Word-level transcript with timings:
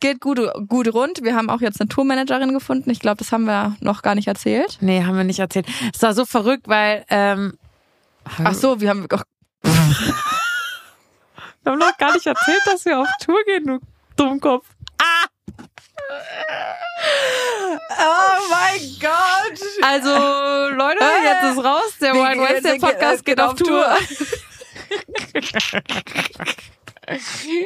geht 0.00 0.20
gut, 0.20 0.40
gut 0.68 0.92
rund. 0.92 1.22
Wir 1.22 1.34
haben 1.34 1.50
auch 1.50 1.60
jetzt 1.60 1.80
eine 1.80 1.88
Tourmanagerin 1.88 2.52
gefunden. 2.52 2.90
Ich 2.90 3.00
glaube, 3.00 3.18
das 3.18 3.32
haben 3.32 3.44
wir 3.44 3.76
noch 3.80 4.02
gar 4.02 4.14
nicht 4.14 4.28
erzählt. 4.28 4.78
Nee, 4.80 5.04
haben 5.04 5.16
wir 5.16 5.24
nicht 5.24 5.38
erzählt. 5.38 5.66
Es 5.94 6.02
war 6.02 6.14
so 6.14 6.24
verrückt, 6.24 6.68
weil 6.68 7.04
ähm, 7.08 7.58
Ach 8.44 8.54
so, 8.54 8.80
wir 8.80 8.90
haben. 8.90 9.06
Wir 11.62 11.72
haben 11.72 11.80
noch 11.80 11.96
gar 11.98 12.12
nicht 12.14 12.24
erzählt, 12.24 12.60
dass 12.64 12.84
wir 12.84 13.00
auf 13.00 13.08
Tour 13.24 13.42
gehen, 13.44 13.66
du 13.66 13.80
Dummkopf. 14.14 14.68
Ah! 15.02 15.26
Oh 17.98 18.40
mein 18.48 18.80
Gott! 19.00 19.60
Also, 19.82 20.10
Leute, 20.76 21.04
jetzt 21.24 21.42
ist 21.42 21.64
raus. 21.64 21.98
Der 22.00 22.14
Wir 22.14 22.22
Wild 22.22 22.38
Wednesday 22.38 22.78
Podcast 22.78 23.24
gehen 23.24 23.34
geht 23.34 23.44
auf 23.44 23.56
Tour. 23.56 23.98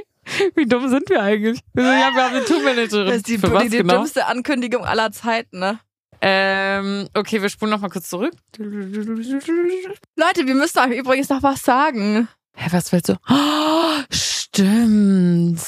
Wie 0.55 0.67
dumm 0.67 0.89
sind 0.89 1.09
wir 1.09 1.23
eigentlich? 1.23 1.61
Ja, 1.77 1.83
wir 1.83 2.25
haben 2.25 2.35
eine 2.35 2.45
Tourmanagerin. 2.45 3.07
Das 3.07 3.17
ist 3.17 3.29
die, 3.29 3.39
Für 3.39 3.53
was 3.53 3.65
die, 3.65 3.71
die 3.71 3.77
genau? 3.79 3.95
dümmste 3.95 4.27
Ankündigung 4.27 4.85
aller 4.85 5.13
Zeiten, 5.13 5.59
ne? 5.59 5.81
Ähm, 6.23 7.09
okay, 7.15 7.41
wir 7.41 7.49
spulen 7.49 7.71
noch 7.71 7.81
mal 7.81 7.89
kurz 7.89 8.11
zurück. 8.11 8.35
Leute, 8.59 8.77
wir 10.47 10.55
müssen 10.55 10.79
euch 10.79 10.99
übrigens 10.99 11.31
noch 11.31 11.43
was 11.43 11.63
sagen. 11.63 12.29
Hä, 12.55 12.69
was 12.73 12.93
willst 12.93 13.09
du? 13.09 13.15
Oh, 13.29 14.03
stimmt. 14.11 15.61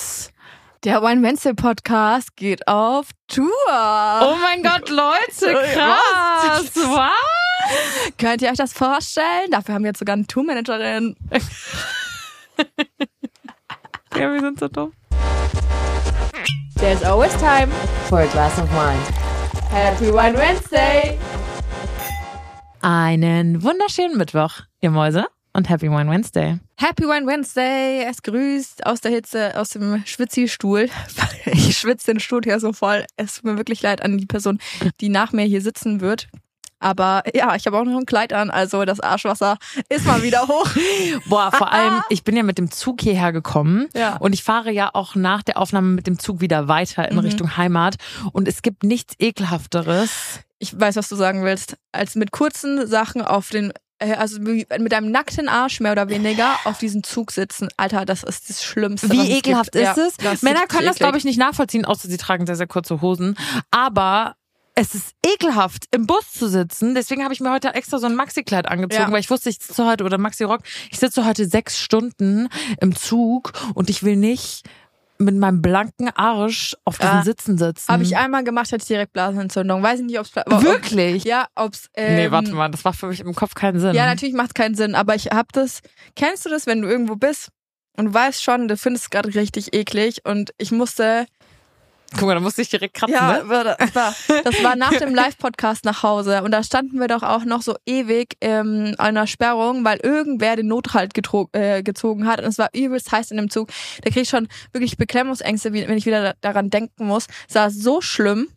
Der 0.84 1.00
Wine 1.00 1.22
Wednesday 1.22 1.54
Podcast 1.54 2.36
geht 2.36 2.66
auf 2.68 3.10
Tour. 3.28 3.46
Oh 3.68 4.36
mein 4.42 4.62
Gott, 4.62 4.90
Leute, 4.90 5.54
krass. 5.72 6.70
Was? 6.74 8.12
Könnt 8.18 8.42
ihr 8.42 8.50
euch 8.50 8.56
das 8.58 8.72
vorstellen? 8.72 9.50
Dafür 9.52 9.74
haben 9.76 9.84
wir 9.84 9.90
jetzt 9.90 10.00
sogar 10.00 10.14
eine 10.14 10.26
Tourmanagerin. 10.26 11.16
Ja, 14.14 14.32
wir 14.32 14.40
sind 14.40 14.58
so 14.60 14.68
dumm. 14.68 14.92
There's 16.76 17.02
always 17.02 17.32
time 17.36 17.68
for 18.08 18.20
a 18.20 18.26
glass 18.26 18.58
of 18.58 18.68
wine. 18.72 19.00
Happy 19.70 20.12
Wine 20.12 20.36
Wednesday! 20.36 21.18
Einen 22.82 23.62
wunderschönen 23.62 24.18
Mittwoch, 24.18 24.60
ihr 24.80 24.90
Mäuse. 24.90 25.26
Und 25.54 25.68
Happy 25.68 25.88
Wine 25.90 26.10
Wednesday. 26.10 26.58
Happy 26.78 27.04
Wine 27.04 27.26
Wednesday. 27.26 28.04
Es 28.08 28.22
grüßt 28.22 28.86
aus 28.86 29.00
der 29.02 29.10
Hitze, 29.12 29.58
aus 29.58 29.70
dem 29.70 30.02
Schwitzi-Stuhl. 30.04 30.88
Ich 31.44 31.76
schwitze 31.76 32.12
den 32.12 32.20
Stuhl 32.20 32.40
hier 32.44 32.60
so 32.60 32.72
voll. 32.72 33.04
Es 33.16 33.34
tut 33.34 33.44
mir 33.44 33.56
wirklich 33.56 33.82
leid 33.82 34.00
an 34.02 34.16
die 34.16 34.26
Person, 34.26 34.58
die 35.00 35.08
nach 35.08 35.32
mir 35.32 35.42
hier 35.44 35.60
sitzen 35.60 36.00
wird. 36.00 36.28
Aber 36.82 37.22
ja, 37.34 37.54
ich 37.56 37.66
habe 37.66 37.78
auch 37.78 37.84
noch 37.84 37.98
ein 37.98 38.06
Kleid 38.06 38.32
an, 38.32 38.50
also 38.50 38.84
das 38.84 39.00
Arschwasser 39.00 39.56
ist 39.88 40.04
mal 40.06 40.22
wieder 40.22 40.46
hoch. 40.48 40.68
Boah, 41.26 41.50
vor 41.52 41.72
allem, 41.72 42.02
ich 42.10 42.24
bin 42.24 42.36
ja 42.36 42.42
mit 42.42 42.58
dem 42.58 42.70
Zug 42.70 43.00
hierher 43.00 43.32
gekommen 43.32 43.88
Ja. 43.94 44.16
und 44.16 44.32
ich 44.32 44.42
fahre 44.42 44.70
ja 44.72 44.90
auch 44.92 45.14
nach 45.14 45.42
der 45.42 45.58
Aufnahme 45.58 45.88
mit 45.88 46.06
dem 46.06 46.18
Zug 46.18 46.40
wieder 46.40 46.68
weiter 46.68 47.08
in 47.10 47.18
Richtung 47.18 47.56
Heimat 47.56 47.96
und 48.32 48.48
es 48.48 48.62
gibt 48.62 48.82
nichts 48.82 49.14
ekelhafteres. 49.18 50.40
Ich 50.58 50.78
weiß, 50.78 50.96
was 50.96 51.08
du 51.08 51.16
sagen 51.16 51.44
willst. 51.44 51.76
Als 51.92 52.14
mit 52.14 52.30
kurzen 52.30 52.86
Sachen 52.86 53.22
auf 53.22 53.50
den, 53.50 53.72
äh, 53.98 54.12
also 54.14 54.40
mit 54.40 54.94
einem 54.94 55.10
nackten 55.10 55.48
Arsch 55.48 55.80
mehr 55.80 55.92
oder 55.92 56.08
weniger 56.08 56.54
auf 56.64 56.78
diesem 56.78 57.02
Zug 57.02 57.32
sitzen. 57.32 57.68
Alter, 57.76 58.04
das 58.04 58.22
ist 58.22 58.48
das 58.48 58.62
Schlimmste. 58.64 59.10
Wie 59.10 59.32
ekelhaft 59.38 59.72
gibt. 59.72 59.84
ist 59.98 60.22
Ja, 60.22 60.32
es? 60.32 60.42
Männer 60.42 60.66
können 60.68 60.86
das, 60.86 60.96
glaube 60.98 61.18
ich, 61.18 61.24
nicht 61.24 61.38
nachvollziehen, 61.38 61.84
außer 61.84 62.08
sie 62.08 62.16
tragen 62.16 62.46
sehr, 62.46 62.56
sehr 62.56 62.68
kurze 62.68 63.00
Hosen. 63.00 63.36
Aber 63.72 64.36
es 64.74 64.94
ist 64.94 65.14
ekelhaft, 65.24 65.84
im 65.90 66.06
Bus 66.06 66.32
zu 66.32 66.48
sitzen. 66.48 66.94
Deswegen 66.94 67.22
habe 67.24 67.34
ich 67.34 67.40
mir 67.40 67.50
heute 67.52 67.74
extra 67.74 67.98
so 67.98 68.06
ein 68.06 68.14
Maxi-Kleid 68.14 68.68
angezogen, 68.68 69.02
Ja. 69.08 69.12
weil 69.12 69.20
ich 69.20 69.30
wusste, 69.30 69.50
ich 69.50 69.58
sitze 69.58 69.86
heute, 69.86 70.04
oder 70.04 70.18
Maxi-Rock, 70.18 70.60
ich 70.90 70.98
sitze 70.98 71.26
heute 71.26 71.46
sechs 71.46 71.78
Stunden 71.78 72.48
im 72.80 72.94
Zug 72.96 73.52
und 73.74 73.90
ich 73.90 74.02
will 74.02 74.16
nicht 74.16 74.62
mit 75.18 75.36
meinem 75.36 75.62
blanken 75.62 76.08
Arsch 76.08 76.74
auf 76.84 76.98
diesen 76.98 77.18
Ah, 77.18 77.22
Sitzen 77.22 77.56
sitzen. 77.56 77.92
Habe 77.92 78.02
ich 78.02 78.16
einmal 78.16 78.42
gemacht, 78.42 78.66
hatte 78.72 78.82
ich 78.82 78.88
direkt 78.88 79.12
Blasenentzündung. 79.12 79.80
Weiß 79.82 80.00
ich 80.00 80.06
nicht, 80.06 80.18
ob 80.18 80.26
es 80.26 80.34
Wirklich? 80.34 81.22
Ja, 81.24 81.46
ob's. 81.54 81.88
Ähm, 81.94 82.16
nee, 82.16 82.30
warte 82.32 82.52
mal, 82.52 82.70
das 82.70 82.84
war 82.84 82.92
für 82.92 83.06
mich 83.06 83.20
im 83.20 83.34
Kopf 83.34 83.54
keinen 83.54 83.78
Sinn. 83.78 83.94
Ja, 83.94 84.06
natürlich 84.06 84.34
macht 84.34 84.54
keinen 84.56 84.74
Sinn, 84.74 84.94
aber 84.96 85.14
ich 85.14 85.26
hab 85.26 85.52
das. 85.52 85.80
Kennst 86.16 86.44
du 86.44 86.48
das, 86.50 86.66
wenn 86.66 86.82
du 86.82 86.88
irgendwo 86.88 87.14
bist 87.14 87.50
und 87.96 88.06
du 88.06 88.14
weißt 88.14 88.42
schon, 88.42 88.66
du 88.66 88.76
findest 88.76 89.04
es 89.04 89.10
gerade 89.10 89.32
richtig 89.34 89.74
eklig 89.74 90.24
und 90.24 90.52
ich 90.58 90.72
musste. 90.72 91.26
Guck 92.14 92.22
mal, 92.28 92.34
da 92.34 92.40
musste 92.40 92.62
ich 92.62 92.68
direkt 92.68 92.94
kratzen, 92.94 93.14
Ja, 93.14 93.38
ne? 93.42 93.48
war- 93.48 93.64
das 93.64 93.94
war, 93.94 94.14
das 94.44 94.62
war 94.62 94.76
nach 94.76 94.92
dem 94.92 95.14
Live-Podcast 95.14 95.84
nach 95.84 96.02
Hause 96.02 96.42
und 96.42 96.50
da 96.50 96.62
standen 96.62 97.00
wir 97.00 97.08
doch 97.08 97.22
auch 97.22 97.44
noch 97.44 97.62
so 97.62 97.74
ewig 97.86 98.36
ähm, 98.40 98.94
an 98.98 99.16
einer 99.16 99.26
Sperrung, 99.26 99.84
weil 99.84 99.98
irgendwer 100.02 100.56
den 100.56 100.66
Nothalt 100.68 101.12
äh, 101.52 101.82
gezogen 101.82 102.26
hat 102.26 102.40
und 102.40 102.46
es 102.46 102.58
war 102.58 102.68
übelst 102.74 103.10
heiß 103.12 103.30
in 103.30 103.38
dem 103.38 103.50
Zug. 103.50 103.68
Da 104.02 104.10
krieg 104.10 104.22
ich 104.22 104.28
schon 104.28 104.48
wirklich 104.72 104.96
Beklemmungsängste, 104.96 105.72
wenn 105.72 105.96
ich 105.96 106.06
wieder 106.06 106.22
da- 106.22 106.34
daran 106.40 106.70
denken 106.70 107.06
muss. 107.06 107.26
Es 107.48 107.54
war 107.54 107.70
so 107.70 108.00
schlimm. 108.00 108.48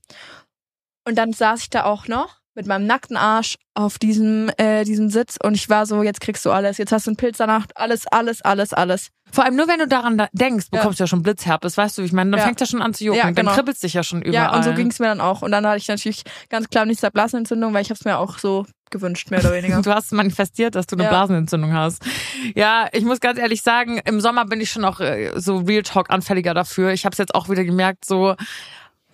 Und 1.07 1.15
dann 1.17 1.33
saß 1.33 1.61
ich 1.61 1.69
da 1.69 1.83
auch 1.85 2.07
noch 2.07 2.37
mit 2.55 2.67
meinem 2.67 2.87
nackten 2.87 3.17
Arsch 3.17 3.55
auf 3.73 3.99
diesem, 3.99 4.49
äh, 4.57 4.83
diesem 4.85 5.09
Sitz 5.09 5.37
und 5.43 5.53
ich 5.55 5.69
war 5.69 5.85
so, 5.85 6.01
jetzt 6.03 6.21
kriegst 6.21 6.45
du 6.45 6.51
alles, 6.51 6.77
jetzt 6.77 6.91
hast 6.93 7.05
du 7.07 7.11
einen 7.11 7.17
Pilz 7.17 7.37
danach, 7.37 7.65
alles, 7.75 8.07
alles, 8.07 8.41
alles, 8.41 8.73
alles. 8.73 9.09
Vor 9.31 9.43
allem 9.43 9.55
nur, 9.57 9.67
wenn 9.67 9.79
du 9.79 9.87
daran 9.87 10.17
da 10.17 10.27
denkst, 10.31 10.67
bekommst 10.71 10.99
du 10.99 11.03
ja 11.03 11.07
schon 11.07 11.21
Blitzherpes, 11.21 11.75
weißt 11.77 11.97
du, 11.97 12.01
wie 12.01 12.05
ich 12.05 12.13
meine, 12.13 12.31
dann 12.31 12.39
Ja. 12.39 12.45
fängt 12.45 12.61
das 12.61 12.69
schon 12.69 12.81
an 12.81 12.93
zu 12.93 13.03
jucken, 13.03 13.19
Ja, 13.19 13.29
genau. 13.31 13.49
dann 13.49 13.55
kribbelst 13.55 13.83
dich 13.83 13.93
ja 13.93 14.03
schon 14.03 14.21
überall. 14.21 14.33
Ja, 14.51 14.55
und 14.55 14.63
so 14.63 14.73
ging's 14.73 14.99
mir 14.99 15.07
dann 15.07 15.19
auch. 15.19 15.41
Und 15.41 15.51
dann 15.51 15.65
hatte 15.67 15.77
ich 15.77 15.87
natürlich 15.89 16.23
ganz 16.49 16.69
klar 16.69 16.85
nicht 16.85 17.01
Blasenentzündung, 17.11 17.73
weil 17.73 17.81
ich 17.81 17.89
habe 17.89 17.97
es 17.99 18.05
mir 18.05 18.17
auch 18.17 18.37
so 18.39 18.65
gewünscht, 18.91 19.31
mehr 19.31 19.41
oder 19.41 19.51
weniger. 19.51 19.81
Du 19.81 19.93
hast 19.93 20.13
manifestiert, 20.13 20.75
dass 20.75 20.87
du 20.87 20.95
eine 20.95 21.03
Ja. 21.05 21.09
Blasenentzündung 21.09 21.73
hast. 21.73 22.01
Ja, 22.55 22.87
ich 22.93 23.03
muss 23.03 23.19
ganz 23.19 23.37
ehrlich 23.39 23.61
sagen, 23.61 23.99
im 24.05 24.21
Sommer 24.21 24.45
bin 24.45 24.61
ich 24.61 24.69
schon 24.69 24.85
auch 24.85 25.01
äh, 25.01 25.33
so 25.35 25.57
Real 25.57 25.83
Talk 25.83 26.11
anfälliger 26.11 26.53
dafür. 26.53 26.91
Ich 26.91 27.03
habe 27.03 27.11
es 27.11 27.17
jetzt 27.17 27.35
auch 27.35 27.49
wieder 27.49 27.65
gemerkt, 27.65 28.05
so 28.05 28.35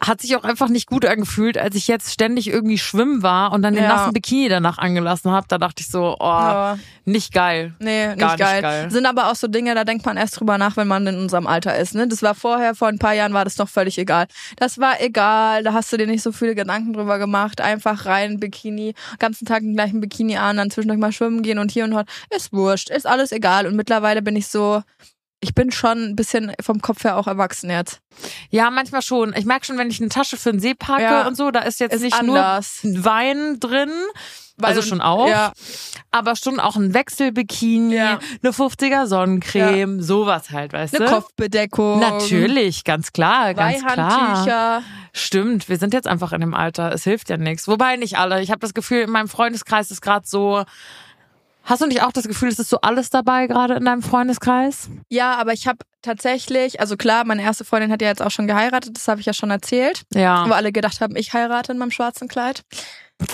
hat 0.03 0.19
sich 0.19 0.35
auch 0.35 0.43
einfach 0.43 0.67
nicht 0.67 0.87
gut 0.87 1.05
angefühlt, 1.05 1.59
als 1.59 1.75
ich 1.75 1.87
jetzt 1.87 2.11
ständig 2.11 2.47
irgendwie 2.47 2.79
schwimmen 2.79 3.21
war 3.21 3.51
und 3.51 3.61
dann 3.61 3.75
den 3.75 3.83
Ja. 3.83 3.89
nassen 3.89 4.13
Bikini 4.13 4.49
danach 4.49 4.79
angelassen 4.79 5.29
habe. 5.29 5.45
Da 5.47 5.59
dachte 5.59 5.81
ich 5.81 5.89
so, 5.89 6.15
oh, 6.19 6.23
Ja. 6.25 6.79
nicht 7.05 7.31
geil. 7.31 7.75
Nee, 7.79 8.07
nicht, 8.07 8.17
Gar 8.19 8.31
nicht 8.31 8.39
geil. 8.39 8.61
geil. 8.63 8.89
Sind 8.91 9.05
aber 9.05 9.29
auch 9.31 9.35
so 9.35 9.47
Dinge, 9.47 9.75
da 9.75 9.83
denkt 9.83 10.03
man 10.03 10.17
erst 10.17 10.39
drüber 10.39 10.57
nach, 10.57 10.75
wenn 10.75 10.87
man 10.87 11.05
in 11.05 11.17
unserem 11.19 11.45
Alter 11.45 11.77
ist. 11.77 11.93
Ne? 11.93 12.07
Das 12.07 12.23
war 12.23 12.33
vorher, 12.33 12.73
vor 12.73 12.87
ein 12.87 12.97
paar 12.97 13.13
Jahren 13.13 13.33
war 13.33 13.43
das 13.43 13.57
noch 13.59 13.69
völlig 13.69 13.99
egal. 13.99 14.25
Das 14.57 14.79
war 14.79 14.99
egal, 15.01 15.61
da 15.63 15.73
hast 15.73 15.93
du 15.93 15.97
dir 15.97 16.07
nicht 16.07 16.23
so 16.23 16.31
viele 16.31 16.55
Gedanken 16.55 16.93
drüber 16.93 17.19
gemacht. 17.19 17.61
Einfach 17.61 18.07
rein, 18.07 18.39
Bikini, 18.39 18.95
ganzen 19.19 19.45
Tag 19.45 19.61
den 19.61 19.73
gleichen 19.75 20.01
Bikini 20.01 20.35
an, 20.37 20.57
dann 20.57 20.71
zwischendurch 20.71 20.99
mal 20.99 21.11
schwimmen 21.11 21.43
gehen 21.43 21.59
und 21.59 21.69
hier 21.69 21.83
und 21.83 21.91
dort. 21.91 22.09
Ist 22.35 22.51
wurscht, 22.53 22.89
ist 22.89 23.05
alles 23.05 23.31
egal. 23.31 23.67
Und 23.67 23.75
mittlerweile 23.75 24.23
bin 24.23 24.35
ich 24.35 24.47
so, 24.47 24.81
ich 25.41 25.53
bin 25.55 25.71
schon 25.71 25.97
ein 26.11 26.15
bisschen 26.15 26.53
vom 26.61 26.81
Kopf 26.81 27.03
her 27.03 27.17
auch 27.17 27.27
erwachsen 27.27 27.69
jetzt. 27.69 27.99
Ja, 28.51 28.69
manchmal 28.69 29.01
schon. 29.01 29.33
Ich 29.35 29.45
merke 29.45 29.65
schon, 29.65 29.77
wenn 29.77 29.89
ich 29.89 29.99
eine 29.99 30.09
Tasche 30.09 30.37
für 30.37 30.51
den 30.51 30.59
See 30.59 30.75
packe 30.75 31.01
Ja. 31.03 31.27
und 31.27 31.35
so, 31.35 31.49
da 31.51 31.61
ist 31.61 31.79
jetzt 31.79 31.93
Ist 31.95 32.01
nicht 32.03 32.15
anders. 32.15 32.79
nur 32.83 33.03
Wein 33.03 33.59
drin, 33.59 33.89
Weil- 34.57 34.69
also 34.75 34.81
schon 34.83 35.01
auch, 35.01 35.27
Ja. 35.27 35.51
aber 36.11 36.35
schon 36.35 36.59
auch 36.59 36.75
ein 36.75 36.93
Wechselbikini, 36.93 37.95
Ja. 37.95 38.19
eine 38.43 38.53
50er 38.53 39.07
Sonnencreme, 39.07 40.01
sowas 40.03 40.51
halt, 40.51 40.73
weißt 40.73 40.95
Eine 40.95 41.05
du? 41.05 41.11
Kopfbedeckung. 41.11 41.99
Natürlich, 41.99 42.83
ganz 42.83 43.11
klar, 43.11 43.55
ganz 43.55 43.83
klar. 43.83 44.35
Handtücher. 44.35 44.83
Stimmt, 45.13 45.67
wir 45.69 45.77
sind 45.77 45.93
jetzt 45.95 46.07
einfach 46.07 46.31
in 46.33 46.41
dem 46.41 46.53
Alter, 46.53 46.93
es 46.93 47.03
hilft 47.03 47.29
ja 47.29 47.37
nichts. 47.37 47.67
Wobei 47.67 47.95
nicht 47.95 48.17
alle. 48.19 48.41
Ich 48.43 48.51
habe 48.51 48.59
das 48.59 48.73
Gefühl, 48.75 48.99
in 49.01 49.09
meinem 49.09 49.27
Freundeskreis 49.27 49.89
ist 49.89 50.01
gerade 50.01 50.27
so. 50.27 50.63
Hast 51.63 51.81
du 51.81 51.87
nicht 51.87 52.01
auch 52.03 52.11
das 52.11 52.27
Gefühl, 52.27 52.49
es 52.49 52.59
ist 52.59 52.69
so 52.69 52.81
alles 52.81 53.09
dabei 53.09 53.47
gerade 53.47 53.75
in 53.75 53.85
deinem 53.85 54.01
Freundeskreis? 54.01 54.89
Ja, 55.09 55.35
aber 55.35 55.53
ich 55.53 55.67
habe 55.67 55.79
tatsächlich, 56.01 56.79
also 56.79 56.97
klar, 56.97 57.23
meine 57.25 57.43
erste 57.43 57.65
Freundin 57.65 57.91
hat 57.91 58.01
ja 58.01 58.07
jetzt 58.07 58.21
auch 58.21 58.31
schon 58.31 58.47
geheiratet, 58.47 58.95
das 58.95 59.07
habe 59.07 59.19
ich 59.19 59.27
ja 59.27 59.33
schon 59.33 59.51
erzählt. 59.51 60.01
Ja. 60.13 60.47
Wo 60.47 60.53
alle 60.53 60.71
gedacht 60.71 61.01
haben, 61.01 61.15
ich 61.15 61.33
heirate 61.33 61.71
in 61.71 61.77
meinem 61.77 61.91
schwarzen 61.91 62.27
Kleid. 62.27 62.63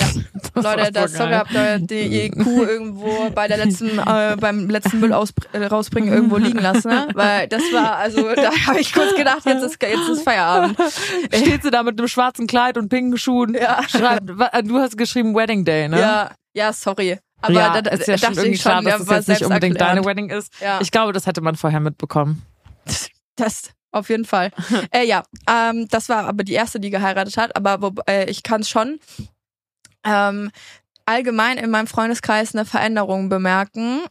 Das 0.54 0.64
war 0.64 0.76
Leute, 0.76 0.92
das 0.92 1.14
sorry, 1.14 1.34
habt 1.34 1.54
ihr 1.54 1.78
die 1.80 2.26
IQ 2.26 2.46
irgendwo 2.46 3.30
bei 3.30 3.48
der 3.48 3.58
letzten, 3.58 4.00
äh, 4.00 4.36
beim 4.40 4.70
letzten 4.70 5.00
Müll 5.00 5.14
aus, 5.14 5.34
äh, 5.52 5.64
rausbringen 5.66 6.12
irgendwo 6.12 6.38
liegen 6.38 6.58
lassen, 6.58 6.90
ne? 6.90 7.08
Weil 7.14 7.48
das 7.48 7.62
war, 7.72 7.98
also 7.98 8.34
da 8.34 8.52
habe 8.66 8.80
ich 8.80 8.92
kurz 8.92 9.16
gedacht, 9.16 9.46
jetzt 9.46 9.62
ist 9.62 9.82
jetzt 9.82 10.10
ist 10.10 10.24
Feierabend. 10.24 10.78
Steht 11.34 11.62
sie 11.62 11.70
da 11.70 11.84
mit 11.84 12.00
einem 12.00 12.08
schwarzen 12.08 12.48
Kleid 12.48 12.78
und 12.78 12.90
pinken 12.90 13.18
Schuhen? 13.18 13.54
Ja. 13.54 13.82
Schreibt, 13.88 14.28
du 14.28 14.80
hast 14.80 14.98
geschrieben 14.98 15.36
Wedding 15.36 15.64
Day, 15.64 15.88
ne? 15.88 16.00
Ja, 16.00 16.32
ja, 16.54 16.74
sorry. 16.74 17.20
Aber 17.42 17.54
ja, 17.54 17.82
da, 17.82 17.92
ist 17.92 18.08
ja 18.08 18.18
schon 18.18 18.30
dachte 18.30 18.42
irgendwie 18.42 18.58
schade, 18.58 18.90
dass 18.90 19.06
das 19.06 19.28
jetzt 19.28 19.28
nicht 19.28 19.44
unbedingt 19.44 19.80
deine 19.80 20.02
selbsterklärend. 20.02 20.06
Wedding 20.06 20.30
ist. 20.30 20.54
Ja. 20.60 20.82
Ich 20.82 20.92
glaube, 20.92 21.14
das 21.14 21.26
hätte 21.28 21.42
man 21.42 21.56
vorher 21.56 21.80
mitbekommen. 21.80 22.44
Das 23.36 23.74
auf 23.92 24.10
jeden 24.10 24.26
Fall. 24.26 24.52
äh, 24.92 25.06
ja, 25.06 25.24
ähm, 25.50 25.88
das 25.90 26.10
war 26.10 26.26
aber 26.26 26.44
die 26.44 26.54
erste, 26.54 26.80
die 26.80 26.90
geheiratet 26.90 27.38
hat. 27.38 27.56
Aber 27.56 27.82
wo, 27.82 27.94
äh, 28.08 28.30
ich 28.30 28.44
kann 28.44 28.64
schon 28.64 29.00
ähm, 30.04 30.52
allgemein 31.06 31.58
in 31.58 31.70
meinem 31.70 31.88
Freundeskreis 31.88 32.54
eine 32.54 32.66
Veränderung 32.66 33.30
bemerken. 33.30 34.02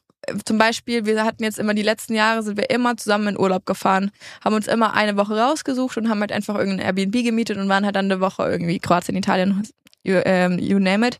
Zum 0.44 0.58
Beispiel, 0.58 1.06
wir 1.06 1.24
hatten 1.24 1.44
jetzt 1.44 1.58
immer 1.58 1.74
die 1.74 1.82
letzten 1.82 2.14
Jahre, 2.14 2.42
sind 2.42 2.56
wir 2.56 2.70
immer 2.70 2.96
zusammen 2.96 3.28
in 3.28 3.38
Urlaub 3.38 3.64
gefahren, 3.64 4.10
haben 4.44 4.56
uns 4.56 4.66
immer 4.66 4.94
eine 4.94 5.16
Woche 5.16 5.38
rausgesucht 5.38 5.96
und 5.98 6.08
haben 6.08 6.20
halt 6.20 6.32
einfach 6.32 6.56
irgendein 6.56 6.86
Airbnb 6.86 7.22
gemietet 7.22 7.58
und 7.58 7.68
waren 7.68 7.84
halt 7.84 7.94
dann 7.94 8.06
eine 8.06 8.20
Woche 8.20 8.42
irgendwie 8.42 8.80
Kroatien, 8.80 9.16
Italien, 9.16 9.68
you, 10.02 10.20
ähm, 10.24 10.58
you 10.58 10.80
name 10.80 11.06
it. 11.06 11.18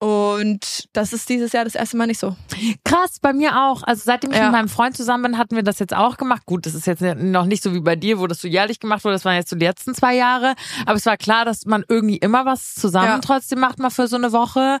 Und 0.00 0.88
das 0.94 1.12
ist 1.12 1.28
dieses 1.28 1.52
Jahr 1.52 1.64
das 1.64 1.74
erste 1.74 1.96
Mal 1.98 2.06
nicht 2.06 2.18
so. 2.18 2.34
Krass, 2.84 3.18
bei 3.20 3.34
mir 3.34 3.64
auch. 3.66 3.82
Also 3.82 4.00
seitdem 4.04 4.30
ich 4.30 4.38
Ja. 4.38 4.44
mit 4.44 4.52
meinem 4.52 4.68
Freund 4.70 4.96
zusammen 4.96 5.24
bin, 5.24 5.38
hatten 5.38 5.54
wir 5.56 5.62
das 5.62 5.78
jetzt 5.78 5.94
auch 5.94 6.16
gemacht. 6.16 6.46
Gut, 6.46 6.64
das 6.64 6.74
ist 6.74 6.86
jetzt 6.86 7.02
noch 7.02 7.44
nicht 7.44 7.62
so 7.62 7.74
wie 7.74 7.80
bei 7.80 7.96
dir, 7.96 8.18
wo 8.18 8.26
das 8.26 8.40
so 8.40 8.48
jährlich 8.48 8.80
gemacht 8.80 9.04
wurde. 9.04 9.16
Das 9.16 9.26
waren 9.26 9.34
jetzt 9.36 9.50
so 9.50 9.56
die 9.56 9.66
letzten 9.66 9.94
zwei 9.94 10.16
Jahre. 10.16 10.54
Aber 10.86 10.94
es 10.96 11.04
war 11.04 11.18
klar, 11.18 11.44
dass 11.44 11.66
man 11.66 11.84
irgendwie 11.86 12.16
immer 12.16 12.46
was 12.46 12.74
zusammen 12.74 13.06
Ja. 13.08 13.18
trotzdem 13.18 13.60
macht, 13.60 13.78
mal 13.78 13.90
für 13.90 14.08
so 14.08 14.16
eine 14.16 14.32
Woche. 14.32 14.78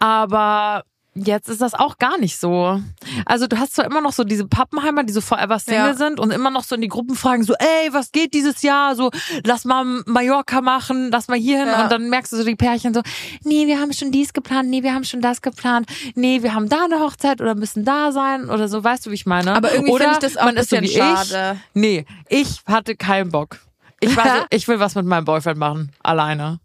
Aber 0.00 0.82
jetzt 1.16 1.48
ist 1.48 1.60
das 1.60 1.74
auch 1.74 1.98
gar 1.98 2.18
nicht 2.18 2.38
so. 2.38 2.80
Also 3.24 3.46
du 3.46 3.58
hast 3.58 3.74
zwar 3.74 3.84
immer 3.86 4.00
noch 4.00 4.12
so 4.12 4.24
diese 4.24 4.46
Pappenheimer, 4.46 5.02
die 5.04 5.12
so 5.12 5.20
forever 5.20 5.58
Single 5.58 5.88
Ja. 5.88 5.94
sind 5.94 6.20
und 6.20 6.30
immer 6.30 6.50
noch 6.50 6.64
so 6.64 6.74
in 6.74 6.80
die 6.80 6.88
Gruppen 6.88 7.16
fragen, 7.16 7.42
so, 7.42 7.54
ey, 7.54 7.92
was 7.92 8.12
geht 8.12 8.34
dieses 8.34 8.62
Jahr? 8.62 8.94
So, 8.94 9.10
lass 9.44 9.64
mal 9.64 9.84
Mallorca 10.06 10.60
machen, 10.60 11.10
lass 11.10 11.28
mal 11.28 11.38
hier 11.38 11.58
hin. 11.58 11.68
Ja. 11.68 11.84
Und 11.84 11.92
dann 11.92 12.10
merkst 12.10 12.32
du 12.32 12.36
so 12.36 12.44
die 12.44 12.56
Pärchen 12.56 12.92
so, 12.94 13.02
nee, 13.44 13.66
wir 13.66 13.80
haben 13.80 13.92
schon 13.92 14.12
dies 14.12 14.32
geplant, 14.32 14.68
nee, 14.68 14.82
wir 14.82 14.94
haben 14.94 15.04
schon 15.04 15.20
das 15.20 15.42
geplant, 15.42 15.88
nee, 16.14 16.42
wir 16.42 16.54
haben 16.54 16.68
da 16.68 16.84
eine 16.84 17.00
Hochzeit 17.00 17.40
oder 17.40 17.54
müssen 17.54 17.84
da 17.84 18.12
sein 18.12 18.50
oder 18.50 18.68
so, 18.68 18.82
weißt 18.84 19.06
du, 19.06 19.10
wie 19.10 19.14
ich 19.14 19.26
meine? 19.26 19.54
Aber 19.54 19.72
irgendwie 19.72 19.92
oder 19.92 20.04
finde 20.12 20.26
ich 20.26 20.32
das 20.34 20.36
auch 20.36 20.44
man 20.46 20.56
ist 20.56 20.70
so 20.70 20.80
wie 20.80 20.88
schade. 20.88 21.54
Ich. 21.56 21.60
Nee, 21.74 22.06
ich 22.28 22.60
hatte 22.66 22.96
keinen 22.96 23.30
Bock. 23.30 23.58
Ich 24.00 24.16
war 24.16 24.24
so, 24.24 24.44
ich 24.50 24.68
will 24.68 24.78
was 24.80 24.94
mit 24.94 25.06
meinem 25.06 25.24
Boyfriend 25.24 25.58
machen, 25.58 25.92
alleine. 26.02 26.60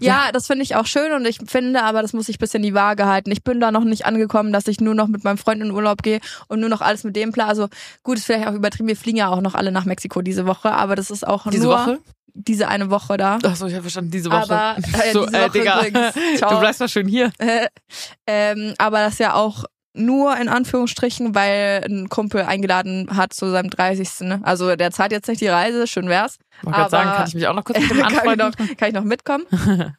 Ja, 0.00 0.32
das 0.32 0.46
finde 0.46 0.62
ich 0.62 0.76
auch 0.76 0.86
schön 0.86 1.12
und 1.12 1.26
ich 1.26 1.38
finde, 1.46 1.82
aber 1.82 2.02
das 2.02 2.12
muss 2.12 2.28
ich 2.28 2.38
bisschen 2.38 2.62
die 2.62 2.74
Waage 2.74 3.06
halten. 3.06 3.30
Ich 3.30 3.44
bin 3.44 3.60
da 3.60 3.70
noch 3.70 3.84
nicht 3.84 4.06
angekommen, 4.06 4.52
dass 4.52 4.66
ich 4.66 4.80
nur 4.80 4.94
noch 4.94 5.08
mit 5.08 5.24
meinem 5.24 5.38
Freund 5.38 5.62
in 5.62 5.70
Urlaub 5.70 6.02
gehe 6.02 6.20
und 6.48 6.60
nur 6.60 6.68
noch 6.68 6.80
alles 6.80 7.04
mit 7.04 7.16
dem 7.16 7.32
plan. 7.32 7.48
Also 7.48 7.68
gut, 8.02 8.18
ist 8.18 8.26
vielleicht 8.26 8.48
auch 8.48 8.54
übertrieben. 8.54 8.88
Wir 8.88 8.96
fliegen 8.96 9.18
ja 9.18 9.28
auch 9.28 9.40
noch 9.40 9.54
alle 9.54 9.72
nach 9.72 9.84
Mexiko 9.84 10.22
diese 10.22 10.46
Woche, 10.46 10.72
aber 10.72 10.96
das 10.96 11.10
ist 11.10 11.26
auch 11.26 11.48
Diese 11.50 11.64
nur 11.64 11.74
Woche? 11.74 11.98
diese 12.34 12.68
eine 12.68 12.90
Woche 12.90 13.16
da. 13.16 13.38
Achso, 13.42 13.66
ich 13.66 13.74
habe 13.74 13.82
verstanden, 13.82 14.10
diese 14.10 14.30
Woche. 14.30 14.54
Aber, 14.54 14.76
äh, 14.78 15.12
so, 15.12 15.26
diese 15.26 15.36
äh, 15.36 15.42
Woche 15.42 15.50
Digga, 15.50 15.86
übrigens. 15.86 16.14
Du 16.40 16.60
bleibst 16.60 16.80
mal 16.80 16.88
schön 16.88 17.08
hier. 17.08 17.32
ähm, 18.26 18.74
aber 18.78 18.98
das 18.98 19.18
ja 19.18 19.34
auch 19.34 19.64
nur 19.92 20.36
in 20.36 20.48
Anführungsstrichen, 20.48 21.34
weil 21.34 21.84
ein 21.88 22.08
Kumpel 22.08 22.42
eingeladen 22.42 23.08
hat 23.16 23.32
zu 23.32 23.50
seinem 23.50 23.70
30. 23.70 24.20
Ne? 24.20 24.40
Also 24.42 24.76
der 24.76 24.90
zahlt 24.90 25.12
jetzt 25.12 25.28
nicht 25.28 25.40
die 25.40 25.48
Reise, 25.48 25.86
schön 25.86 26.08
wär's. 26.08 26.38
Ich 26.60 26.66
wollte 26.66 26.90
sagen, 26.90 27.08
Aber- 27.08 27.18
kann 27.18 27.28
ich 27.28 27.34
mich 27.34 27.46
auch 27.46 27.54
noch 27.54 27.64
kurz 27.64 27.80
mit 27.80 27.90
dem 27.90 27.96
kann, 28.02 28.30
ich 28.30 28.36
noch, 28.36 28.76
kann 28.76 28.88
ich 28.88 28.94
noch 28.94 29.04
mitkommen. 29.04 29.44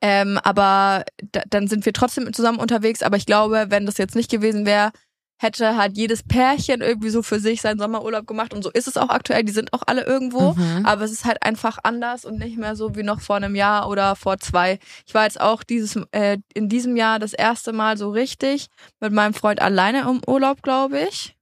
ähm, 0.00 0.38
aber 0.42 1.04
da, 1.32 1.42
dann 1.48 1.68
sind 1.68 1.86
wir 1.86 1.92
trotzdem 1.92 2.32
zusammen 2.32 2.58
unterwegs. 2.58 3.02
Aber 3.02 3.16
ich 3.16 3.26
glaube, 3.26 3.66
wenn 3.68 3.86
das 3.86 3.98
jetzt 3.98 4.16
nicht 4.16 4.30
gewesen 4.30 4.66
wäre, 4.66 4.90
hätte 5.38 5.76
halt 5.76 5.96
jedes 5.96 6.22
Pärchen 6.22 6.80
irgendwie 6.80 7.10
so 7.10 7.22
für 7.22 7.40
sich 7.40 7.60
seinen 7.60 7.78
Sommerurlaub 7.78 8.26
gemacht. 8.26 8.54
Und 8.54 8.62
so 8.62 8.70
ist 8.70 8.88
es 8.88 8.96
auch 8.96 9.10
aktuell. 9.10 9.44
Die 9.44 9.52
sind 9.52 9.72
auch 9.72 9.82
alle 9.86 10.04
irgendwo. 10.04 10.54
Mhm. 10.54 10.86
Aber 10.86 11.04
es 11.04 11.12
ist 11.12 11.24
halt 11.24 11.42
einfach 11.42 11.78
anders 11.82 12.24
und 12.24 12.38
nicht 12.38 12.56
mehr 12.56 12.76
so 12.76 12.96
wie 12.96 13.02
noch 13.02 13.20
vor 13.20 13.36
einem 13.36 13.54
Jahr 13.54 13.88
oder 13.88 14.16
vor 14.16 14.38
zwei. 14.38 14.78
Ich 15.06 15.14
war 15.14 15.24
jetzt 15.24 15.40
auch 15.40 15.62
dieses 15.62 15.98
äh, 16.12 16.38
in 16.54 16.68
diesem 16.68 16.96
Jahr 16.96 17.18
das 17.18 17.32
erste 17.34 17.72
Mal 17.72 17.96
so 17.96 18.10
richtig 18.10 18.68
mit 19.00 19.12
meinem 19.12 19.34
Freund 19.34 19.60
alleine 19.60 20.02
im 20.02 20.22
Urlaub, 20.26 20.62
glaube 20.62 21.00
ich. 21.00 21.36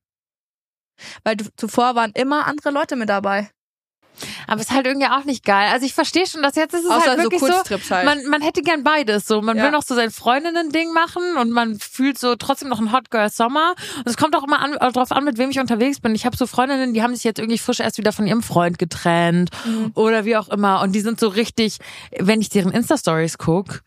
Weil 1.23 1.37
zuvor 1.56 1.94
waren 1.94 2.12
immer 2.14 2.47
andere 2.47 2.70
Leute 2.70 2.97
mit 2.97 3.08
dabei. 3.08 3.50
Aber 4.46 4.61
ist 4.61 4.70
halt 4.70 4.87
irgendwie 4.87 5.06
auch 5.08 5.25
nicht 5.25 5.44
geil. 5.44 5.69
Also 5.72 5.87
ich 5.87 5.94
verstehe 5.94 6.26
schon, 6.26 6.43
dass 6.43 6.55
jetzt 6.56 6.75
ist 6.75 6.84
es 6.84 6.90
Außer 6.90 7.06
halt 7.11 7.19
so 7.19 7.22
wirklich 7.25 7.40
so, 7.40 7.46
Kurztrips 7.49 7.90
halt. 7.90 8.05
man, 8.05 8.25
man 8.26 8.43
hätte 8.43 8.62
gern 8.62 8.84
beides. 8.84 9.26
So, 9.26 9.43
man 9.43 9.56
Ja. 9.56 9.64
will 9.64 9.70
noch 9.70 9.82
so 9.82 9.94
sein 9.94 10.11
Freundinnen-Ding 10.11 10.93
machen 10.93 11.37
und 11.40 11.50
man 11.50 11.78
fühlt 11.78 12.19
so 12.19 12.37
trotzdem 12.37 12.69
noch 12.69 12.81
ein 12.81 12.93
Hot 12.93 13.11
Girl 13.11 13.28
Sommer. 13.31 13.75
Und 13.99 14.06
es 14.08 14.16
kommt 14.16 14.37
auch 14.37 14.44
immer 14.44 14.61
an, 14.61 14.75
äh, 14.75 14.93
drauf 14.93 15.11
an, 15.12 15.25
mit 15.25 15.38
wem 15.38 15.50
ich 15.50 15.58
unterwegs 15.58 16.00
bin. 16.00 16.14
Ich 16.14 16.26
habe 16.26 16.37
so 16.37 16.46
Freundinnen, 16.46 16.94
die 16.94 17.02
haben 17.02 17.14
sich 17.14 17.25
jetzt 17.25 17.38
irgendwie 17.38 17.58
frisch 17.58 17.81
erst 17.81 17.99
wieder 17.99 18.12
von 18.12 18.26
ihrem 18.26 18.43
Freund 18.43 18.78
getrennt 18.78 19.50
Mhm. 19.64 19.90
oder 19.94 20.25
wie 20.25 20.37
auch 20.37 20.49
immer. 20.49 20.81
Und 20.82 20.93
die 20.93 21.00
sind 21.00 21.19
so 21.19 21.28
richtig, 21.28 21.78
wenn 22.19 22.40
ich 22.40 22.49
deren 22.49 22.72
Insta-Stories 22.72 23.38
guck, 23.38 23.82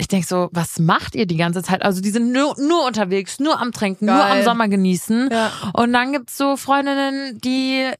ich 0.00 0.06
denk 0.06 0.24
so, 0.24 0.48
was 0.52 0.78
macht 0.78 1.16
ihr 1.16 1.26
die 1.26 1.36
ganze 1.36 1.62
Zeit? 1.62 1.82
Also 1.82 2.00
die 2.00 2.10
sind 2.10 2.32
nur, 2.32 2.54
nur 2.58 2.86
unterwegs, 2.86 3.40
nur 3.40 3.60
am 3.60 3.72
Trinken, 3.72 4.06
nur 4.06 4.16
Geil. 4.16 4.38
am 4.38 4.44
Sommer 4.44 4.68
genießen. 4.68 5.28
Ja. 5.30 5.50
Und 5.72 5.92
dann 5.92 6.12
gibt's 6.12 6.38
so 6.38 6.56
Freundinnen, 6.56 7.38
die 7.40 7.90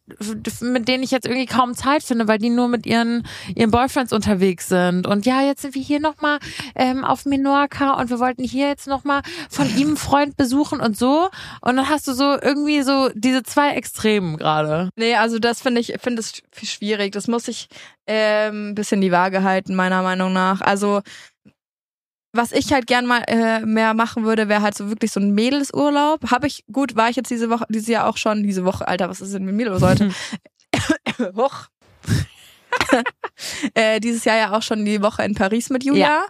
mit 0.60 0.86
denen 0.86 1.02
ich 1.02 1.10
jetzt 1.10 1.26
irgendwie 1.26 1.46
kaum 1.46 1.74
Zeit 1.74 2.04
finde, 2.04 2.28
weil 2.28 2.38
die 2.38 2.50
nur 2.50 2.68
mit 2.68 2.86
ihren 2.86 3.26
ihren 3.54 3.72
Boyfriends 3.72 4.12
unterwegs 4.12 4.68
sind. 4.68 5.08
Und 5.08 5.26
ja, 5.26 5.42
jetzt 5.42 5.62
sind 5.62 5.74
wir 5.74 5.82
hier 5.82 5.98
noch 5.98 6.20
mal 6.20 6.38
ähm, 6.76 7.04
auf 7.04 7.26
Menorca 7.26 7.94
und 7.94 8.10
wir 8.10 8.20
wollten 8.20 8.44
hier 8.44 8.68
jetzt 8.68 8.86
noch 8.86 9.02
mal 9.02 9.22
von 9.50 9.68
ihm 9.76 9.88
einen 9.88 9.96
Freund 9.96 10.36
besuchen 10.36 10.80
und 10.80 10.96
so. 10.96 11.28
Und 11.62 11.76
dann 11.76 11.88
hast 11.88 12.06
du 12.06 12.12
so 12.12 12.36
irgendwie 12.40 12.82
so 12.82 13.10
diese 13.14 13.42
zwei 13.42 13.70
Extremen 13.70 14.36
gerade. 14.36 14.90
Nee, 14.94 15.16
also 15.16 15.40
das 15.40 15.60
finde 15.60 15.80
ich 15.80 15.94
finde 16.00 16.22
es 16.22 16.42
schwierig. 16.62 17.10
Das 17.10 17.26
muss 17.26 17.48
ich 17.48 17.68
ähm, 18.06 18.70
ein 18.70 18.74
bisschen 18.74 19.00
die 19.00 19.12
Waage 19.12 19.42
halten, 19.42 19.74
meiner 19.74 20.02
Meinung 20.02 20.32
nach. 20.32 20.60
Also 20.60 21.02
was 22.32 22.52
ich 22.52 22.72
halt 22.72 22.86
gern 22.86 23.06
mal 23.06 23.22
äh, 23.26 23.60
mehr 23.60 23.94
machen 23.94 24.25
würde, 24.25 24.48
wäre 24.48 24.62
halt 24.62 24.76
so 24.76 24.88
wirklich 24.88 25.12
so 25.12 25.20
ein 25.20 25.32
Mädelsurlaub. 25.34 26.30
Habe 26.30 26.46
ich, 26.46 26.64
gut, 26.70 26.96
war 26.96 27.08
ich 27.08 27.16
jetzt 27.16 27.30
diese 27.30 27.50
Woche, 27.50 27.64
dieses 27.69 27.88
Jahr 27.88 28.06
auch 28.06 28.16
schon, 28.16 28.42
diese 28.42 28.64
Woche, 28.64 28.86
Alter, 28.86 29.08
was 29.08 29.20
ist 29.20 29.34
denn 29.34 29.44
mit 29.44 29.54
mir 29.54 29.69
los 29.69 29.82
heute? 29.82 30.12
Hoch. 31.36 31.66
äh, 33.75 34.00
dieses 34.00 34.25
Jahr 34.25 34.36
ja 34.36 34.56
auch 34.56 34.62
schon 34.62 34.84
die 34.84 35.02
Woche 35.02 35.25
in 35.25 35.34
Paris 35.34 35.70
mit 35.70 35.84
Julia. 35.84 36.25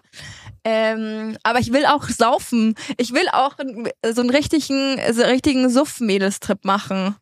Ähm, 0.65 1.37
aber 1.43 1.61
ich 1.61 1.73
will 1.73 1.87
auch 1.87 2.09
saufen. 2.09 2.75
Ich 2.97 3.13
will 3.13 3.29
auch 3.33 3.57
so 4.13 4.21
einen 4.21 4.31
richtigen, 4.31 5.01
so 5.13 5.23
einen 5.23 5.31
richtigen 5.31 5.71
Suff-Mädelstrip 5.71 6.65
machen. 6.65 7.17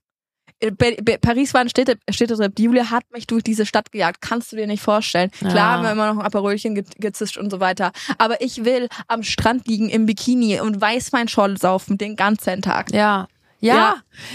Äh, 0.61 0.73
Paris 1.19 1.55
war 1.55 1.61
ein 1.61 1.69
Städte 1.69 1.99
Städtetrip. 2.09 2.55
Die 2.55 2.65
Julia 2.65 2.91
hat 2.91 3.05
mich 3.13 3.27
durch 3.27 3.43
diese 3.43 3.67
Stadt 3.67 3.93
gejagt. 3.93 4.21
Kannst 4.21 4.53
du 4.53 4.57
dir 4.57 4.67
nicht 4.67 4.83
vorstellen. 4.83 5.31
Ja. 5.41 5.51
Klar 5.51 5.73
haben 5.73 5.83
wir 5.85 5.93
immer 5.93 6.13
noch 6.13 6.21
ein 6.21 6.27
Aperolchen 6.27 6.75
ge 6.75 6.85
gezischt 6.99 7.37
und 7.37 7.51
so 7.51 7.61
weiter. 7.61 7.93
Aber 8.19 8.41
ich 8.41 8.65
will 8.65 8.89
am 9.09 9.23
Strand 9.23 9.67
liegen 9.67 9.89
im 9.89 10.07
Bikini 10.07 10.61
und 10.61 10.81
Weißweinschorle 10.81 11.59
saufen 11.59 11.99
den 11.99 12.17
ganzen 12.17 12.63
Tag. 12.63 12.93
Ja. 12.93 13.29
Ja, 13.61 13.75
Ja. 13.75 13.95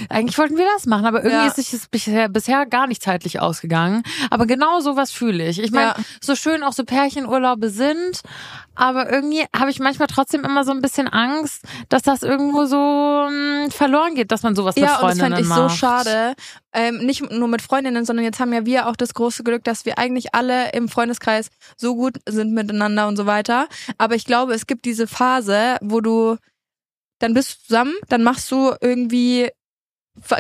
eigentlich 0.10 0.38
wollten 0.40 0.58
wir 0.58 0.66
das 0.74 0.86
machen, 0.88 1.06
aber 1.06 1.20
irgendwie 1.24 1.44
Ja. 1.44 1.48
ist 1.48 1.58
sich 1.58 1.70
das 1.72 1.88
bisher, 1.88 2.28
bisher 2.28 2.66
gar 2.66 2.88
nicht 2.88 3.04
zeitlich 3.04 3.40
ausgegangen. 3.40 4.02
Aber 4.32 4.48
genau 4.48 4.80
sowas 4.80 5.12
fühle 5.12 5.48
ich. 5.48 5.60
Ich 5.60 5.72
meine, 5.72 5.90
Ja. 5.90 5.96
so 6.22 6.36
schön 6.36 6.64
auch 6.64 6.74
so 6.74 6.84
Pärchenurlaube 6.84 7.70
sind, 7.70 8.22
aber 8.74 9.12
irgendwie 9.12 9.46
habe 9.56 9.70
ich 9.70 9.80
manchmal 9.80 10.08
trotzdem 10.08 10.44
immer 10.44 10.64
so 10.64 10.72
ein 10.72 10.82
bisschen 10.82 11.08
Angst, 11.08 11.64
dass 11.90 12.02
das 12.02 12.24
irgendwo 12.24 12.66
so 12.66 12.78
mh, 13.30 13.70
verloren 13.70 14.16
geht, 14.16 14.32
dass 14.32 14.42
man 14.44 14.56
sowas 14.56 14.76
mit 14.76 14.86
Ja, 14.86 14.96
und 15.00 15.10
das 15.12 15.20
Freundinnen 15.20 15.32
fand 15.34 15.42
ich 15.44 15.48
macht. 15.48 15.60
so 15.60 15.70
schade. 15.70 16.34
Ähm, 16.74 16.98
nicht 17.06 17.30
nur 17.32 17.48
mit 17.48 17.62
Freundinnen, 17.62 18.06
sondern 18.06 18.26
jetzt 18.26 18.40
haben 18.40 18.54
ja 18.54 18.66
wir 18.66 18.88
auch 18.88 18.96
das 18.96 19.14
große 19.14 19.44
Glück, 19.44 19.64
dass 19.66 19.86
wir 19.86 20.00
eigentlich 20.00 20.34
alle 20.34 20.72
im 20.72 20.90
Freundeskreis 20.90 21.50
so 21.78 21.96
gut 21.96 22.18
sind 22.28 22.54
miteinander 22.54 23.08
und 23.08 23.18
so 23.18 23.26
weiter. 23.28 23.68
Aber 23.98 24.16
ich 24.16 24.26
glaube, 24.26 24.54
es 24.54 24.66
gibt 24.68 24.86
diese 24.86 25.06
Phase, 25.06 25.76
wo 25.82 26.00
du 26.02 26.38
dann 27.22 27.34
bist 27.34 27.52
du 27.52 27.68
zusammen, 27.68 27.94
dann 28.10 28.24
machst 28.24 28.52
du 28.52 28.74
irgendwie 28.82 29.50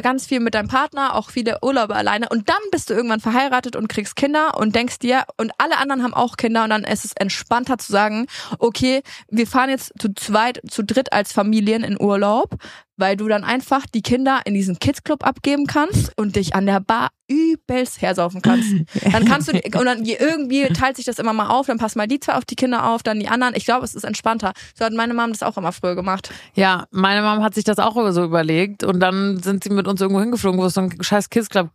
ganz 0.02 0.28
viel 0.28 0.42
mit 0.42 0.54
deinem 0.54 0.68
Partner, 0.68 1.16
auch 1.16 1.30
viele 1.30 1.60
Urlaube 1.62 1.96
alleine 1.96 2.28
und 2.30 2.50
dann 2.50 2.62
bist 2.72 2.90
du 2.90 2.94
irgendwann 2.94 3.22
verheiratet 3.22 3.76
und 3.76 3.88
kriegst 3.88 4.16
Kinder 4.18 4.58
und 4.58 4.76
denkst 4.76 5.00
dir, 5.00 5.24
und 5.38 5.52
alle 5.58 5.78
anderen 5.78 6.04
haben 6.04 6.14
auch 6.14 6.36
Kinder 6.36 6.66
und 6.66 6.72
dann 6.72 6.84
ist 6.84 7.06
es 7.06 7.14
entspannter 7.14 7.78
zu 7.78 7.92
sagen, 7.92 8.28
okay, 8.60 9.02
wir 9.30 9.48
fahren 9.48 9.70
jetzt 9.70 9.94
zu 9.98 10.14
zweit, 10.14 10.62
zu 10.70 10.84
dritt 10.84 11.14
als 11.14 11.32
Familien 11.32 11.84
in 11.84 12.00
Urlaub, 12.00 12.56
weil 13.02 13.18
du 13.18 13.28
dann 13.28 13.44
einfach 13.44 13.86
die 13.86 14.02
Kinder 14.02 14.40
in 14.46 14.54
diesen 14.54 14.80
Kids 14.80 15.04
Club 15.04 15.26
abgeben 15.26 15.68
kannst 15.68 16.18
und 16.18 16.38
dich 16.38 16.56
an 16.56 16.66
der 16.66 16.80
Bar 16.80 17.10
übelst 17.28 18.02
hersaufen 18.02 18.42
kannst. 18.42 18.70
Dann 19.12 19.26
kannst 19.26 19.48
du, 19.48 19.54
die- 19.54 19.64
und 19.78 19.86
dann 19.86 20.04
irgendwie 20.04 20.68
teilt 20.68 20.98
sich 20.98 21.06
das 21.06 21.18
immer 21.18 21.32
mal 21.32 21.48
auf, 21.48 21.68
dann 21.68 21.78
passt 21.78 21.96
mal 21.96 22.08
die 22.08 22.20
zwei 22.20 22.34
auf 22.34 22.44
die 22.44 22.56
Kinder 22.56 22.86
auf, 22.90 23.04
dann 23.04 23.20
die 23.22 23.30
anderen. 23.30 23.56
Ich 23.56 23.64
glaube, 23.64 23.86
es 23.86 23.96
ist 23.96 24.04
entspannter. 24.04 24.52
So 24.78 24.84
hat 24.84 24.92
meine 24.92 25.14
Mom 25.14 25.32
das 25.32 25.42
auch 25.42 25.58
immer 25.58 25.72
früher 25.72 25.96
gemacht. 25.96 26.30
Ja, 26.56 26.88
meine 26.92 27.22
Mom 27.22 27.42
hat 27.42 27.56
sich 27.56 27.64
das 27.64 27.80
auch 27.80 27.96
so 28.12 28.24
überlegt 28.24 28.84
und 28.84 29.00
dann 29.00 29.42
sind 29.42 29.64
sie 29.64 29.70
mit 29.70 29.88
uns 29.88 30.02
irgendwo 30.02 30.20
hingeflogen, 30.20 30.60
wo 30.60 30.66
es 30.66 30.74
so 30.74 30.82
einen 30.82 31.02
scheiß 31.02 31.30
Kids 31.30 31.50
Club 31.50 31.70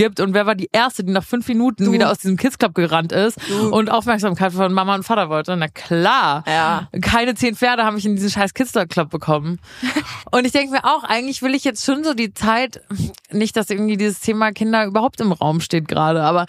gibt 0.00 0.18
und 0.18 0.32
wer 0.32 0.46
war 0.46 0.54
die 0.54 0.70
erste, 0.72 1.04
die 1.04 1.12
nach 1.12 1.22
fünf 1.22 1.46
Minuten 1.46 1.84
Du. 1.84 1.92
wieder 1.92 2.10
aus 2.10 2.18
diesem 2.18 2.38
Kids 2.38 2.56
Club 2.56 2.74
gerannt 2.74 3.12
ist 3.12 3.38
Du. 3.48 3.68
und 3.68 3.90
Aufmerksamkeit 3.90 4.50
von 4.50 4.72
Mama 4.72 4.94
und 4.94 5.02
Vater 5.02 5.28
wollte? 5.28 5.54
Na 5.58 5.68
klar. 5.68 6.42
Ja. 6.46 6.88
Keine 7.02 7.34
zehn 7.34 7.54
Pferde 7.54 7.84
habe 7.84 7.98
ich 7.98 8.06
in 8.06 8.16
diesen 8.16 8.30
scheiß 8.30 8.54
Kids 8.54 8.72
Club 8.88 9.10
bekommen. 9.10 9.58
Und 10.30 10.44
ich 10.46 10.52
denke 10.52 10.72
mir 10.72 10.84
auch, 10.84 11.02
eigentlich 11.02 11.42
will 11.42 11.54
ich 11.54 11.64
jetzt 11.64 11.84
schon 11.84 12.04
so 12.04 12.14
die 12.14 12.32
Zeit, 12.32 12.80
nicht, 13.32 13.56
dass 13.56 13.68
irgendwie 13.68 13.96
dieses 13.96 14.20
Thema 14.20 14.52
Kinder 14.52 14.84
überhaupt 14.84 15.20
im 15.20 15.32
Raum 15.32 15.60
steht 15.60 15.88
gerade, 15.88 16.22
aber 16.22 16.46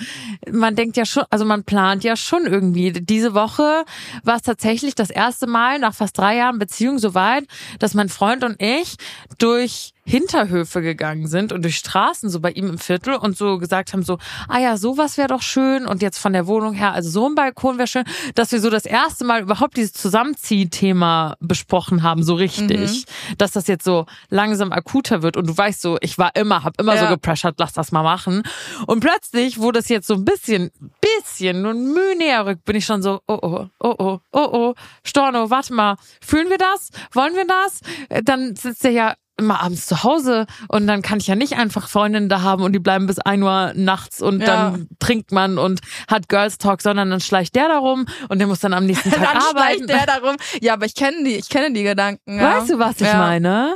man 0.51 0.75
denkt 0.75 0.98
ja 0.98 1.05
schon, 1.05 1.24
also 1.31 1.46
man 1.46 1.63
plant 1.63 2.03
ja 2.03 2.15
schon 2.15 2.46
irgendwie. 2.46 2.91
Diese 2.91 3.34
Woche 3.34 3.84
war 4.24 4.36
es 4.36 4.43
tatsächlich 4.43 4.93
das 4.93 5.10
erste 5.10 5.48
Mal 5.48 5.79
nach 5.79 5.96
fast 5.96 6.17
drei 6.17 6.38
Jahren 6.38 6.60
Beziehung 6.60 7.00
so 7.00 7.15
weit, 7.15 7.46
dass 7.79 7.96
mein 7.96 8.10
Freund 8.10 8.43
und 8.43 8.62
ich 8.62 8.96
durch 9.39 9.93
Hinterhöfe 10.03 10.81
gegangen 10.81 11.27
sind 11.27 11.53
und 11.53 11.62
durch 11.63 11.77
Straßen 11.77 12.29
so 12.29 12.39
bei 12.39 12.51
ihm 12.51 12.67
im 12.70 12.77
Viertel 12.77 13.15
und 13.15 13.38
so 13.38 13.58
gesagt 13.60 13.93
haben 13.93 14.03
so, 14.03 14.17
ah 14.48 14.60
ja, 14.60 14.77
sowas 14.77 15.17
wäre 15.17 15.27
doch 15.27 15.41
schön 15.41 15.86
und 15.86 16.01
jetzt 16.01 16.17
von 16.17 16.34
der 16.34 16.48
Wohnung 16.48 16.74
her, 16.74 16.93
also 16.93 17.10
so 17.10 17.29
ein 17.29 17.36
Balkon 17.36 17.77
wäre 17.77 17.88
schön, 17.88 18.03
dass 18.36 18.51
wir 18.51 18.60
so 18.60 18.70
das 18.70 18.86
erste 18.86 19.25
Mal 19.25 19.41
überhaupt 19.41 19.77
dieses 19.77 19.93
Zusammenziehthema 19.93 21.36
besprochen 21.39 22.03
haben, 22.03 22.24
so 22.24 22.36
richtig, 22.36 23.05
dass 23.38 23.51
das 23.51 23.67
jetzt 23.67 23.84
so 23.86 24.05
langsam 24.29 24.72
akuter 24.72 25.22
wird 25.22 25.38
und 25.38 25.48
du 25.48 25.55
weißt 25.58 25.81
so, 25.81 25.98
ich 26.01 26.17
war 26.17 26.36
immer, 26.36 26.63
hab 26.63 26.79
immer 26.79 26.98
so 26.98 27.05
Ja. 27.05 27.10
gepressured, 27.12 27.55
lass 27.60 27.74
das 27.74 27.91
mal 27.91 28.03
machen 28.03 28.43
und 28.88 29.00
plötzlich, 29.01 29.60
wo 29.60 29.72
das 29.72 29.88
jetzt 29.89 30.08
so 30.08 30.15
ein 30.15 30.25
bisschen, 30.25 30.72
bisschen, 31.00 31.62
nur 31.62 31.72
ein 31.72 31.93
Mühe 31.93 32.17
näher 32.17 32.46
rückt, 32.46 32.65
bin 32.65 32.75
ich 32.75 32.86
schon 32.86 33.01
so, 33.01 33.22
oh 33.27 33.39
oh, 33.41 33.65
oh 33.79 33.96
oh, 34.00 34.20
oh 34.31 34.50
oh, 34.51 34.74
Storno, 35.03 35.50
warte 35.50 35.74
mal, 35.74 35.96
fühlen 36.22 36.50
wir 36.50 36.58
das? 36.58 36.89
Wollen 37.13 37.36
wir 37.36 37.46
das? 37.46 37.81
Dann 38.24 38.55
sitzt 38.55 38.84
er 38.86 38.91
ja 38.91 39.13
immer 39.42 39.62
abends 39.62 39.86
zu 39.86 40.04
Hause 40.04 40.46
und 40.70 40.88
dann 40.88 41.02
kann 41.02 41.20
ich 41.20 41.28
ja 41.28 41.36
nicht 41.36 41.54
einfach 41.58 41.90
Freundinnen 41.90 42.30
da 42.30 42.42
haben 42.42 42.64
und 42.64 42.74
die 42.74 42.80
bleiben 42.80 43.08
bis 43.08 43.20
ein 43.20 43.44
Uhr 43.44 43.74
nachts 43.76 44.22
und 44.22 44.40
Ja. 44.42 44.46
dann 44.48 44.88
trinkt 45.00 45.32
man 45.32 45.58
und 45.58 45.82
hat 46.10 46.30
Girls 46.30 46.58
Talk, 46.58 46.82
sondern 46.82 47.10
dann 47.10 47.20
schleicht 47.20 47.56
der 47.56 47.68
da 47.68 47.78
rum 47.80 48.06
und 48.30 48.40
der 48.40 48.48
muss 48.48 48.60
dann 48.60 48.74
am 48.74 48.86
nächsten 48.86 49.12
Tag 49.12 49.20
Dann 49.34 49.38
arbeiten. 49.38 49.84
schleicht 49.86 49.90
der 49.90 50.06
darum. 50.06 50.36
Ja, 50.62 50.74
aber 50.74 50.86
ich 50.86 50.96
kenne 50.96 51.24
die, 51.24 51.36
ich 51.36 51.50
kenne 51.50 51.74
die 51.74 51.84
Gedanken. 51.84 52.40
Ja. 52.40 52.60
Weißt 52.60 52.70
du, 52.70 52.80
was 52.80 52.96
ich 53.02 53.08
Ja. 53.08 53.18
meine? 53.18 53.76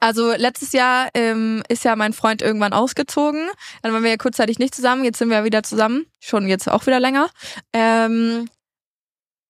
Also 0.00 0.32
letztes 0.36 0.72
Jahr 0.72 1.08
ähm, 1.14 1.62
ist 1.68 1.84
ja 1.84 1.96
mein 1.96 2.12
Freund 2.12 2.42
irgendwann 2.42 2.72
ausgezogen. 2.74 3.48
Dann 3.82 3.92
waren 3.94 4.02
wir 4.02 4.10
ja 4.10 4.16
kurzzeitig 4.18 4.58
nicht 4.58 4.74
zusammen. 4.74 5.04
Jetzt 5.04 5.18
sind 5.18 5.30
wir 5.30 5.44
wieder 5.44 5.62
zusammen. 5.62 6.04
Schon 6.20 6.48
jetzt 6.48 6.68
auch 6.70 6.86
wieder 6.86 7.00
länger. 7.00 7.28
Ähm, 7.72 8.48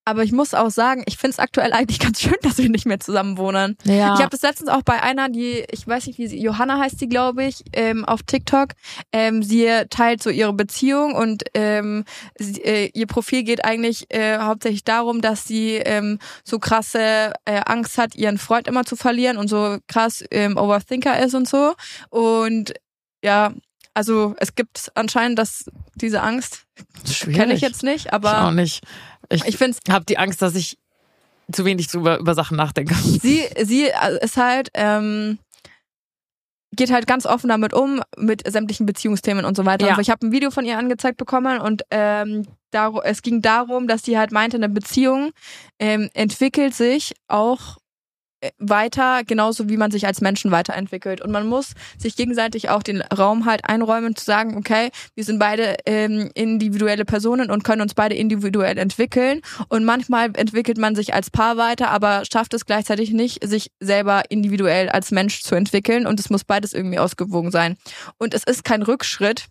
aber 0.04 0.22
ich 0.22 0.32
muss 0.32 0.54
auch 0.54 0.70
sagen, 0.70 1.02
ich 1.06 1.16
finde 1.16 1.32
es 1.32 1.38
aktuell 1.38 1.72
eigentlich 1.72 1.98
ganz 2.00 2.20
schön, 2.20 2.36
dass 2.42 2.58
wir 2.58 2.68
nicht 2.68 2.86
mehr 2.86 3.00
zusammen 3.00 3.38
wohnen. 3.38 3.76
Ja. 3.84 4.14
Ich 4.14 4.20
habe 4.20 4.30
das 4.30 4.42
letztens 4.42 4.68
auch 4.68 4.82
bei 4.82 5.02
einer, 5.02 5.28
die, 5.28 5.64
ich 5.70 5.86
weiß 5.86 6.06
nicht, 6.06 6.18
wie 6.18 6.26
sie, 6.26 6.40
Johanna 6.40 6.78
heißt 6.78 6.98
sie, 6.98 7.08
glaube 7.08 7.44
ich, 7.44 7.64
ähm, 7.72 8.04
auf 8.04 8.22
TikTok. 8.22 8.70
Ähm, 9.12 9.42
sie 9.42 9.68
teilt 9.90 10.22
so 10.22 10.30
ihre 10.30 10.52
Beziehung 10.52 11.14
und 11.14 11.44
ähm, 11.54 12.04
sie, 12.38 12.62
äh, 12.62 12.90
ihr 12.92 13.06
Profil 13.06 13.44
geht 13.44 13.64
eigentlich 13.64 14.12
äh, 14.12 14.38
hauptsächlich 14.38 14.84
darum, 14.84 15.20
dass 15.20 15.46
sie 15.46 15.74
ähm, 15.76 16.18
so 16.44 16.58
krasse 16.58 17.32
äh, 17.44 17.60
Angst 17.64 17.98
hat, 17.98 18.14
ihren 18.14 18.38
Freund 18.38 18.68
immer 18.68 18.84
zu 18.84 18.96
verlieren 18.96 19.36
und 19.36 19.48
so 19.48 19.78
krass 19.88 20.24
ähm, 20.30 20.56
Overthinker 20.56 21.18
ist 21.18 21.34
und 21.34 21.48
so. 21.48 21.74
Und 22.10 22.74
ja, 23.22 23.52
also 23.94 24.34
es 24.38 24.54
gibt 24.54 24.90
anscheinend 24.94 25.38
dass 25.38 25.70
diese 25.94 26.20
Angst, 26.22 26.66
kenne 27.20 27.54
ich 27.54 27.60
jetzt 27.60 27.84
nicht, 27.84 28.06
Ich 28.06 28.12
auch 28.12 28.16
aber 28.16 28.50
nicht. 28.50 28.84
Ich, 29.30 29.44
ich 29.44 29.56
finde 29.56 29.76
habe 29.88 30.04
die 30.04 30.18
Angst, 30.18 30.42
dass 30.42 30.54
ich 30.54 30.78
zu 31.52 31.64
wenig 31.64 31.88
drüber 31.88 32.18
über 32.18 32.34
Sachen 32.34 32.56
nachdenke. 32.56 32.94
sie, 32.94 33.44
sie 33.62 33.90
ist 34.20 34.36
halt, 34.36 34.70
ähm, 34.74 35.38
geht 36.72 36.90
halt 36.90 37.06
ganz 37.06 37.26
offen 37.26 37.48
damit 37.48 37.72
um, 37.72 38.02
mit 38.16 38.50
sämtlichen 38.50 38.86
Beziehungsthemen 38.86 39.44
und 39.44 39.56
so 39.56 39.64
weiter. 39.64 39.86
Ja. 39.86 39.90
Also 39.92 40.00
ich 40.00 40.10
habe 40.10 40.26
ein 40.26 40.32
Video 40.32 40.50
von 40.50 40.64
ihr 40.64 40.78
angezeigt 40.78 41.16
bekommen 41.16 41.60
und 41.60 41.82
ähm, 41.90 42.46
dar 42.70 43.04
es 43.04 43.22
ging 43.22 43.42
darum, 43.42 43.86
dass 43.86 44.02
sie 44.02 44.18
halt 44.18 44.32
meinte, 44.32 44.56
eine 44.56 44.68
Beziehung 44.68 45.30
ähm, 45.78 46.10
entwickelt 46.14 46.74
sich 46.74 47.14
auch 47.28 47.76
äh, 47.76 47.80
weiter, 48.58 49.22
genauso 49.24 49.68
wie 49.68 49.76
man 49.76 49.90
sich 49.90 50.06
als 50.06 50.20
Menschen 50.20 50.50
weiterentwickelt. 50.50 51.20
Und 51.20 51.30
man 51.30 51.46
muss 51.46 51.72
sich 51.98 52.16
gegenseitig 52.16 52.70
auch 52.70 52.82
den 52.82 53.00
Raum 53.02 53.46
halt 53.46 53.68
einräumen, 53.68 54.16
zu 54.16 54.24
sagen, 54.24 54.56
okay, 54.56 54.90
wir 55.14 55.24
sind 55.24 55.38
beide 55.38 55.76
ähm, 55.86 56.30
individuelle 56.34 57.04
Personen 57.04 57.50
und 57.50 57.64
können 57.64 57.82
uns 57.82 57.94
beide 57.94 58.14
individuell 58.14 58.78
entwickeln. 58.78 59.40
Und 59.68 59.84
manchmal 59.84 60.30
entwickelt 60.36 60.78
man 60.78 60.94
sich 60.94 61.14
als 61.14 61.30
Paar 61.30 61.56
weiter, 61.56 61.90
aber 61.90 62.22
schafft 62.30 62.54
es 62.54 62.66
gleichzeitig 62.66 63.12
nicht, 63.12 63.46
sich 63.46 63.70
selber 63.80 64.22
individuell 64.28 64.88
als 64.88 65.10
Mensch 65.10 65.42
zu 65.42 65.54
entwickeln. 65.54 66.06
Und 66.06 66.20
es 66.20 66.30
muss 66.30 66.44
beides 66.44 66.72
irgendwie 66.72 66.98
ausgewogen 66.98 67.50
sein. 67.50 67.76
Und 68.18 68.34
es 68.34 68.44
ist 68.44 68.64
kein 68.64 68.82
Rückschritt. 68.82 69.46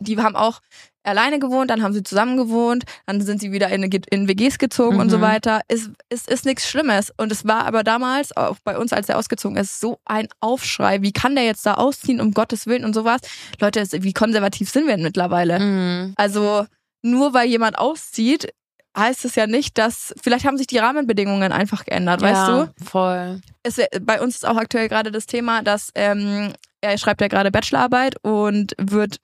Die 0.00 0.18
haben 0.18 0.36
auch 0.36 0.60
alleine 1.04 1.38
gewohnt, 1.38 1.70
dann 1.70 1.82
haben 1.82 1.94
sie 1.94 2.02
zusammen 2.02 2.36
gewohnt, 2.36 2.84
dann 3.06 3.20
sind 3.22 3.40
sie 3.40 3.50
wieder 3.50 3.68
in, 3.70 3.82
in 3.82 4.28
WGs 4.28 4.58
gezogen 4.58 5.00
und 5.00 5.08
so 5.10 5.18
Mhm. 5.18 5.22
weiter. 5.22 5.60
Es, 5.68 5.90
es 6.10 6.26
ist 6.26 6.44
nichts 6.44 6.68
Schlimmes. 6.68 7.12
Und 7.16 7.32
es 7.32 7.46
war 7.46 7.64
aber 7.64 7.82
damals, 7.82 8.36
auch 8.36 8.56
bei 8.62 8.76
uns, 8.76 8.92
als 8.92 9.08
er 9.08 9.16
ausgezogen 9.18 9.56
ist, 9.56 9.80
so 9.80 9.98
ein 10.04 10.28
Aufschrei. 10.40 11.00
Wie 11.02 11.12
kann 11.12 11.34
der 11.34 11.44
jetzt 11.44 11.64
da 11.64 11.74
ausziehen, 11.74 12.20
um 12.20 12.32
Gottes 12.32 12.66
Willen 12.66 12.84
und 12.84 12.94
sowas? 12.94 13.20
Leute, 13.60 13.84
wie 14.02 14.12
konservativ 14.12 14.68
sind 14.70 14.86
wir 14.86 14.94
denn 14.96 15.02
mittlerweile? 15.02 15.58
Mhm. 15.58 16.14
Also 16.16 16.66
nur 17.02 17.32
weil 17.32 17.48
jemand 17.48 17.78
auszieht, 17.78 18.52
heißt 18.96 19.24
es 19.24 19.34
ja 19.36 19.46
nicht, 19.46 19.78
dass 19.78 20.12
vielleicht 20.20 20.44
haben 20.44 20.58
sich 20.58 20.66
die 20.66 20.78
Rahmenbedingungen 20.78 21.52
einfach 21.52 21.84
geändert, 21.84 22.20
weißt 22.20 22.48
ja, 22.48 22.64
du? 22.64 22.84
Voll. 22.84 23.40
Es, 23.62 23.80
bei 24.02 24.20
uns 24.20 24.36
ist 24.36 24.46
auch 24.46 24.56
aktuell 24.56 24.88
gerade 24.88 25.12
das 25.12 25.26
Thema, 25.26 25.62
dass 25.62 25.90
ähm, 25.94 26.52
er 26.80 26.98
schreibt 26.98 27.20
ja 27.20 27.28
gerade 27.28 27.50
Bachelorarbeit 27.50 28.16
und 28.22 28.74
wird 28.78 29.18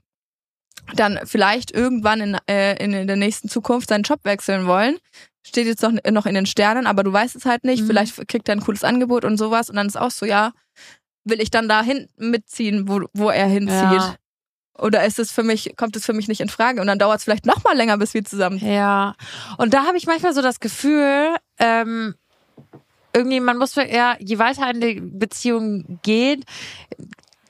dann 0.94 1.20
vielleicht 1.24 1.70
irgendwann 1.70 2.20
in, 2.20 2.38
äh, 2.48 2.82
in, 2.82 2.92
in 2.92 3.06
der 3.06 3.16
nächsten 3.16 3.48
Zukunft 3.48 3.88
seinen 3.88 4.02
Job 4.02 4.20
wechseln 4.24 4.66
wollen. 4.66 4.96
Steht 5.46 5.66
jetzt 5.66 5.82
noch, 5.82 5.92
noch 6.10 6.26
in 6.26 6.34
den 6.34 6.46
Sternen, 6.46 6.86
aber 6.86 7.02
du 7.02 7.12
weißt 7.12 7.36
es 7.36 7.44
halt 7.44 7.64
nicht. 7.64 7.82
Mhm. 7.82 7.86
Vielleicht 7.86 8.28
kriegt 8.28 8.48
er 8.48 8.56
ein 8.56 8.60
cooles 8.60 8.84
Angebot 8.84 9.24
und 9.24 9.36
sowas. 9.36 9.70
Und 9.70 9.76
dann 9.76 9.86
ist 9.86 9.96
auch 9.96 10.10
so, 10.10 10.26
ja, 10.26 10.52
will 11.24 11.40
ich 11.40 11.50
dann 11.50 11.68
dahin 11.68 12.08
mitziehen, 12.16 12.88
wo, 12.88 13.02
wo 13.12 13.30
er 13.30 13.46
hinzieht? 13.46 13.70
Ja. 13.70 14.16
Oder 14.78 15.04
ist 15.04 15.18
es 15.18 15.30
für 15.30 15.42
mich, 15.42 15.74
kommt 15.76 15.96
es 15.96 16.04
für 16.04 16.12
mich 16.12 16.28
nicht 16.28 16.40
in 16.40 16.48
Frage? 16.48 16.80
Und 16.80 16.86
dann 16.86 16.98
dauert 16.98 17.18
es 17.18 17.24
vielleicht 17.24 17.46
noch 17.46 17.62
mal 17.62 17.76
länger, 17.76 17.96
bis 17.96 18.14
wir 18.14 18.24
zusammen 18.24 18.58
Ja. 18.58 19.14
Und 19.56 19.72
da 19.72 19.84
habe 19.84 19.96
ich 19.96 20.06
manchmal 20.06 20.34
so 20.34 20.42
das 20.42 20.60
Gefühl, 20.60 21.36
ähm, 21.58 22.14
irgendwie, 23.14 23.38
man 23.38 23.56
muss 23.56 23.76
eher, 23.76 24.16
je 24.18 24.38
weiter 24.38 24.66
eine 24.66 25.00
Beziehung 25.00 26.00
geht, 26.02 26.44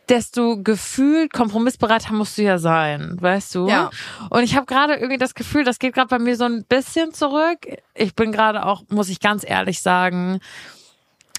desto 0.09 0.63
gefühlt 0.63 1.33
kompromissbereiter 1.33 2.13
musst 2.13 2.39
du 2.39 2.43
ja 2.43 2.59
sein, 2.59 3.17
weißt 3.21 3.55
du? 3.55 3.69
Ja. 3.69 3.91
Und 4.31 4.43
ich 4.43 4.57
habe 4.57 4.67
gerade 4.67 4.95
irgendwie 4.95 5.19
das 5.19 5.35
Gefühl, 5.35 5.65
das 5.65 5.79
geht 5.79 5.95
gerade 5.95 6.09
bei 6.09 6.19
mir 6.19 6.37
so 6.37 6.45
ein 6.45 6.65
bisschen 6.65 7.13
zurück. 7.13 7.67
Ich 7.95 8.15
bin 8.15 8.33
gerade 8.33 8.67
auch, 8.67 8.83
muss 8.89 9.09
ich 9.09 9.21
ganz 9.21 9.45
ehrlich 9.49 9.81
sagen, 9.81 10.41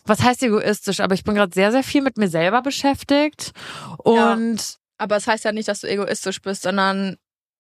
was 0.06 0.22
heißt 0.22 0.44
egoistisch, 0.44 1.00
aber 1.00 1.16
ich 1.16 1.24
bin 1.24 1.36
gerade 1.36 1.54
sehr, 1.54 1.72
sehr 1.72 1.84
viel 1.84 2.02
mit 2.02 2.18
mir 2.18 2.28
selber 2.28 2.62
beschäftigt. 2.62 3.52
Und 3.98 4.78
Aber 4.98 5.18
es 5.18 5.28
heißt 5.28 5.44
ja 5.44 5.52
nicht, 5.52 5.68
dass 5.68 5.82
du 5.82 5.90
egoistisch 5.90 6.42
bist, 6.42 6.64
sondern 6.64 7.18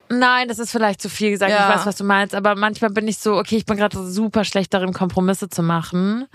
Nein, 0.09 0.47
das 0.47 0.59
ist 0.59 0.71
vielleicht 0.71 1.01
zu 1.01 1.09
viel 1.09 1.31
gesagt. 1.31 1.51
Ja. 1.51 1.67
Ich 1.67 1.75
weiß, 1.75 1.85
was 1.85 1.95
du 1.95 2.03
meinst. 2.03 2.35
Aber 2.35 2.55
manchmal 2.55 2.91
bin 2.91 3.07
ich 3.07 3.17
so, 3.17 3.37
okay, 3.37 3.57
ich 3.57 3.65
bin 3.65 3.77
gerade 3.77 4.05
super 4.05 4.43
schlecht 4.43 4.73
darin, 4.73 4.93
Kompromisse 4.93 5.49
zu 5.49 5.63
machen. 5.63 6.27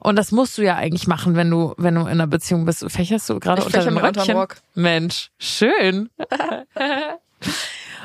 Und 0.00 0.16
das 0.16 0.32
musst 0.32 0.58
du 0.58 0.62
ja 0.62 0.76
eigentlich 0.76 1.06
machen, 1.06 1.36
wenn 1.36 1.50
du, 1.50 1.74
wenn 1.78 1.94
du 1.94 2.02
in 2.02 2.08
einer 2.08 2.26
Beziehung 2.26 2.64
bist. 2.64 2.84
Fächerst 2.90 3.28
du 3.28 3.40
gerade 3.40 3.64
unter 3.64 3.82
dem 3.84 3.96
Röckchen? 3.96 4.36
Rock. 4.36 4.56
Mensch, 4.74 5.30
schön. 5.38 6.10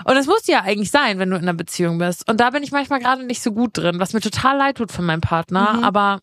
Und 0.04 0.16
das 0.16 0.26
musst 0.26 0.48
du 0.48 0.54
ja 0.54 0.62
eigentlich 0.62 0.92
sein, 0.92 1.20
wenn 1.20 1.30
du 1.30 1.36
in 1.36 1.44
einer 1.44 1.54
Beziehung 1.54 1.98
bist. 1.98 2.28
Und 2.30 2.40
da 2.40 2.50
bin 2.50 2.64
ich 2.64 2.72
manchmal 2.72 3.00
gerade 3.00 3.24
nicht 3.24 3.42
so 3.42 3.52
gut 3.52 3.78
drin, 3.78 4.00
was 4.00 4.14
mir 4.14 4.22
total 4.22 4.58
leid 4.58 4.78
tut 4.78 4.92
für 4.92 5.02
meinen 5.02 5.22
Partner. 5.22 5.74
Mhm. 5.74 5.84
Aber 5.84 6.22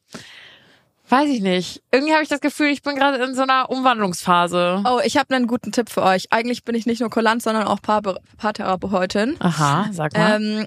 weiß 1.09 1.29
ich 1.31 1.41
nicht. 1.41 1.83
Irgendwie 1.91 2.12
habe 2.12 2.23
ich 2.23 2.29
das 2.29 2.41
Gefühl, 2.41 2.69
ich 2.69 2.83
bin 2.83 2.97
gerade 2.97 3.23
in 3.23 3.35
so 3.35 3.43
einer 3.43 3.71
Umwandlungsphase. 3.71 4.83
Oh, 4.87 5.00
ich 5.05 5.17
habe 5.17 5.35
einen 5.35 5.47
guten 5.47 5.73
Tipp 5.73 5.91
für 5.91 6.03
euch. 6.03 6.27
Eigentlich 6.33 6.65
bin 6.65 6.75
ich 6.75 6.87
nicht 6.87 7.00
nur 7.00 7.11
Kulant, 7.11 7.43
sondern 7.43 7.67
auch 7.67 7.81
Paar 7.81 8.03
Paartherapeutin. 8.37 9.37
Aha, 9.41 9.88
sag 9.93 10.15
mal. 10.17 10.41
Ähm, 10.43 10.67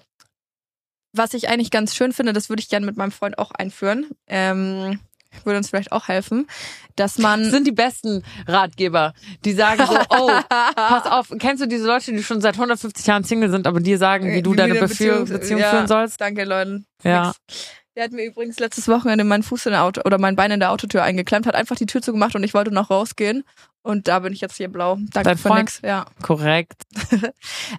was 1.14 1.34
ich 1.34 1.50
eigentlich 1.50 1.72
ganz 1.72 1.96
schön 1.96 2.14
finde, 2.14 2.34
das 2.34 2.50
würde 2.50 2.62
ich 2.62 2.70
gerne 2.70 2.86
mit 2.86 2.98
meinem 2.98 3.12
Freund 3.12 3.38
auch 3.38 3.52
einführen. 3.52 4.08
Ähm, 4.28 5.00
würde 5.46 5.58
uns 5.58 5.70
vielleicht 5.70 5.92
auch 5.92 6.08
helfen, 6.08 6.48
dass 6.96 7.18
man 7.18 7.44
Das 7.44 7.52
sind 7.52 7.66
die 7.68 7.72
besten 7.72 8.24
Ratgeber, 8.48 9.14
die 9.46 9.54
sagen 9.54 9.86
so, 9.86 9.98
oh, 10.10 10.30
pass 10.76 11.06
auf, 11.06 11.32
kennst 11.40 11.64
du 11.64 11.68
diese 11.68 11.88
Leute, 11.88 12.12
die 12.12 12.24
schon 12.24 12.42
seit 12.42 12.56
150 12.56 13.06
Jahren 13.06 13.24
Single 13.24 13.50
sind, 13.50 13.66
aber 13.68 13.80
dir 13.80 13.98
sagen, 13.98 14.32
wie 14.34 14.42
du 14.42 14.52
Wie 14.52 14.56
deine 14.58 14.74
eine 14.74 14.88
Beziehung, 14.88 15.20
Beziehung- 15.20 15.40
Beziehung 15.40 15.60
ja. 15.62 15.70
führen 15.70 15.88
sollst? 15.88 16.20
Danke, 16.20 16.44
Leute. 16.44 16.84
Ja. 17.04 17.28
Nix. 17.48 17.68
Der 17.96 18.06
hat 18.06 18.12
mir 18.14 18.24
übrigens 18.26 18.58
letztes 18.60 18.88
Wochenende 18.88 19.24
meinen 19.26 19.44
Fuß 19.44 19.66
in 19.66 19.74
der 19.74 19.84
Auto 19.84 20.02
oder 20.06 20.18
mein 20.18 20.36
Bein 20.38 20.52
in 20.52 20.60
der 20.62 20.72
Autotür 20.72 21.04
eingeklemmt, 21.04 21.46
hat 21.46 21.56
einfach 21.56 21.76
die 21.76 21.86
Tür 21.86 22.02
zugemacht 22.02 22.36
und 22.36 22.44
ich 22.44 22.54
wollte 22.54 22.72
noch 22.72 22.90
rausgehen. 22.90 23.44
Und 23.84 24.08
da 24.08 24.20
bin 24.20 24.32
ich 24.32 24.40
jetzt 24.42 24.56
hier 24.58 24.70
blau. 24.70 24.96
Danke 25.12 25.30
Dein 25.30 25.38
für 25.38 25.48
Freund? 25.50 25.60
nix. 25.62 25.82
Ja. 25.84 26.06
Korrekt. 26.22 26.84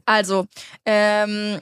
Also, 0.05 0.47
ähm, 0.85 1.61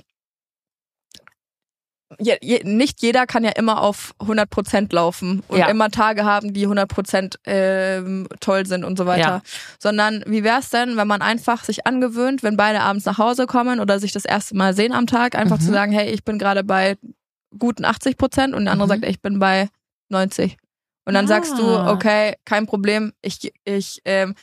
je, 2.19 2.38
je, 2.40 2.62
nicht 2.64 3.02
jeder 3.02 3.26
kann 3.26 3.45
ja 3.45 3.50
immer 3.52 3.80
auf 3.83 4.14
100% 4.19 4.92
laufen 4.92 5.42
und 5.47 5.59
Ja. 5.59 5.69
immer 5.69 5.90
Tage 5.90 6.25
haben, 6.25 6.52
die 6.52 6.66
100% 6.66 7.37
ähm, 7.45 8.26
toll 8.40 8.66
sind 8.66 8.83
und 8.85 8.99
so 8.99 9.07
weiter. 9.07 9.21
Ja. 9.21 9.42
Sondern 9.78 10.25
wie 10.26 10.42
wär's 10.42 10.71
denn, 10.71 10.97
wenn 10.97 11.07
man 11.07 11.23
einfach 11.23 11.62
sich 11.62 11.87
angewöhnt, 11.87 12.42
wenn 12.42 12.57
beide 12.57 12.80
abends 12.80 13.04
nach 13.04 13.19
Hause 13.19 13.47
kommen 13.47 13.78
oder 13.78 14.00
sich 14.00 14.11
das 14.12 14.25
erste 14.25 14.57
Mal 14.57 14.75
sehen 14.75 14.92
am 14.92 15.07
Tag, 15.07 15.37
einfach 15.37 15.59
Mhm. 15.59 15.64
zu 15.64 15.71
sagen, 15.71 15.92
hey, 15.92 16.11
ich 16.11 16.25
bin 16.25 16.38
gerade 16.38 16.64
bei 16.64 16.97
guten 17.59 17.85
80% 17.85 18.54
und 18.54 18.64
der 18.64 18.73
andere 18.73 18.87
Mhm. 18.87 18.90
sagt, 18.90 19.04
ich 19.07 19.21
bin 19.21 19.38
bei 19.38 19.69
90. 20.09 20.57
Und 21.07 21.14
dann 21.14 21.26
sagst 21.26 21.59
du, 21.59 21.62
Ah. 21.66 21.92
okay, 21.92 22.35
kein 22.45 22.66
Problem, 22.66 23.12
ich, 23.23 23.52
ich, 23.64 24.00
ähm, 24.04 24.35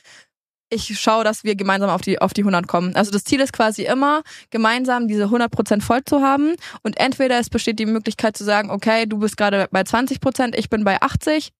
ich 0.69 0.99
schaue, 0.99 1.23
dass 1.23 1.45
wir 1.45 1.55
gemeinsam 1.55 1.89
auf 1.89 2.01
die, 2.01 2.19
auf 2.19 2.33
die 2.33 2.43
100 2.43 2.67
kommen. 2.67 2.93
Also 2.95 3.09
das 3.11 3.23
Ziel 3.23 3.39
ist 3.39 3.53
quasi 3.53 3.83
immer, 3.83 4.21
gemeinsam 4.49 5.07
diese 5.07 5.29
100% 5.29 5.81
voll 5.81 6.03
zu 6.03 6.21
haben. 6.21 6.55
Und 6.83 6.99
entweder 6.99 7.39
es 7.39 7.49
besteht 7.49 7.79
die 7.79 7.85
Möglichkeit 7.85 8.35
zu 8.35 8.43
sagen, 8.43 8.69
okay, 8.69 9.05
du 9.05 9.17
bist 9.19 9.37
gerade 9.37 9.67
bei 9.71 9.81
20%, 9.83 10.55
ich 10.57 10.69
bin 10.69 10.83
bei 10.83 11.01
80. 11.01 11.51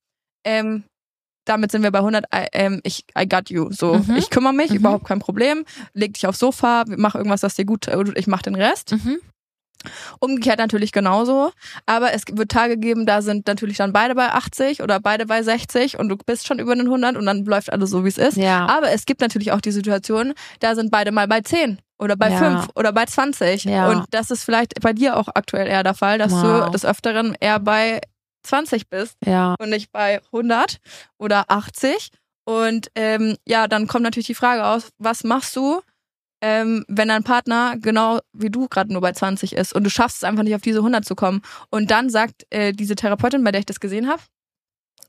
Ähm, 0.44 0.84
damit 1.46 1.72
sind 1.72 1.84
wir 1.84 1.92
bei 1.92 2.02
100. 2.02 2.26
I- 2.36 2.48
Ähm, 2.52 2.82
ich, 2.84 3.06
I 3.18 3.26
got 3.30 3.50
you. 3.50 3.72
So, 3.72 3.94
Mhm. 4.00 4.18
ich 4.18 4.30
kümmere 4.30 4.52
mich, 4.54 4.72
Mhm. 4.72 4.78
überhaupt 4.78 5.06
kein 5.08 5.20
Problem. 5.20 5.64
Leg 5.94 6.14
dich 6.16 6.28
aufs 6.28 6.40
Sofa, 6.40 6.84
mach 6.88 7.16
irgendwas, 7.16 7.40
das 7.40 7.56
dir 7.56 7.64
gut, 7.66 7.84
tut, 7.86 8.18
ich 8.18 8.28
mach 8.28 8.42
den 8.42 8.56
Rest. 8.56 8.92
Mhm. 8.92 9.20
Umgekehrt 10.20 10.60
natürlich 10.60 10.92
genauso. 10.92 11.52
Aber 11.86 12.14
es 12.14 12.24
wird 12.32 12.52
Tage 12.52 12.78
geben, 12.78 13.06
da 13.06 13.22
sind 13.22 13.48
natürlich 13.48 13.78
dann 13.78 13.94
beide 13.94 14.16
bei 14.16 14.30
80 14.32 14.82
oder 14.82 15.00
beide 15.00 15.26
bei 15.26 15.44
60 15.44 15.98
und 16.00 16.10
du 16.10 16.18
bist 16.18 16.48
schon 16.48 16.60
über 16.60 16.76
den 16.76 16.88
100 16.88 17.16
und 17.16 17.26
dann 17.26 17.46
läuft 17.46 17.72
alles 17.72 17.90
so, 17.90 18.04
wie 18.04 18.10
es 18.10 18.18
ist. 18.18 18.38
Ja. 18.38 18.66
Aber 18.68 18.92
es 18.92 19.06
gibt 19.06 19.22
natürlich 19.22 19.52
auch 19.52 19.62
die 19.62 19.72
Situation, 19.72 20.34
da 20.60 20.76
sind 20.76 20.92
beide 20.92 21.12
mal 21.12 21.28
bei 21.28 21.42
10 21.42 21.80
oder 22.00 22.16
bei 22.16 22.30
Ja. 22.30 22.38
5 22.38 22.68
oder 22.76 22.92
bei 22.94 23.06
20. 23.06 23.64
Ja. 23.66 23.90
Und 23.90 24.06
das 24.12 24.30
ist 24.32 24.44
vielleicht 24.44 24.80
bei 24.82 24.94
dir 24.94 25.18
auch 25.18 25.28
aktuell 25.34 25.68
eher 25.68 25.84
der 25.84 25.94
Fall, 25.96 26.18
dass 26.18 26.32
Wow. 26.32 26.66
du 26.66 26.72
des 26.72 26.86
Öfteren 26.86 27.36
eher 27.40 27.60
bei 27.60 28.02
20 28.44 28.90
bist 28.90 29.16
Ja. 29.26 29.56
und 29.60 29.70
nicht 29.70 29.92
bei 29.92 30.22
100 30.32 30.78
oder 31.18 31.46
80. 31.50 32.10
Und 32.46 32.88
ähm, 32.96 33.36
ja, 33.46 33.68
dann 33.68 33.88
kommt 33.88 34.04
natürlich 34.04 34.28
die 34.28 34.36
Frage 34.36 34.66
aus, 34.66 34.90
was 35.00 35.24
machst 35.26 35.56
du, 35.56 35.82
ähm, 36.42 36.86
wenn 36.88 37.08
dein 37.08 37.24
Partner 37.24 37.76
genau 37.82 38.20
wie 38.34 38.50
du 38.50 38.68
gerade 38.68 38.92
nur 38.92 39.02
bei 39.02 39.12
20 39.12 39.54
ist 39.54 39.74
und 39.74 39.84
du 39.84 39.90
schaffst 39.90 40.18
es 40.18 40.24
einfach 40.24 40.44
nicht 40.44 40.56
auf 40.56 40.62
diese 40.62 40.80
100 40.80 41.04
zu 41.06 41.16
kommen. 41.16 41.42
Und 41.70 41.90
dann 41.92 42.10
sagt 42.10 42.44
äh, 42.52 42.74
diese 42.74 42.96
Therapeutin, 42.96 43.44
bei 43.44 43.52
der 43.52 43.60
ich 43.60 43.66
das 43.66 43.80
gesehen 43.80 44.08
habe, 44.08 44.22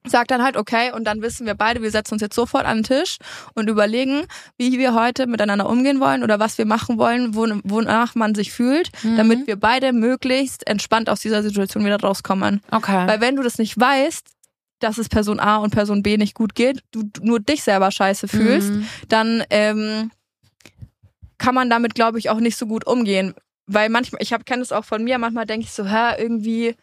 sagt 0.06 0.30
dann 0.30 0.42
halt, 0.42 0.56
okay, 0.56 0.92
und 0.92 1.04
dann 1.04 1.20
wissen 1.20 1.44
wir 1.44 1.54
beide, 1.54 1.82
wir 1.82 1.90
setzen 1.90 2.14
uns 2.14 2.22
jetzt 2.22 2.34
sofort 2.36 2.64
an 2.64 2.78
den 2.78 2.84
Tisch 2.84 3.18
und 3.54 3.68
überlegen, 3.68 4.22
wie 4.56 4.78
wir 4.78 4.94
heute 4.94 5.26
miteinander 5.26 5.68
umgehen 5.68 6.00
wollen 6.00 6.22
oder 6.22 6.38
was 6.38 6.56
wir 6.56 6.64
machen 6.66 6.96
wollen, 6.98 7.34
wo, 7.34 7.46
wonach 7.64 8.14
man 8.14 8.34
sich 8.34 8.52
fühlt, 8.52 8.90
Mhm. 9.02 9.16
damit 9.16 9.46
wir 9.46 9.56
beide 9.56 9.92
möglichst 9.92 10.66
entspannt 10.66 11.10
aus 11.10 11.20
dieser 11.20 11.42
Situation 11.42 11.84
wieder 11.84 12.00
rauskommen. 12.00 12.60
Okay. 12.70 13.06
Weil 13.06 13.20
wenn 13.20 13.36
du 13.36 13.42
das 13.42 13.58
nicht 13.58 13.78
weißt, 13.78 14.26
dass 14.78 14.96
es 14.96 15.08
Person 15.08 15.40
A 15.40 15.56
und 15.56 15.70
Person 15.74 16.02
B 16.04 16.16
nicht 16.16 16.34
gut 16.34 16.54
geht, 16.54 16.80
du 16.92 17.02
nur 17.20 17.40
dich 17.40 17.62
selber 17.64 17.90
scheiße 17.90 18.28
fühlst, 18.28 18.70
Mhm. 18.70 18.88
dann 19.08 19.42
ähm, 19.50 20.10
kann 21.38 21.54
man 21.54 21.70
damit, 21.70 21.94
glaube 21.94 22.18
ich, 22.18 22.30
auch 22.30 22.40
nicht 22.40 22.56
so 22.56 22.66
gut 22.66 22.86
umgehen. 22.86 23.34
Weil 23.66 23.88
manchmal, 23.90 24.22
ich 24.22 24.34
kenne 24.46 24.62
es 24.62 24.72
auch 24.72 24.84
von 24.84 25.04
mir, 25.04 25.18
manchmal 25.18 25.46
denke 25.46 25.66
ich 25.66 25.72
so, 25.72 25.84
hä, 25.86 26.14
irgendwie, 26.18 26.74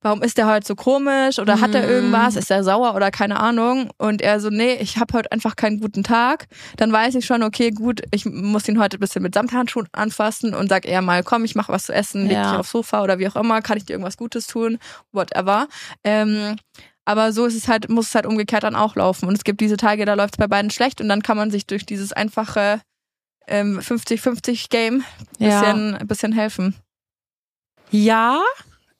warum 0.00 0.22
ist 0.22 0.38
der 0.38 0.48
heute 0.50 0.66
so 0.66 0.74
komisch? 0.74 1.38
Oder 1.38 1.60
hat 1.60 1.74
er 1.74 1.82
Mhm. 1.82 1.88
irgendwas? 1.90 2.36
Ist 2.36 2.50
er 2.50 2.64
sauer 2.64 2.94
oder 2.94 3.10
keine 3.10 3.38
Ahnung? 3.38 3.90
Und 3.98 4.22
er 4.22 4.40
so, 4.40 4.48
nee, 4.48 4.74
ich 4.80 4.96
habe 4.96 5.12
heute 5.12 5.30
einfach 5.30 5.56
keinen 5.56 5.78
guten 5.78 6.02
Tag. 6.02 6.46
Dann 6.78 6.90
weiß 6.90 7.14
ich 7.16 7.26
schon, 7.26 7.42
okay, 7.42 7.70
gut, 7.70 8.00
ich 8.12 8.24
muss 8.24 8.66
ihn 8.66 8.80
heute 8.80 8.96
ein 8.96 9.00
bisschen 9.00 9.22
mit 9.22 9.34
Samthandschuhen 9.34 9.88
anfassen 9.92 10.54
und 10.54 10.68
sag 10.70 10.86
eher 10.86 11.02
mal, 11.02 11.22
komm, 11.22 11.44
ich 11.44 11.54
mache 11.54 11.70
was 11.70 11.84
zu 11.84 11.92
essen, 11.92 12.22
leg 12.26 12.32
Ja. 12.38 12.50
dich 12.50 12.58
aufs 12.58 12.70
Sofa 12.72 13.02
oder 13.02 13.18
wie 13.18 13.28
auch 13.28 13.36
immer, 13.36 13.60
kann 13.60 13.76
ich 13.76 13.84
dir 13.84 13.92
irgendwas 13.92 14.16
Gutes 14.16 14.46
tun, 14.46 14.78
whatever. 15.12 15.68
Ähm, 16.02 16.56
aber 17.04 17.32
so 17.32 17.44
ist 17.44 17.56
es 17.56 17.68
halt, 17.68 17.88
muss 17.90 18.08
es 18.08 18.14
halt 18.14 18.26
umgekehrt 18.26 18.62
dann 18.62 18.74
auch 18.76 18.96
laufen. 18.96 19.28
Und 19.28 19.34
es 19.36 19.44
gibt 19.44 19.60
diese 19.60 19.76
Tage, 19.76 20.04
da 20.06 20.14
läuft 20.14 20.34
es 20.34 20.38
bei 20.38 20.46
beiden 20.46 20.70
schlecht 20.70 21.00
und 21.00 21.08
dann 21.08 21.22
kann 21.22 21.36
man 21.36 21.50
sich 21.50 21.66
durch 21.66 21.84
dieses 21.84 22.12
einfache 22.12 22.80
ähm, 23.46 23.78
50-50-Game 23.80 25.04
Ja. 25.38 25.60
bisschen, 25.60 25.98
bisschen 26.06 26.32
helfen. 26.32 26.74
Ja, 27.90 28.40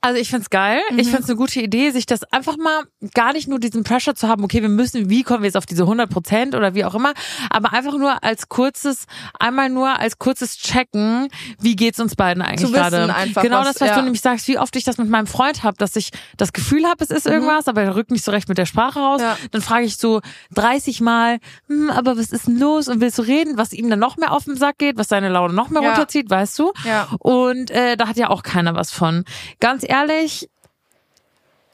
also 0.03 0.19
ich 0.21 0.29
find's 0.31 0.51
geil. 0.51 0.81
Mhm. 0.91 0.99
Ich 0.99 1.09
find's 1.09 1.29
eine 1.29 1.37
gute 1.37 1.61
Idee, 1.61 1.91
sich 1.91 2.07
das 2.07 2.25
einfach 2.33 2.57
mal 2.57 2.83
gar 3.15 3.33
nicht 3.33 3.49
nur 3.49 3.59
diesen 3.59 3.85
Pressure 3.85 4.15
zu 4.15 4.29
haben, 4.29 4.45
okay, 4.45 4.61
wir 4.61 4.69
müssen, 4.69 5.09
wie 5.09 5.23
kommen 5.23 5.43
wir 5.43 5.47
jetzt 5.47 5.57
auf 5.57 5.65
diese 5.67 5.85
100 5.85 6.11
Prozent 6.11 6.55
oder 6.55 6.75
wie 6.75 6.85
auch 6.85 6.95
immer, 6.95 7.13
aber 7.51 7.73
einfach 7.73 7.97
nur 7.97 8.23
als 8.23 8.49
kurzes, 8.49 9.07
einmal 9.39 9.71
nur 9.71 9.99
als 9.99 10.19
kurzes 10.19 10.59
Checken, 10.59 11.29
wie 11.61 11.77
geht's 11.77 12.01
uns 12.01 12.17
beiden 12.17 12.43
eigentlich 12.43 12.67
Zu 12.67 12.73
gerade. 12.73 13.15
einfach, 13.15 13.43
genau 13.43 13.61
was- 13.61 13.73
das, 13.75 13.81
was 13.81 13.89
ja. 13.91 13.95
du 13.97 14.03
nämlich 14.03 14.21
sagst, 14.21 14.49
wie 14.49 14.59
oft 14.59 14.75
ich 14.77 14.85
das 14.85 14.99
mit 14.99 15.09
meinem 15.09 15.27
Freund 15.27 15.63
habe, 15.63 15.77
dass 15.79 15.95
ich 15.97 16.11
das 16.37 16.53
Gefühl 16.53 16.85
habe, 16.85 17.03
es 17.05 17.11
ist 17.11 17.27
irgendwas, 17.27 17.69
aber 17.69 17.83
er 17.83 17.95
rückt 17.95 18.11
nicht 18.11 18.25
so 18.25 18.33
recht 18.33 18.49
mit 18.49 18.59
der 18.59 18.67
Sprache 18.67 18.99
raus. 18.99 19.21
Mhm. 19.21 19.27
Ja. 19.27 19.37
Dann 19.53 19.63
frage 19.63 19.85
ich 19.87 19.97
so 19.97 20.21
30 20.55 21.01
Mal, 21.01 21.39
hm, 21.69 21.91
aber 21.91 22.17
was 22.17 22.31
ist 22.33 22.49
denn 22.49 22.59
los 22.59 22.89
und 22.89 23.01
willst 23.01 23.19
du 23.19 23.23
reden, 23.23 23.57
was 23.57 23.73
ihm 23.73 23.89
dann 23.89 24.01
noch 24.01 24.17
mehr 24.17 24.33
auf 24.33 24.45
den 24.45 24.57
Sack 24.57 24.79
geht, 24.79 24.97
was 24.99 25.09
seine 25.09 25.29
Laune 25.29 25.55
noch 25.55 25.71
mehr 25.71 25.83
Ja. 25.83 25.89
runterzieht, 25.91 26.29
weißt 26.29 26.59
du? 26.59 26.73
Ja. 26.85 27.09
Und 27.21 27.71
äh, 27.71 27.97
da 27.97 28.09
hat 28.09 28.17
ja 28.17 28.31
auch 28.31 28.43
keiner 28.43 28.75
was 28.75 28.91
von. 28.91 29.25
Ganz 29.61 29.85
ehrlich, 29.93 30.49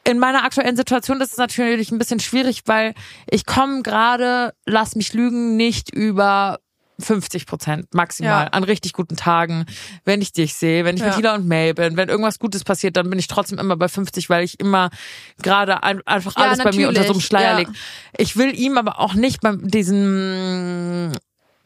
in 0.05 0.19
meiner 0.19 0.45
aktuellen 0.45 0.77
Situation 0.77 1.21
ist 1.21 1.33
es 1.33 1.39
natürlich 1.39 1.91
ein 1.91 1.99
bisschen 1.99 2.21
schwierig, 2.21 2.63
weil 2.67 2.95
ich 3.31 3.45
komme 3.47 3.83
gerade, 3.83 4.55
lass 4.65 4.97
mich 4.97 5.13
lügen, 5.13 5.57
nicht 5.57 5.95
über 5.95 6.59
50 7.01 7.47
Prozent 7.47 7.95
maximal 7.95 8.47
Ja. 8.47 8.49
an 8.53 8.65
richtig 8.65 8.93
guten 8.93 9.17
Tagen, 9.17 9.67
wenn 10.05 10.21
ich 10.21 10.33
dich 10.33 10.55
sehe, 10.55 10.85
wenn 10.85 10.97
ich 10.97 11.03
mit 11.03 11.11
Ja. 11.13 11.17
Hila 11.17 11.35
und 11.37 11.47
May 11.47 11.73
bin, 11.73 11.97
wenn 11.97 12.09
irgendwas 12.09 12.39
Gutes 12.41 12.65
passiert, 12.65 12.97
dann 12.97 13.09
bin 13.09 13.19
ich 13.21 13.29
trotzdem 13.29 13.59
immer 13.59 13.77
bei 13.77 13.87
50, 13.87 14.29
weil 14.31 14.43
ich 14.43 14.59
immer 14.59 14.91
gerade 15.41 15.83
ein, 15.85 16.01
einfach 16.07 16.35
Ja, 16.37 16.43
alles 16.45 16.59
bei 16.59 16.73
mir 16.73 16.89
unter 16.89 17.03
so 17.03 17.09
einem 17.09 17.19
natürlich, 17.19 17.27
Schleier 17.27 17.53
ja. 17.53 17.59
liegt. 17.59 17.71
Ich 18.17 18.37
will 18.37 18.53
ihm 18.59 18.79
aber 18.79 18.99
auch 18.99 19.15
nicht 19.15 19.41
beim 19.43 19.69
diesen 19.69 21.13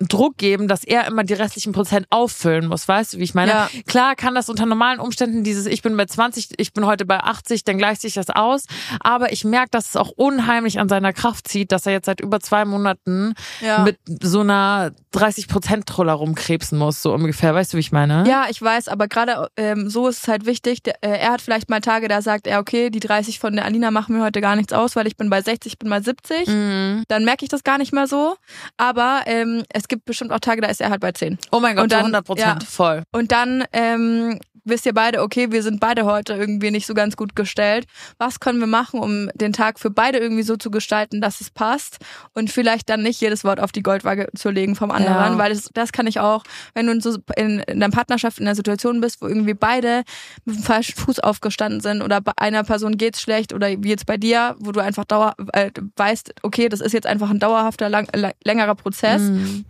Druck 0.09 0.37
geben, 0.39 0.69
dass 0.69 0.85
er 0.85 1.07
immer 1.07 1.25
die 1.25 1.35
restlichen 1.35 1.73
Prozent 1.73 2.07
auffüllen 2.11 2.67
muss, 2.67 2.87
weißt 2.89 3.15
du, 3.15 3.19
wie 3.19 3.25
ich 3.25 3.35
meine? 3.35 3.51
Ja. 3.53 3.71
Klar 3.87 4.17
kann 4.17 4.35
das 4.35 4.49
unter 4.49 4.67
normalen 4.67 5.01
Umständen 5.01 5.45
dieses, 5.45 5.67
ich 5.67 5.83
bin 5.83 5.97
bei 5.97 6.07
20, 6.07 6.51
ich 6.59 6.73
bin 6.73 6.87
heute 6.87 7.05
bei 7.05 7.19
80, 7.21 7.65
dann 7.65 7.79
gleicht 7.79 8.01
sich 8.01 8.15
das 8.15 8.31
aus. 8.31 8.65
Aber 9.01 9.33
ich 9.33 9.45
merke, 9.45 9.71
dass 9.71 9.91
es 9.91 9.97
auch 9.97 10.11
unheimlich 10.11 10.79
an 10.81 10.89
seiner 10.89 11.13
Kraft 11.13 11.49
zieht, 11.49 11.73
dass 11.73 11.87
er 11.87 11.93
jetzt 11.93 12.07
seit 12.07 12.21
über 12.21 12.41
zwei 12.41 12.65
Monaten 12.65 13.35
Ja. 13.61 13.81
mit 13.85 13.99
so 14.23 14.41
einer 14.41 14.93
30 15.13 15.49
Prozent 15.49 15.87
Troller 15.87 16.15
rumkrebsen 16.15 16.79
muss, 16.79 17.03
so 17.03 17.13
ungefähr. 17.13 17.55
Weißt 17.55 17.73
du, 17.73 17.77
wie 17.77 17.81
ich 17.81 17.93
meine? 17.93 18.25
Ja, 18.29 18.47
ich 18.49 18.61
weiß, 18.61 18.89
aber 18.89 19.09
gerade 19.09 19.49
ähm, 19.57 19.91
so 19.91 20.09
ist 20.09 20.23
es 20.23 20.29
halt 20.29 20.47
wichtig. 20.47 20.83
Der, 20.83 20.95
äh, 21.03 21.19
er 21.19 21.33
hat 21.33 21.43
vielleicht 21.43 21.69
mal 21.71 21.81
Tage, 21.81 22.09
da 22.09 22.23
sagt 22.23 22.47
er, 22.47 22.59
okay, 22.61 22.91
die 22.91 23.01
30 23.01 23.39
von 23.39 23.53
der 23.55 23.65
Alina 23.65 23.91
machen 23.91 24.17
mir 24.17 24.23
heute 24.25 24.41
gar 24.41 24.57
nichts 24.57 24.73
aus, 24.73 24.97
weil 24.97 25.07
ich 25.07 25.17
bin 25.17 25.29
bei 25.31 25.43
60, 25.43 25.73
ich 25.75 25.79
bin 25.79 25.91
bei 25.91 26.01
70. 26.01 26.47
Mhm. 26.47 27.05
Dann 27.09 27.25
merke 27.25 27.45
ich 27.45 27.49
das 27.51 27.63
gar 27.65 27.79
nicht 27.79 27.93
mehr 27.93 28.07
so. 28.07 28.37
Aber 28.77 29.23
ähm, 29.27 29.65
es 29.69 29.89
gibt 29.93 30.07
bestimmt 30.07 30.33
auch 30.33 30.41
Tage, 30.41 30.63
da 30.63 30.69
ist 30.69 30.81
er 30.81 30.89
halt 30.91 31.01
bei 31.03 31.13
10. 31.13 31.39
Oh 31.51 31.61
mein 31.61 31.77
Gott, 31.77 31.85
Und 31.85 31.93
dann- 31.93 32.01
100 32.01 32.25
Prozent 32.25 32.63
ja. 32.63 32.69
voll. 32.69 33.03
Und 33.13 33.31
dann 33.31 33.65
ähm, 33.75 34.39
wisst 34.65 34.87
ihr 34.87 34.95
beide, 34.95 35.21
okay, 35.23 35.51
wir 35.51 35.63
sind 35.63 35.81
beide 35.81 36.05
heute 36.07 36.33
irgendwie 36.35 36.71
nicht 36.71 36.87
so 36.87 36.95
ganz 36.95 37.17
gut 37.17 37.35
gestellt. 37.37 37.85
Was 38.19 38.39
können 38.41 38.61
wir 38.61 38.69
machen, 38.69 39.01
um 39.01 39.29
den 39.35 39.53
Tag 39.53 39.79
für 39.81 39.91
beide 39.91 40.19
irgendwie 40.19 40.45
so 40.45 40.57
zu 40.57 40.71
gestalten, 40.71 41.21
dass 41.21 41.41
es 41.41 41.51
passt 41.51 41.99
und 42.33 42.49
vielleicht 42.51 42.89
dann 42.89 43.03
nicht 43.03 43.21
jedes 43.21 43.43
Wort 43.45 43.59
auf 43.61 43.73
die 43.73 43.83
Goldwaage 43.83 44.29
zu 44.37 44.51
legen 44.51 44.75
vom 44.77 44.91
anderen, 44.93 45.33
Ja. 45.33 45.39
weil 45.39 45.53
das, 45.53 45.69
das 45.75 45.91
kann 45.93 46.07
ich 46.07 46.21
auch, 46.21 46.45
wenn 46.75 46.87
du 46.87 46.93
in, 46.93 47.01
so 47.01 47.19
in, 47.37 47.59
in 47.61 47.81
der 47.81 47.89
Partnerschaft 47.89 48.39
in 48.39 48.47
einer 48.47 48.55
Situation 48.55 49.01
bist, 49.01 49.21
wo 49.21 49.27
irgendwie 49.27 49.55
beide 49.55 50.05
mit 50.45 50.57
dem 50.57 50.63
falschen 50.63 50.97
Fuß 50.97 51.19
aufgestanden 51.19 51.81
sind 51.81 52.01
oder 52.01 52.21
bei 52.21 52.33
einer 52.37 52.63
Person 52.63 52.97
geht's 52.97 53.21
schlecht 53.21 53.53
oder 53.53 53.69
wie 53.69 53.89
jetzt 53.89 54.07
bei 54.07 54.17
dir, 54.17 54.55
wo 54.61 54.71
du 54.73 54.81
einfach 54.81 55.05
dauer, 55.05 55.35
äh, 55.55 55.71
weißt, 55.97 56.35
okay, 56.43 56.69
das 56.69 56.81
ist 56.81 56.93
jetzt 56.93 57.07
einfach 57.09 57.31
ein 57.31 57.41
dauerhafter, 57.41 57.89
lang, 57.89 58.07
längerer 58.45 58.77
Prozess 58.77 59.23
Mhm. 59.23 59.65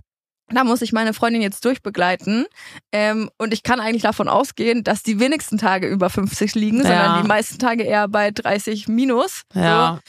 Da 0.49 0.65
muss 0.65 0.83
ich 0.83 0.93
meine 0.93 1.15
Freundin 1.15 1.43
jetzt 1.43 1.65
durchbegleiten. 1.65 2.47
Ähm, 2.93 3.31
und 3.39 3.53
ich 3.55 3.63
kann 3.63 3.81
eigentlich 3.81 4.03
davon 4.03 4.29
ausgehen, 4.29 4.85
dass 4.85 5.03
die 5.03 5.19
wenigsten 5.21 5.59
Tage 5.59 5.87
über 5.89 6.11
50 6.11 6.55
liegen, 6.55 6.79
Ja. 6.79 6.83
sondern 6.85 7.23
die 7.23 7.29
meisten 7.29 7.59
Tage 7.59 7.85
eher 7.85 8.09
bei 8.09 8.31
30 8.31 8.89
minus. 8.89 9.43
Ja. 9.55 9.95
So, 9.97 10.01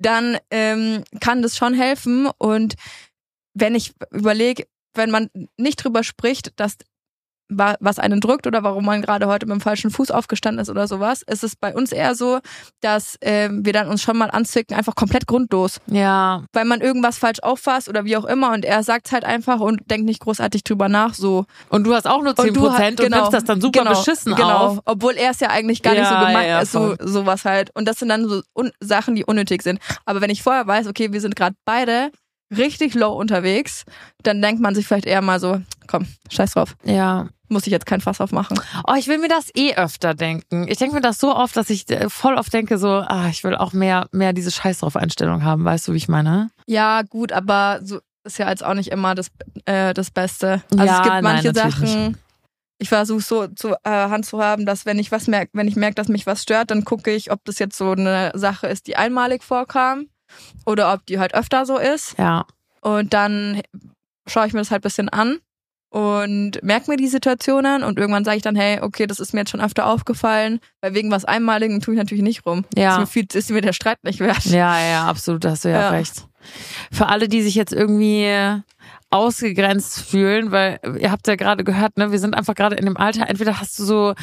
dann 0.00 0.38
ähm, 0.50 1.02
kann 1.20 1.42
das 1.42 1.56
schon 1.56 1.74
helfen. 1.74 2.28
Und 2.38 2.74
wenn 3.54 3.74
ich 3.74 3.92
überlege, 4.12 4.66
wenn 4.94 5.10
man 5.10 5.28
nicht 5.56 5.82
drüber 5.82 6.04
spricht, 6.04 6.52
dass 6.60 6.76
was 7.48 7.98
einen 7.98 8.20
drückt 8.20 8.46
oder 8.46 8.62
warum 8.62 8.84
man 8.84 9.02
gerade 9.02 9.26
heute 9.26 9.46
mit 9.46 9.54
dem 9.54 9.60
falschen 9.60 9.90
Fuß 9.90 10.10
aufgestanden 10.10 10.60
ist 10.62 10.68
oder 10.68 10.86
sowas, 10.86 11.22
ist 11.22 11.44
es 11.44 11.56
bei 11.56 11.74
uns 11.74 11.92
eher 11.92 12.14
so, 12.14 12.40
dass 12.80 13.16
ähm, 13.20 13.64
wir 13.64 13.72
dann 13.72 13.88
uns 13.88 14.02
schon 14.02 14.16
mal 14.18 14.30
anzwicken, 14.30 14.76
einfach 14.76 14.94
komplett 14.94 15.26
grundlos 15.26 15.80
Ja. 15.86 16.44
weil 16.52 16.64
man 16.64 16.80
irgendwas 16.80 17.18
falsch 17.18 17.40
auffasst 17.42 17.88
oder 17.88 18.04
wie 18.04 18.16
auch 18.16 18.24
immer 18.24 18.52
und 18.52 18.64
er 18.64 18.82
sagt 18.82 19.12
halt 19.12 19.24
einfach 19.24 19.60
und 19.60 19.90
denkt 19.90 20.06
nicht 20.06 20.20
großartig 20.20 20.64
drüber 20.64 20.88
nach 20.88 21.14
so. 21.14 21.46
Und 21.70 21.84
du 21.84 21.94
hast 21.94 22.06
auch 22.06 22.22
nur 22.22 22.36
10 22.36 22.48
Und 22.48 22.56
du 22.56 22.60
Prozent 22.60 23.00
ha- 23.00 23.04
und 23.04 23.10
nimmst 23.10 23.32
das 23.32 23.44
dann 23.44 23.60
super 23.60 23.80
genau, 23.84 23.90
beschissen 23.90 24.34
genau, 24.34 24.58
auf. 24.58 24.78
Obwohl 24.84 25.14
er 25.14 25.30
es 25.30 25.40
ja 25.40 25.48
eigentlich 25.50 25.82
gar 25.82 25.92
nicht 25.94 26.06
so 26.06 26.14
Ja, 26.14 26.26
gemacht 26.26 26.44
ja, 26.46 26.60
ist, 26.60 26.72
so 26.72 26.96
sowas 27.00 27.44
halt. 27.44 27.70
Und 27.74 27.86
das 27.88 27.98
sind 27.98 28.08
dann 28.08 28.28
so 28.28 28.42
Sachen, 28.80 29.14
die 29.14 29.24
unnötig 29.24 29.62
sind. 29.62 29.78
Aber 30.04 30.20
wenn 30.20 30.30
ich 30.30 30.42
vorher 30.42 30.66
weiß, 30.66 30.86
okay, 30.86 31.12
wir 31.12 31.20
sind 31.20 31.36
gerade 31.36 31.56
beide 31.64 32.10
richtig 32.56 32.94
low 32.94 33.12
unterwegs, 33.12 33.84
dann 34.22 34.40
denkt 34.42 34.60
man 34.60 34.74
sich 34.74 34.86
vielleicht 34.86 35.06
eher 35.06 35.22
mal 35.22 35.40
so, 35.40 35.60
komm, 35.86 36.06
scheiß 36.30 36.52
drauf, 36.52 36.76
Ja. 36.84 37.28
muss 37.48 37.66
ich 37.66 37.70
jetzt 37.72 37.86
kein 37.86 38.00
Fass 38.00 38.20
aufmachen. 38.20 38.58
Oh, 38.86 38.94
ich 38.98 39.06
will 39.08 39.18
mir 39.18 39.28
das 39.28 39.50
eh 39.54 39.74
öfter 39.74 40.14
denken. 40.14 40.66
Ich 40.68 40.78
denke 40.78 40.94
mir 40.94 41.00
das 41.00 41.18
so 41.18 41.34
oft, 41.34 41.56
dass 41.56 41.70
ich 41.70 41.88
äh, 41.90 42.08
voll 42.10 42.34
oft 42.34 42.52
denke 42.52 42.78
so, 42.78 42.88
ah, 42.88 43.28
ich 43.30 43.44
will 43.44 43.54
auch 43.56 43.72
mehr, 43.72 44.08
mehr 44.12 44.32
diese 44.32 44.50
Scheiß 44.50 44.80
drauf 44.80 44.96
Einstellung 44.96 45.44
haben. 45.44 45.64
Weißt 45.64 45.88
du, 45.88 45.92
wie 45.92 45.96
ich 45.98 46.08
meine? 46.08 46.50
Ja, 46.66 47.02
gut, 47.02 47.32
aber 47.32 47.80
so 47.82 48.00
ist 48.24 48.38
ja 48.38 48.48
jetzt 48.50 48.64
auch 48.64 48.74
nicht 48.74 48.90
immer 48.90 49.14
das, 49.14 49.30
äh, 49.64 49.94
das 49.94 50.10
Beste. 50.10 50.62
Also 50.72 50.84
Ja, 50.84 50.96
es 50.98 51.02
gibt 51.02 51.12
nein, 51.14 51.24
manche 51.24 51.48
natürlich 51.52 51.74
Sachen, 51.74 52.18
ich 52.78 52.88
versuche 52.90 53.20
so 53.22 53.46
zu 53.48 53.72
äh, 53.84 53.90
Hand 53.90 54.26
zu 54.26 54.42
haben, 54.42 54.64
dass 54.66 54.86
wenn 54.86 54.98
ich 54.98 55.10
was 55.10 55.26
merke, 55.26 55.50
wenn 55.54 55.66
ich 55.66 55.76
merke, 55.76 55.94
dass 55.96 56.08
mich 56.08 56.26
was 56.26 56.42
stört, 56.42 56.70
dann 56.70 56.84
gucke 56.84 57.10
ich, 57.10 57.30
ob 57.32 57.44
das 57.44 57.58
jetzt 57.58 57.76
so 57.76 57.92
eine 57.92 58.30
Sache 58.34 58.66
ist, 58.68 58.86
die 58.86 58.96
einmalig 58.96 59.42
vorkam 59.42 60.06
oder 60.66 60.92
ob 60.92 61.06
die 61.06 61.18
halt 61.18 61.34
öfter 61.34 61.66
so 61.66 61.78
ist. 61.78 62.16
Ja. 62.18 62.46
Und 62.80 63.12
dann 63.14 63.62
schaue 64.26 64.46
ich 64.46 64.52
mir 64.52 64.60
das 64.60 64.70
halt 64.70 64.80
ein 64.80 64.88
bisschen 64.88 65.08
an 65.08 65.38
und 65.90 66.62
merke 66.62 66.90
mir 66.90 66.96
die 66.96 67.08
Situationen 67.08 67.82
und 67.82 67.98
irgendwann 67.98 68.24
sage 68.24 68.36
ich 68.36 68.42
dann, 68.42 68.56
hey, 68.56 68.80
okay, 68.82 69.06
das 69.06 69.20
ist 69.20 69.32
mir 69.32 69.40
jetzt 69.40 69.50
schon 69.50 69.60
öfter 69.60 69.86
aufgefallen, 69.86 70.60
weil 70.82 70.94
wegen 70.94 71.10
was 71.10 71.24
Einmaligen 71.24 71.80
tue 71.80 71.94
ich 71.94 71.98
natürlich 71.98 72.22
nicht 72.22 72.44
rum. 72.44 72.64
Ja. 72.76 72.92
Ist, 72.94 72.98
mir 73.00 73.06
viel, 73.06 73.26
ist 73.32 73.50
mir 73.50 73.62
der 73.62 73.72
Streit 73.72 74.04
nicht 74.04 74.20
wert. 74.20 74.44
Ja, 74.44 74.78
ja, 74.80 75.06
absolut, 75.06 75.44
da 75.44 75.50
hast 75.50 75.64
du 75.64 75.70
ja, 75.70 75.80
Ja. 75.80 75.90
recht. 75.90 76.26
Für 76.92 77.06
alle, 77.06 77.28
die 77.28 77.42
sich 77.42 77.54
jetzt 77.54 77.72
irgendwie 77.72 78.30
ausgegrenzt 79.10 80.00
fühlen, 80.02 80.50
weil 80.50 80.78
ihr 81.00 81.10
habt 81.10 81.26
ja 81.26 81.36
gerade 81.36 81.64
gehört, 81.64 81.96
ne, 81.96 82.12
wir 82.12 82.18
sind 82.18 82.34
einfach 82.34 82.54
gerade 82.54 82.76
in 82.76 82.84
dem 82.84 82.96
Alter, 82.96 83.28
entweder 83.28 83.58
hast 83.60 83.78
du 83.78 83.84
so 83.84 84.14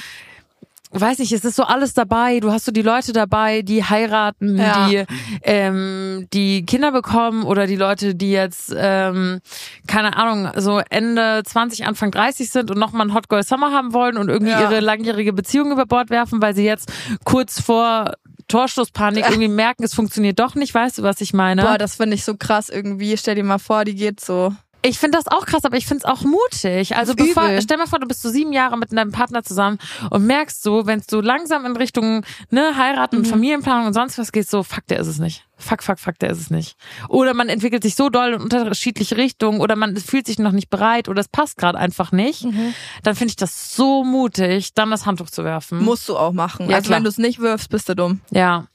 weiß 1.02 1.20
nicht, 1.20 1.32
es 1.32 1.44
ist 1.46 1.56
so 1.56 1.64
alles 1.64 1.94
dabei. 1.94 2.40
Du 2.40 2.52
hast 2.52 2.66
so 2.66 2.72
die 2.72 2.82
Leute 2.82 3.14
dabei, 3.14 3.62
die 3.62 3.84
heiraten, 3.84 4.58
Ja. 4.58 4.88
die 4.88 5.04
ähm, 5.44 6.28
die 6.34 6.66
Kinder 6.66 6.92
bekommen 6.92 7.44
oder 7.44 7.68
die 7.68 7.76
Leute, 7.76 8.16
die 8.16 8.32
jetzt 8.32 8.74
ähm, 8.78 9.40
keine 9.88 10.16
Ahnung 10.18 10.52
so 10.58 10.82
Ende 10.90 11.42
20, 11.46 11.86
Anfang 11.86 12.12
30 12.12 12.50
sind 12.50 12.72
und 12.72 12.78
nochmal 12.78 13.02
einen 13.02 13.14
Hot 13.14 13.30
Girl 13.30 13.44
Summer 13.44 13.72
haben 13.72 13.94
wollen 13.94 14.18
und 14.18 14.30
irgendwie 14.30 14.52
Ja. 14.52 14.62
ihre 14.62 14.80
langjährige 14.80 15.34
Beziehung 15.34 15.72
über 15.72 15.86
Bord 15.86 16.10
werfen, 16.10 16.42
weil 16.42 16.56
sie 16.56 16.66
jetzt 16.66 16.92
kurz 17.24 17.60
vor 17.62 18.14
Torstoßpanik 18.48 19.26
irgendwie 19.28 19.48
merken, 19.48 19.84
es 19.84 19.96
funktioniert 19.96 20.40
doch 20.40 20.54
nicht. 20.56 20.74
Weißt 20.74 21.00
du, 21.00 21.04
was 21.04 21.20
ich 21.20 21.34
meine? 21.34 21.64
Boah, 21.64 21.78
das 21.80 21.96
finde 21.96 22.14
ich 22.16 22.24
so 22.24 22.36
krass 22.38 22.70
irgendwie. 22.70 23.18
Stell 23.18 23.34
dir 23.36 23.44
mal 23.44 23.58
vor, 23.58 23.86
die 23.86 23.96
geht 23.96 24.20
so. 24.20 24.54
Ich 24.88 25.00
finde 25.00 25.18
das 25.18 25.28
auch 25.28 25.46
krass, 25.48 25.66
aber 25.66 25.78
ich 25.78 25.88
finde 25.88 26.04
es 26.04 26.06
auch 26.06 26.22
mutig. 26.22 26.96
Also 26.96 27.16
bevor, 27.16 27.46
übel. 27.46 27.62
stell 27.62 27.78
mal 27.78 27.88
vor, 27.88 27.98
du 28.00 28.08
bist 28.08 28.22
so 28.22 28.30
sieben 28.30 28.54
Jahre 28.54 28.78
mit 28.78 28.92
deinem 28.92 29.12
Partner 29.12 29.44
zusammen 29.44 29.80
und 30.12 30.26
merkst 30.28 30.62
so, 30.62 30.86
wenn 30.86 31.00
es 31.00 31.08
so 31.10 31.22
langsam 31.22 31.66
in 31.66 31.76
Richtung 31.76 32.24
ne, 32.52 32.76
heiraten 32.78 33.16
Mhm. 33.18 33.24
und 33.24 33.28
Familienplanung 33.28 33.88
und 33.88 33.94
sonst 33.94 34.18
was 34.20 34.32
geht, 34.32 34.48
so 34.48 34.62
fuck, 34.64 34.86
der 34.88 35.00
ist 35.00 35.08
es 35.08 35.18
nicht. 35.18 35.44
Fuck, 35.58 35.82
fuck, 35.84 36.00
fuck, 36.00 36.20
der 36.20 36.30
ist 36.30 36.40
es 36.40 36.52
nicht. 36.52 36.76
Oder 37.08 37.34
man 37.34 37.48
entwickelt 37.50 37.82
sich 37.82 37.96
so 37.96 38.10
doll 38.10 38.34
in 38.34 38.42
unterschiedliche 38.42 39.16
Richtungen 39.18 39.62
oder 39.62 39.76
man 39.76 39.96
fühlt 39.98 40.28
sich 40.28 40.38
noch 40.38 40.52
nicht 40.52 40.70
bereit 40.70 41.08
oder 41.10 41.22
es 41.22 41.30
passt 41.30 41.58
gerade 41.58 41.78
einfach 41.80 42.12
nicht. 42.12 42.44
Mhm. 42.44 42.74
Dann 43.04 43.16
finde 43.16 43.30
ich 43.30 43.36
das 43.38 43.74
so 43.76 44.04
mutig, 44.04 44.74
dann 44.76 44.92
das 44.92 45.06
Handtuch 45.06 45.30
zu 45.30 45.44
werfen. 45.46 45.80
Musst 45.84 46.08
du 46.10 46.18
auch 46.18 46.34
machen. 46.34 46.70
Ja, 46.70 46.76
also 46.76 46.88
klar. 46.88 46.98
wenn 46.98 47.04
du 47.06 47.10
es 47.10 47.18
nicht 47.18 47.40
wirfst, 47.40 47.70
bist 47.70 47.88
du 47.90 47.96
dumm. 47.96 48.22
Ja. 48.32 48.68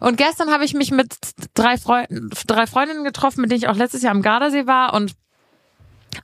Und 0.00 0.16
gestern 0.18 0.50
habe 0.50 0.64
ich 0.64 0.74
mich 0.74 0.90
mit 0.90 1.14
drei, 1.54 1.78
Freunden, 1.78 2.30
drei 2.46 2.66
Freundinnen 2.66 3.04
getroffen, 3.04 3.40
mit 3.40 3.50
denen 3.50 3.62
ich 3.62 3.68
auch 3.68 3.76
letztes 3.76 4.02
Jahr 4.02 4.10
am 4.12 4.20
Gardasee 4.22 4.66
war 4.66 4.92
und 4.94 5.14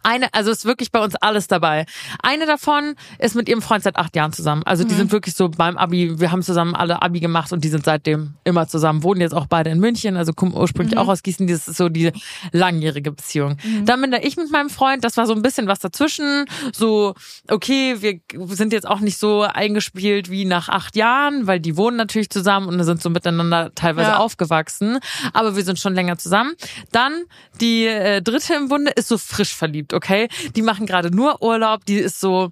eine, 0.02 0.32
also 0.32 0.50
ist 0.50 0.64
wirklich 0.64 0.90
bei 0.92 1.00
uns 1.02 1.14
alles 1.16 1.46
dabei. 1.46 1.86
Eine 2.22 2.46
davon 2.46 2.94
ist 3.18 3.34
mit 3.34 3.48
ihrem 3.48 3.62
Freund 3.62 3.82
seit 3.82 3.96
acht 3.96 4.16
Jahren 4.16 4.32
zusammen. 4.32 4.62
Also 4.64 4.84
die 4.84 4.94
sind 4.94 5.12
wirklich 5.12 5.34
so 5.34 5.48
beim 5.48 5.76
Abi, 5.76 6.18
wir 6.20 6.32
haben 6.32 6.42
zusammen 6.42 6.74
alle 6.74 7.02
Abi 7.02 7.20
gemacht 7.20 7.52
und 7.52 7.64
die 7.64 7.68
sind 7.68 7.84
seitdem 7.84 8.34
immer 8.44 8.66
zusammen. 8.68 9.02
Wohnen 9.02 9.20
jetzt 9.20 9.34
auch 9.34 9.46
beide 9.46 9.70
in 9.70 9.78
München, 9.80 10.16
also 10.16 10.32
kommen 10.32 10.54
ursprünglich 10.54 10.96
auch 10.98 11.08
aus 11.08 11.22
Gießen. 11.22 11.46
Das 11.46 11.68
ist 11.68 11.76
so 11.76 11.88
die 11.88 12.12
langjährige 12.52 13.12
Beziehung. 13.12 13.56
Dann 13.84 14.00
bin 14.00 14.10
da 14.10 14.18
ich 14.18 14.36
mit 14.36 14.50
meinem 14.50 14.70
Freund, 14.70 15.04
das 15.04 15.16
war 15.16 15.26
so 15.26 15.34
ein 15.34 15.42
bisschen 15.42 15.66
was 15.68 15.78
dazwischen. 15.80 16.46
So, 16.72 17.14
okay, 17.48 17.96
wir 18.00 18.20
sind 18.56 18.72
jetzt 18.72 18.86
auch 18.86 19.00
nicht 19.00 19.18
so 19.18 19.42
eingespielt 19.42 20.30
wie 20.30 20.44
nach 20.44 20.68
acht 20.68 20.96
Jahren, 20.96 21.46
weil 21.46 21.60
die 21.60 21.76
wohnen 21.76 21.96
natürlich 21.96 22.30
zusammen 22.30 22.68
und 22.68 22.82
sind 22.84 23.02
so 23.02 23.10
miteinander 23.10 23.72
teilweise 23.74 24.10
Ja. 24.10 24.16
aufgewachsen. 24.18 24.98
Aber 25.32 25.56
wir 25.56 25.64
sind 25.64 25.78
schon 25.78 25.94
länger 25.94 26.18
zusammen. 26.18 26.52
Dann 26.92 27.24
die 27.60 27.86
äh, 27.86 28.20
dritte 28.22 28.54
im 28.54 28.68
Bunde 28.68 28.90
ist 28.90 29.08
so 29.08 29.18
frisch 29.18 29.54
verliebt, 29.54 29.73
okay? 29.92 30.28
Die 30.54 30.62
machen 30.62 30.86
gerade 30.86 31.10
nur 31.14 31.42
Urlaub, 31.42 31.84
die 31.84 31.96
ist 31.96 32.20
so 32.20 32.50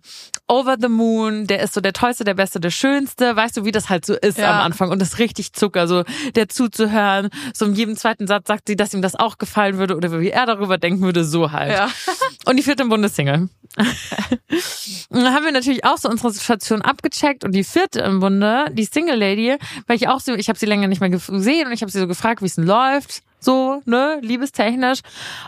over 0.49 0.77
the 0.81 0.89
moon, 0.89 1.47
der 1.47 1.61
ist 1.63 1.75
so 1.75 1.81
der 1.81 1.93
tollste, 1.93 2.25
der 2.25 2.35
beste, 2.35 2.61
der 2.61 2.71
schönste, 2.71 3.37
weißt 3.37 3.57
du, 3.57 3.65
wie 3.65 3.73
das 3.73 3.89
halt 3.89 4.05
so 4.05 4.15
ist 4.15 4.39
Ja. 4.39 4.51
am 4.59 4.67
Anfang 4.67 4.91
und 4.91 4.99
das 5.01 5.15
ist 5.15 5.19
richtig 5.19 5.53
Zucker, 5.53 5.87
so 5.87 6.05
der 6.35 6.49
zuzuhören, 6.49 7.31
so 7.55 7.65
in 7.67 7.75
jedem 7.75 7.97
zweiten 7.97 8.27
Satz 8.27 8.49
sagt 8.49 8.69
sie, 8.69 8.77
dass 8.77 8.93
ihm 8.93 9.03
das 9.03 9.15
auch 9.15 9.39
gefallen 9.39 9.79
würde 9.79 9.97
oder 9.97 10.21
wie 10.21 10.31
er 10.31 10.47
darüber 10.47 10.79
denken 10.79 11.01
würde, 11.03 11.25
so 11.25 11.53
halt. 11.53 11.73
Ja. 11.73 11.89
Und 12.47 12.57
die 12.57 12.63
vierte 12.65 12.83
im 12.83 12.89
Bunde 12.89 13.07
ist 13.07 13.15
Single. 13.17 13.49
und 13.49 13.49
dann 15.11 15.33
haben 15.33 15.45
wir 15.45 15.53
natürlich 15.53 15.85
auch 15.85 15.97
so 15.97 16.09
unsere 16.09 16.33
Situation 16.33 16.83
abgecheckt 16.83 17.45
und 17.45 17.53
die 17.53 17.63
vierte 17.65 18.01
im 18.01 18.19
Bunde, 18.21 18.67
die 18.73 18.85
Single 18.85 19.17
Lady, 19.17 19.57
weil 19.87 19.97
ich 19.97 20.09
auch 20.09 20.19
so, 20.21 20.35
ich 20.35 20.49
habe 20.49 20.59
sie 20.59 20.67
länger 20.67 20.89
nicht 20.89 21.01
mehr 21.01 21.09
gesehen 21.11 21.67
und 21.69 21.73
ich 21.73 21.83
habe 21.83 21.91
sie 21.93 22.01
so 22.01 22.07
gefragt, 22.09 22.43
wie 22.43 22.47
es 22.47 22.57
denn 22.57 22.67
läuft, 22.67 23.23
so, 23.39 23.81
ne, 23.87 24.19
liebestechnisch. 24.23 25.01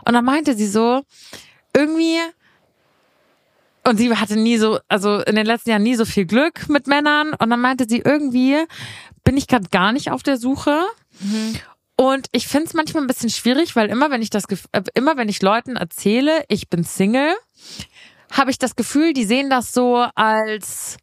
Und 0.04 0.14
dann 0.14 0.24
meinte 0.24 0.54
sie 0.54 0.66
so, 0.68 1.02
irgendwie 1.76 2.18
und 3.86 3.98
sie 3.98 4.14
hatte 4.16 4.36
nie 4.36 4.56
so, 4.56 4.78
also 4.88 5.20
in 5.20 5.36
den 5.36 5.44
letzten 5.44 5.70
Jahren 5.70 5.82
nie 5.82 5.94
so 5.94 6.06
viel 6.06 6.24
Glück 6.24 6.68
mit 6.70 6.86
Männern. 6.86 7.34
Und 7.34 7.50
dann 7.50 7.60
meinte 7.60 7.84
sie, 7.86 7.98
irgendwie 7.98 8.56
bin 9.24 9.36
ich 9.36 9.46
gerade 9.46 9.68
gar 9.68 9.92
nicht 9.92 10.10
auf 10.10 10.22
der 10.22 10.38
Suche. 10.38 10.80
Und 11.96 12.26
ich 12.32 12.48
finde 12.48 12.66
es 12.66 12.72
manchmal 12.74 13.02
ein 13.02 13.06
bisschen 13.06 13.28
schwierig, 13.28 13.76
weil 13.76 13.90
immer 13.90 14.10
wenn 14.10 14.22
ich 14.22 14.30
das, 14.30 14.44
äh, 14.72 14.82
immer 14.94 15.18
wenn 15.18 15.28
ich 15.28 15.42
Leuten 15.42 15.76
erzähle, 15.76 16.44
ich 16.48 16.70
bin 16.70 16.82
Single, 16.82 17.34
habe 18.32 18.50
ich 18.50 18.58
das 18.58 18.74
Gefühl, 18.74 19.12
die 19.12 19.24
sehen 19.24 19.50
das 19.50 19.72
so 19.72 20.06
als 20.14 20.96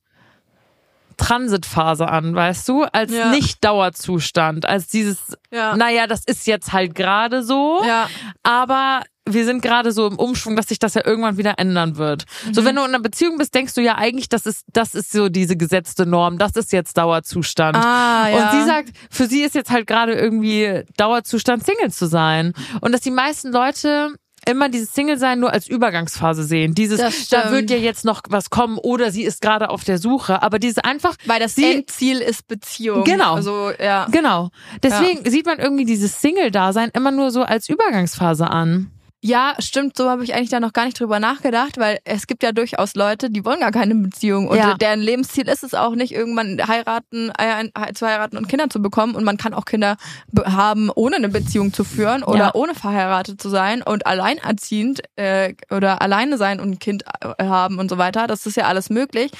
Transitphase 1.18 2.08
an, 2.08 2.34
weißt 2.34 2.68
du? 2.68 2.84
Als 2.86 3.12
Ja. 3.12 3.30
nicht 3.30 3.64
Dauerzustand, 3.64 4.66
als 4.66 4.88
dieses, 4.88 5.38
Ja. 5.52 5.76
naja, 5.76 6.08
das 6.08 6.24
ist 6.26 6.48
jetzt 6.48 6.74
halt 6.74 6.96
gerade 6.96 7.44
so, 7.44 7.84
Ja. 7.86 8.10
aber 8.42 9.02
wir 9.34 9.46
sind 9.46 9.62
gerade 9.62 9.91
so 9.91 10.08
im 10.08 10.17
Umschwung, 10.17 10.56
dass 10.56 10.67
sich 10.67 10.80
das 10.80 10.94
ja 10.94 11.06
irgendwann 11.06 11.38
wieder 11.38 11.56
ändern 11.58 11.98
wird. 11.98 12.26
Mhm. 12.48 12.54
So, 12.54 12.65
wenn 12.65 12.76
du 12.76 12.82
in 12.82 12.89
einer 12.89 13.00
Beziehung 13.00 13.38
bist, 13.38 13.54
denkst 13.54 13.74
du 13.74 13.82
ja 13.82 13.96
eigentlich, 13.96 14.30
das 14.30 14.46
ist, 14.46 14.65
das 14.72 14.96
ist 14.96 15.12
so 15.12 15.30
diese 15.30 15.56
gesetzte 15.58 16.06
Norm, 16.06 16.38
das 16.38 16.56
ist 16.56 16.72
jetzt 16.72 16.98
Dauerzustand. 16.98 17.78
Ah, 17.78 18.30
ja. 18.30 18.36
Und 18.36 18.60
sie 18.60 18.65
sagt, 18.65 18.89
für 19.10 19.28
sie 19.28 19.41
ist 19.41 19.56
jetzt 19.56 19.72
halt 19.72 19.88
gerade 19.88 20.13
irgendwie 20.13 20.84
Dauerzustand, 20.98 21.65
Single 21.65 21.91
zu 21.91 22.08
sein. 22.08 22.54
Und 22.82 22.91
dass 22.91 23.02
die 23.02 23.12
meisten 23.12 23.52
Leute 23.52 24.15
immer 24.48 24.70
dieses 24.70 24.94
Single-Sein 24.94 25.39
nur 25.39 25.52
als 25.52 25.67
Übergangsphase 25.67 26.44
sehen. 26.44 26.74
Dieses, 26.74 27.30
da 27.30 27.52
wird 27.52 27.70
ja 27.70 27.78
jetzt 27.78 28.06
noch 28.06 28.22
was 28.30 28.50
kommen 28.50 28.78
oder 28.78 29.12
sie 29.12 29.24
ist 29.24 29.41
gerade 29.41 29.70
auf 29.70 29.84
der 29.84 29.98
Suche. 29.98 30.41
Aber 30.41 30.60
dieses 30.60 30.80
einfach, 30.80 31.15
Weil 31.26 31.39
das 31.39 31.56
sie, 31.56 31.76
Endziel 31.76 32.20
ist 32.20 32.48
Beziehung. 32.48 33.04
Genau. 33.04 33.36
Also, 33.36 33.72
ja. 33.80 34.08
genau. 34.12 34.50
Deswegen 34.82 35.30
sieht 35.30 35.46
man 35.46 35.60
irgendwie 35.60 35.86
dieses 35.86 36.22
Single-Dasein 36.22 36.89
immer 36.94 37.12
nur 37.12 37.32
so 37.32 37.44
als 37.44 37.70
Übergangsphase 37.70 38.50
an. 38.50 38.91
Ja, 39.24 39.54
stimmt, 39.60 39.96
so 39.96 40.10
habe 40.10 40.24
ich 40.24 40.34
eigentlich 40.34 40.50
da 40.50 40.60
noch 40.60 40.74
gar 40.74 40.86
nicht 40.86 41.00
drüber 41.00 41.20
nachgedacht, 41.20 41.78
weil 41.78 42.00
es 42.06 42.26
gibt 42.26 42.42
ja 42.42 42.52
durchaus 42.52 42.96
Leute, 42.96 43.30
die 43.30 43.46
wollen 43.46 43.60
gar 43.60 43.72
keine 43.72 43.94
Beziehung 43.94 44.48
und 44.48 44.58
Ja. 44.58 44.74
deren 44.74 45.00
Lebensziel 45.00 45.48
ist 45.48 45.64
es 45.64 45.76
auch 45.76 45.94
nicht, 45.94 46.12
irgendwann 46.12 46.60
heiraten, 46.68 47.32
äh, 47.38 47.94
zu 47.94 48.08
heiraten 48.08 48.36
und 48.38 48.48
Kinder 48.50 48.68
zu 48.72 48.82
bekommen 48.82 49.14
und 49.14 49.24
man 49.24 49.38
kann 49.38 49.54
auch 49.54 49.66
Kinder 49.66 49.98
be- 50.32 50.52
haben, 50.52 50.90
ohne 50.90 51.18
eine 51.18 51.30
Beziehung 51.30 51.72
zu 51.72 51.84
führen 51.84 52.24
oder 52.24 52.38
Ja. 52.46 52.56
ohne 52.56 52.74
verheiratet 52.74 53.40
zu 53.40 53.50
sein 53.50 53.84
und 53.84 54.08
alleinerziehend 54.08 55.02
äh, 55.18 55.54
oder 55.70 56.02
alleine 56.02 56.40
sein 56.40 56.60
und 56.60 56.72
ein 56.72 56.80
Kind 56.80 57.04
äh, 57.38 57.44
haben 57.46 57.78
und 57.78 57.90
so 57.90 58.00
weiter. 58.00 58.26
Das 58.26 58.48
ist 58.48 58.58
ja 58.58 58.64
alles 58.66 58.90
möglich 58.90 59.32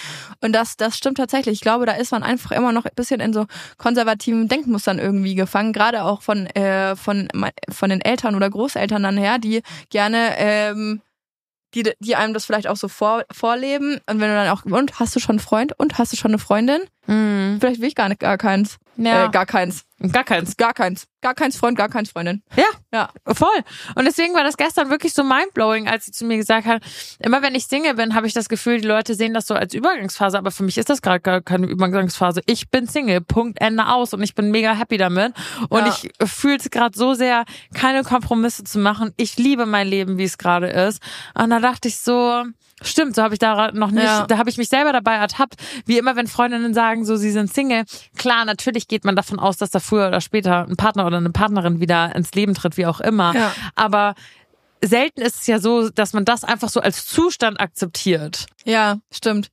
und 0.42 0.54
das, 0.54 0.78
das 0.78 0.96
stimmt 0.96 1.18
tatsächlich. 1.18 1.56
Ich 1.56 1.62
glaube, 1.62 1.88
da 1.88 1.94
ist 1.94 2.12
man 2.12 2.22
einfach 2.22 2.52
immer 2.52 2.72
noch 2.72 2.86
ein 2.86 2.92
bisschen 2.96 3.20
in 3.20 3.34
so 3.34 3.48
konservativen 3.80 4.48
Denkmustern 4.48 5.00
irgendwie 5.00 5.34
gefangen, 5.34 5.74
gerade 5.74 6.04
auch 6.04 6.22
von, 6.22 6.46
äh, 6.46 6.96
von, 6.96 7.30
von 7.72 7.90
den 7.90 8.02
Eltern 8.02 8.36
oder 8.36 8.48
Großeltern 8.52 9.02
dann 9.02 9.18
her, 9.18 9.40
die 9.40 9.64
gerne 9.90 10.36
ähm, 10.38 11.02
die, 11.74 11.92
die 12.00 12.16
einem 12.16 12.34
das 12.34 12.46
vielleicht 12.46 12.68
auch 12.68 12.76
so 12.76 12.88
vor, 12.88 13.24
vorleben. 13.32 14.00
Und 14.10 14.20
wenn 14.20 14.30
du 14.30 14.36
dann 14.36 14.50
auch, 14.50 14.66
und 14.66 15.00
hast 15.00 15.16
du 15.16 15.20
schon 15.20 15.34
einen 15.34 15.40
Freund? 15.40 15.74
Und 15.78 15.98
hast 15.98 16.12
du 16.12 16.18
schon 16.18 16.32
eine 16.32 16.40
Freundin? 16.40 16.82
Mhm. 17.08 17.58
Vielleicht 17.60 17.82
will 17.82 17.88
ich 17.88 17.96
gar 17.96 18.10
nicht 18.10 18.20
gar 18.20 18.38
keins. 18.38 18.78
Ja. 18.98 19.26
Äh, 19.26 19.30
gar 19.30 19.46
keins. 19.46 19.86
Gar 20.12 20.24
keins. 20.24 20.58
Gar 20.58 20.74
keins. 20.74 21.08
Gar 21.22 21.36
keins 21.36 21.56
Freund, 21.58 21.78
gar 21.78 21.90
keins 21.90 22.10
Freundin. 22.12 22.42
Ja, 22.56 22.64
Ja. 22.92 23.10
voll. 23.34 23.48
Und 23.96 24.06
deswegen 24.06 24.34
war 24.34 24.44
das 24.44 24.58
gestern 24.58 24.90
wirklich 24.90 25.14
so 25.14 25.24
mindblowing, 25.24 25.88
als 25.88 26.06
sie 26.06 26.12
zu 26.12 26.26
mir 26.26 26.38
gesagt 26.38 26.66
hat, 26.66 26.82
immer 27.20 27.42
wenn 27.44 27.54
ich 27.54 27.68
Single 27.68 27.94
bin, 27.94 28.16
habe 28.16 28.26
ich 28.26 28.34
das 28.34 28.50
Gefühl, 28.50 28.82
die 28.82 28.88
Leute 28.88 29.14
sehen 29.14 29.34
das 29.34 29.46
so 29.46 29.54
als 29.54 29.74
Übergangsphase, 29.76 30.38
aber 30.38 30.50
für 30.52 30.64
mich 30.64 30.78
ist 30.80 30.90
das 30.90 31.02
gerade 31.04 31.20
gar 31.20 31.42
keine 31.42 31.68
Übergangsphase. 31.68 32.42
Ich 32.48 32.70
bin 32.72 32.88
Single, 32.88 33.22
Punkt, 33.22 33.62
Ende 33.62 33.88
aus 33.88 34.14
und 34.16 34.24
ich 34.24 34.34
bin 34.34 34.50
mega 34.50 34.74
happy 34.74 34.98
damit. 34.98 35.34
Und 35.70 35.86
Ja. 35.86 35.96
ich 35.96 36.10
fühle 36.30 36.58
es 36.58 36.70
gerade 36.72 36.98
so 36.98 37.14
sehr, 37.14 37.46
keine 37.76 38.04
Kompromisse 38.04 38.64
zu 38.64 38.80
machen. 38.80 39.14
Ich 39.18 39.38
liebe 39.38 39.66
mein 39.68 39.88
Leben, 39.88 40.18
wie 40.18 40.24
es 40.24 40.38
gerade 40.40 40.68
ist. 40.68 41.02
Und 41.36 41.52
da 41.52 41.60
dachte 41.60 41.88
ich 41.88 41.98
so, 42.00 42.44
Stimmt, 42.82 43.16
so 43.16 43.22
habe 43.24 43.34
ich 43.36 43.40
da 43.40 43.72
noch 43.72 43.92
nicht, 43.92 44.04
Ja. 44.04 44.26
da 44.26 44.38
habe 44.38 44.50
ich 44.50 44.58
mich 44.58 44.70
selber 44.70 44.92
dabei 44.94 45.16
ertappt, 45.16 45.56
wie 45.86 45.98
immer, 45.98 46.16
wenn 46.16 46.28
Freundinnen 46.28 46.74
sagen, 46.74 47.06
so 47.06 47.16
sie 47.16 47.32
sind 47.32 47.54
Single. 47.54 47.86
Klar, 48.18 48.46
natürlich 48.46 48.88
geht 48.88 49.06
man 49.06 49.16
davon 49.16 49.40
aus, 49.40 49.58
dass 49.58 49.70
da 49.72 49.80
früher 49.80 50.08
oder 50.08 50.22
später 50.22 50.66
ein 50.68 50.76
Partner 50.78 51.06
oder 51.06 51.18
eine 51.18 51.30
Partnerin 51.32 51.80
wieder 51.80 52.16
ins 52.16 52.32
Leben 52.34 52.54
tritt, 52.56 52.78
wie 52.78 52.86
auch 52.88 53.00
immer. 53.00 53.36
Ja. 53.36 53.54
Aber 53.76 54.16
selten 54.84 55.22
ist 55.22 55.42
es 55.42 55.48
ja 55.48 55.60
so, 55.60 55.90
dass 55.90 56.14
man 56.14 56.26
das 56.26 56.44
einfach 56.44 56.70
so 56.70 56.80
als 56.80 57.06
Zustand 57.06 57.60
akzeptiert. 57.60 58.48
Ja, 58.66 58.98
stimmt. 59.14 59.50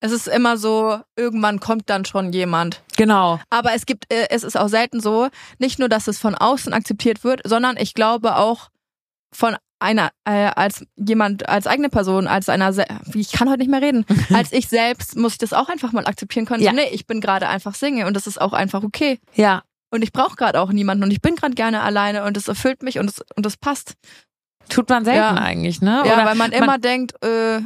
Es 0.00 0.10
ist 0.10 0.26
immer 0.26 0.56
so, 0.56 0.98
irgendwann 1.14 1.60
kommt 1.60 1.88
dann 1.88 2.04
schon 2.04 2.32
jemand. 2.32 2.82
Genau. 2.96 3.38
Aber 3.50 3.72
es 3.74 3.86
gibt, 3.86 4.12
äh, 4.12 4.26
es 4.30 4.42
ist 4.42 4.56
auch 4.58 4.66
selten 4.68 4.98
so, 5.00 5.28
nicht 5.58 5.78
nur, 5.78 5.88
dass 5.88 6.08
es 6.08 6.18
von 6.18 6.34
außen 6.34 6.72
akzeptiert 6.72 7.22
wird, 7.22 7.40
sondern 7.44 7.76
ich 7.76 7.94
glaube 7.94 8.34
auch 8.36 8.70
von 9.32 9.56
einer, 9.82 10.10
äh, 10.24 10.50
als 10.54 10.86
jemand, 10.96 11.48
als 11.48 11.66
eigene 11.66 11.88
Person, 11.90 12.26
als 12.26 12.48
einer, 12.48 12.74
wie 12.76 13.20
ich 13.20 13.32
kann 13.32 13.48
heute 13.48 13.58
nicht 13.58 13.70
mehr 13.70 13.82
reden, 13.82 14.06
als 14.32 14.52
ich 14.52 14.68
selbst 14.68 15.16
muss 15.16 15.32
ich 15.32 15.38
das 15.38 15.52
auch 15.52 15.68
einfach 15.68 15.92
mal 15.92 16.06
akzeptieren 16.06 16.46
können. 16.46 16.62
Ja. 16.62 16.70
So, 16.70 16.76
nee, 16.76 16.88
ich 16.92 17.06
bin 17.06 17.20
gerade 17.20 17.48
einfach 17.48 17.74
Single 17.74 18.06
und 18.06 18.14
das 18.14 18.26
ist 18.26 18.40
auch 18.40 18.52
einfach 18.52 18.82
okay. 18.82 19.18
Ja. 19.34 19.62
Und 19.90 20.02
ich 20.02 20.12
brauche 20.12 20.36
gerade 20.36 20.58
auch 20.60 20.72
niemanden 20.72 21.04
und 21.04 21.10
ich 21.10 21.20
bin 21.20 21.36
gerade 21.36 21.54
gerne 21.54 21.82
alleine 21.82 22.24
und 22.24 22.36
es 22.38 22.48
erfüllt 22.48 22.82
mich 22.82 22.98
und 22.98 23.10
es 23.10 23.20
und 23.36 23.44
es 23.44 23.58
passt. 23.58 23.94
Tut 24.68 24.88
man 24.88 25.04
selten 25.04 25.18
Ja. 25.18 25.34
eigentlich, 25.34 25.82
ne? 25.82 26.02
Ja, 26.06 26.14
Oder 26.14 26.24
weil 26.24 26.34
man 26.36 26.52
immer 26.52 26.78
denkt, 26.78 27.22
äh, 27.22 27.60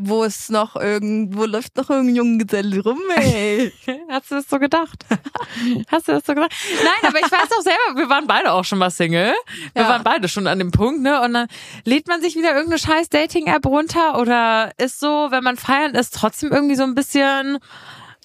wo 0.00 0.22
ist 0.22 0.48
noch 0.50 0.76
irgend, 0.76 1.36
wo 1.36 1.44
läuft 1.44 1.76
noch 1.76 1.90
irgendein 1.90 2.14
Junggeselle 2.16 2.82
rum, 2.84 3.00
ey? 3.16 3.72
Hast 4.08 4.30
du 4.30 4.36
das 4.36 4.48
so 4.48 4.58
gedacht? 4.60 5.04
Hast 5.90 6.06
du 6.06 6.12
das 6.12 6.24
so 6.24 6.34
gedacht? 6.34 6.52
Nein, 6.84 7.10
aber 7.10 7.18
ich 7.18 7.30
weiß 7.30 7.50
auch 7.58 7.62
selber, 7.62 7.96
wir 8.00 8.08
waren 8.08 8.26
beide 8.28 8.52
auch 8.52 8.64
schon 8.64 8.78
mal 8.78 8.90
Single. 8.90 9.34
Wir 9.74 9.82
Ja. 9.82 9.88
waren 9.88 10.04
beide 10.04 10.28
schon 10.28 10.46
an 10.46 10.60
dem 10.60 10.70
Punkt, 10.70 11.00
ne? 11.02 11.20
Und 11.20 11.32
dann 11.34 11.48
lädt 11.84 12.06
man 12.06 12.20
sich 12.22 12.36
wieder 12.36 12.50
irgendeine 12.54 12.78
scheiß 12.78 13.08
Dating-App 13.08 13.66
runter 13.66 14.18
oder 14.20 14.70
ist 14.78 15.00
so, 15.00 15.28
wenn 15.30 15.42
man 15.42 15.56
feiern 15.56 15.94
ist, 15.96 16.14
trotzdem 16.14 16.52
irgendwie 16.52 16.76
so 16.76 16.84
ein 16.84 16.94
bisschen 16.94 17.58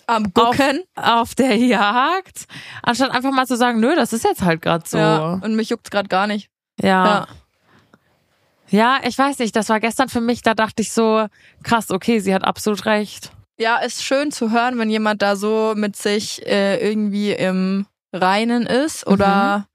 Am 0.06 0.26
auf, 0.36 0.56
Gucken. 0.58 0.84
auf 0.96 1.34
der 1.34 1.56
Jagd, 1.58 2.46
anstatt 2.84 3.10
einfach 3.12 3.32
mal 3.32 3.48
zu 3.48 3.58
sagen, 3.58 3.80
nö, 3.80 3.96
das 3.96 4.14
ist 4.14 4.24
jetzt 4.26 4.44
halt 4.44 4.62
gerade 4.62 4.84
so. 4.88 4.98
Ja, 5.00 5.40
und 5.42 5.56
mich 5.56 5.70
juckt's 5.70 5.90
gerade 5.90 6.08
gar 6.08 6.28
nicht. 6.28 6.50
Ja. 6.80 7.06
Ja. 7.06 7.28
Ja. 8.74 9.00
ich 9.04 9.18
weiß 9.18 9.40
nicht, 9.40 9.56
das 9.56 9.70
war 9.70 9.80
gestern 9.80 10.10
für 10.10 10.22
mich, 10.22 10.42
da 10.42 10.54
dachte 10.54 10.82
ich 10.82 10.92
so, 10.92 11.28
krass, 11.64 11.92
okay, 11.92 12.20
sie 12.20 12.34
hat 12.34 12.44
absolut 12.44 12.86
recht. 12.86 13.32
Ja, 13.60 13.78
ist 13.78 14.04
schön 14.04 14.32
zu 14.32 14.52
hören, 14.52 14.80
wenn 14.80 14.90
jemand 14.90 15.22
da 15.22 15.36
so 15.36 15.74
mit 15.76 15.96
sich 15.96 16.46
äh, 16.46 16.78
irgendwie 16.78 17.32
im 17.32 17.86
Reinen 18.12 18.66
ist 18.66 19.06
oder 19.08 19.68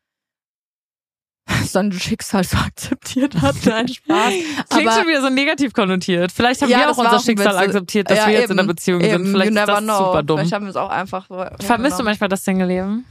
sein 1.65 1.93
Schicksal 1.93 2.45
so 2.45 2.57
akzeptiert 2.57 3.41
hat. 3.41 3.55
Nein, 3.65 3.89
Spaß. 3.89 4.35
Klingt 4.69 4.93
schon 4.93 5.07
wieder 5.07 5.23
so 5.23 5.31
negativ 5.31 5.73
konnotiert. 5.73 6.33
Vielleicht 6.33 6.63
haben 6.63 6.71
Ja, 6.71 6.79
wir 6.79 6.91
auch 6.91 6.99
unser 6.99 7.17
auch 7.17 7.25
Schicksal 7.25 7.55
Witz. 7.55 7.63
akzeptiert, 7.67 8.11
dass 8.11 8.19
Ja, 8.19 8.27
wir 8.27 8.35
jetzt 8.35 8.45
in 8.45 8.51
eben, 8.51 8.59
einer 8.61 8.69
Beziehung 8.69 9.01
eben, 9.01 9.25
sind. 9.25 9.33
Vielleicht 9.33 9.51
ist 9.53 9.69
das 9.69 9.81
know. 9.81 9.99
super 9.99 10.23
dumm. 10.23 10.39
Vielleicht 10.39 10.53
haben 10.53 10.65
wir 10.67 10.71
es 10.71 10.77
auch 10.77 10.91
einfach 10.91 11.27
so. 11.29 11.37
Vermisst 11.65 11.95
du 11.95 11.99
genau. 11.99 12.05
manchmal 12.05 12.29
das 12.29 12.45
Single-Leben? 12.45 13.05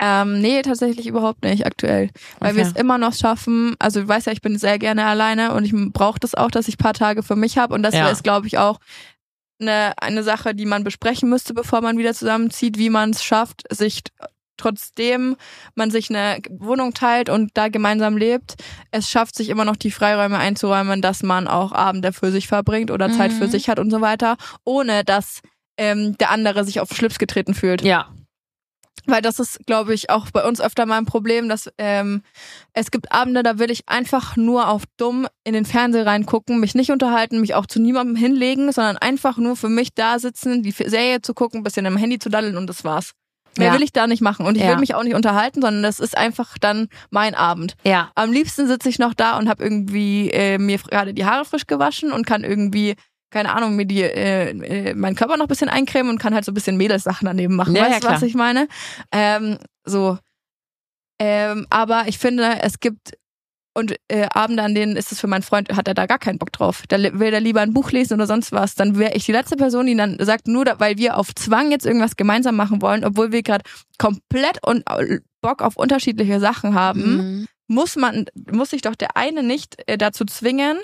Ähm, 0.00 0.40
nee, 0.40 0.60
tatsächlich 0.62 1.06
überhaupt 1.06 1.44
nicht 1.44 1.66
aktuell. 1.66 2.10
Weil 2.40 2.56
wir 2.56 2.62
Okay. 2.62 2.72
es 2.74 2.80
immer 2.80 2.98
noch 2.98 3.14
schaffen, 3.14 3.74
also 3.78 4.00
du 4.00 4.08
weißt 4.08 4.26
ja, 4.26 4.32
ich 4.32 4.42
bin 4.42 4.58
sehr 4.58 4.78
gerne 4.78 5.06
alleine 5.06 5.52
und 5.54 5.64
ich 5.64 5.72
brauche 5.92 6.18
das 6.18 6.34
auch, 6.34 6.50
dass 6.50 6.66
ich 6.68 6.78
paar 6.78 6.94
Tage 6.94 7.22
für 7.22 7.36
mich 7.36 7.58
habe. 7.58 7.74
Und 7.74 7.82
das 7.84 7.94
Ja. 7.94 8.08
ist, 8.10 8.24
glaube 8.24 8.46
ich, 8.48 8.58
auch 8.58 8.78
eine, 9.60 9.92
eine 9.98 10.22
Sache, 10.24 10.54
die 10.54 10.66
man 10.66 10.82
besprechen 10.84 11.28
müsste, 11.28 11.54
bevor 11.54 11.80
man 11.80 11.96
wieder 11.96 12.12
zusammenzieht, 12.12 12.76
wie 12.76 12.90
man 12.90 13.10
es 13.10 13.22
schafft, 13.22 13.62
sich 13.72 14.02
trotzdem 14.56 15.36
man 15.74 15.90
sich 15.90 16.10
eine 16.10 16.38
Wohnung 16.50 16.94
teilt 16.94 17.28
und 17.28 17.50
da 17.54 17.68
gemeinsam 17.68 18.16
lebt, 18.16 18.54
es 18.92 19.08
schafft 19.10 19.34
sich 19.36 19.48
immer 19.48 19.64
noch 19.64 19.76
die 19.76 19.90
Freiräume 19.90 20.38
einzuräumen, 20.38 21.02
dass 21.02 21.22
man 21.24 21.48
auch 21.48 21.72
Abende 21.72 22.12
für 22.12 22.30
sich 22.30 22.46
verbringt 22.46 22.90
oder 22.92 23.10
Zeit 23.10 23.32
Mhm. 23.32 23.36
für 23.36 23.48
sich 23.48 23.68
hat 23.68 23.78
und 23.80 23.90
so 23.90 24.00
weiter, 24.00 24.36
ohne 24.64 25.04
dass 25.04 25.40
ähm, 25.76 26.16
der 26.18 26.30
andere 26.30 26.64
sich 26.64 26.78
auf 26.80 26.90
Schlips 26.94 27.18
getreten 27.18 27.54
fühlt. 27.54 27.82
Ja. 27.82 28.08
Weil 29.06 29.22
das 29.22 29.38
ist, 29.38 29.58
glaube 29.66 29.94
ich, 29.94 30.10
auch 30.10 30.30
bei 30.30 30.44
uns 30.46 30.60
öfter 30.60 30.86
mal 30.86 30.98
ein 30.98 31.04
Problem, 31.06 31.48
dass 31.48 31.70
ähm, 31.78 32.22
es 32.72 32.90
gibt 32.90 33.12
Abende, 33.12 33.42
da 33.42 33.58
will 33.58 33.70
ich 33.70 33.88
einfach 33.88 34.36
nur 34.36 34.68
auf 34.68 34.84
dumm 34.96 35.26
in 35.44 35.52
den 35.54 35.64
Fernseher 35.64 36.06
reingucken, 36.06 36.58
mich 36.60 36.74
nicht 36.74 36.90
unterhalten, 36.90 37.40
mich 37.40 37.54
auch 37.54 37.66
zu 37.66 37.80
niemandem 37.80 38.16
hinlegen, 38.16 38.72
sondern 38.72 38.96
einfach 38.96 39.36
nur 39.36 39.56
für 39.56 39.68
mich 39.68 39.94
da 39.94 40.18
sitzen, 40.18 40.62
die 40.62 40.70
Serie 40.72 41.20
zu 41.22 41.34
gucken, 41.34 41.60
ein 41.60 41.64
bisschen 41.64 41.86
am 41.86 41.96
Handy 41.96 42.18
zu 42.18 42.28
daddeln 42.30 42.56
und 42.56 42.66
das 42.68 42.84
war's. 42.84 43.12
Mehr 43.56 43.68
Ja. 43.68 43.74
will 43.74 43.82
ich 43.84 43.92
da 43.92 44.06
nicht 44.08 44.20
machen. 44.20 44.46
Und 44.46 44.56
ich 44.56 44.62
Ja. 44.62 44.70
will 44.70 44.78
mich 44.78 44.94
auch 44.96 45.04
nicht 45.04 45.14
unterhalten, 45.14 45.60
sondern 45.62 45.82
das 45.84 46.00
ist 46.00 46.16
einfach 46.18 46.58
dann 46.58 46.88
mein 47.10 47.36
Abend. 47.36 47.74
Ja. 47.84 48.10
Am 48.16 48.32
liebsten 48.32 48.66
sitze 48.66 48.88
ich 48.88 48.98
noch 48.98 49.14
da 49.14 49.38
und 49.38 49.48
habe 49.48 49.62
irgendwie 49.62 50.28
äh, 50.30 50.58
mir 50.58 50.78
gerade 50.78 51.14
die 51.14 51.24
Haare 51.24 51.44
frisch 51.44 51.66
gewaschen 51.68 52.10
und 52.10 52.26
kann 52.26 52.42
irgendwie, 52.42 52.96
keine 53.34 53.52
Ahnung, 53.52 53.74
mir 53.74 53.84
die, 53.84 54.00
äh, 54.00 54.50
äh, 54.50 54.94
meinen 54.94 55.16
Körper 55.16 55.36
noch 55.36 55.46
ein 55.46 55.48
bisschen 55.48 55.68
eincremen 55.68 56.08
und 56.08 56.18
kann 56.20 56.34
halt 56.34 56.44
so 56.44 56.52
ein 56.52 56.54
bisschen 56.54 56.76
Mädelssachen 56.76 57.26
daneben 57.26 57.56
machen. 57.56 57.74
Ja, 57.74 57.82
weißt 57.82 57.94
ja, 57.94 57.98
du, 58.00 58.06
was 58.06 58.18
klar. 58.18 58.28
ich 58.28 58.34
meine? 58.34 58.68
Ähm, 59.10 59.58
so. 59.84 60.18
Ähm, 61.18 61.66
aber 61.68 62.04
ich 62.06 62.18
finde, 62.18 62.60
es 62.62 62.78
gibt 62.78 63.14
und 63.76 63.96
äh, 64.06 64.28
Abende, 64.32 64.62
an 64.62 64.76
denen 64.76 64.94
ist 64.96 65.10
es 65.10 65.18
für 65.20 65.26
meinen 65.26 65.42
Freund, 65.42 65.76
hat 65.76 65.88
er 65.88 65.94
da 65.94 66.06
gar 66.06 66.20
keinen 66.20 66.38
Bock 66.38 66.52
drauf. 66.52 66.84
Da 66.86 66.96
will 66.96 67.34
er 67.34 67.40
lieber 67.40 67.60
ein 67.60 67.74
Buch 67.74 67.90
lesen 67.90 68.14
oder 68.14 68.28
sonst 68.28 68.52
was. 68.52 68.76
Dann 68.76 68.98
wäre 68.98 69.14
ich 69.14 69.24
die 69.24 69.32
letzte 69.32 69.56
Person, 69.56 69.86
die 69.86 69.96
dann 69.96 70.16
sagt, 70.20 70.46
nur 70.46 70.64
da, 70.64 70.78
weil 70.78 70.96
wir 70.96 71.16
auf 71.16 71.34
Zwang 71.34 71.72
jetzt 71.72 71.84
irgendwas 71.84 72.14
gemeinsam 72.14 72.54
machen 72.54 72.80
wollen, 72.82 73.04
obwohl 73.04 73.32
wir 73.32 73.42
gerade 73.42 73.64
komplett 73.98 74.64
und 74.64 74.88
äh, 74.88 75.18
Bock 75.40 75.60
auf 75.60 75.76
unterschiedliche 75.76 76.38
Sachen 76.38 76.74
haben 76.76 77.16
Mhm. 77.16 77.46
muss 77.66 77.96
man, 77.96 78.26
muss 78.52 78.70
sich 78.70 78.82
doch 78.82 78.94
der 78.94 79.16
eine 79.16 79.42
nicht 79.42 79.82
äh, 79.88 79.98
dazu 79.98 80.24
zwingen, 80.24 80.76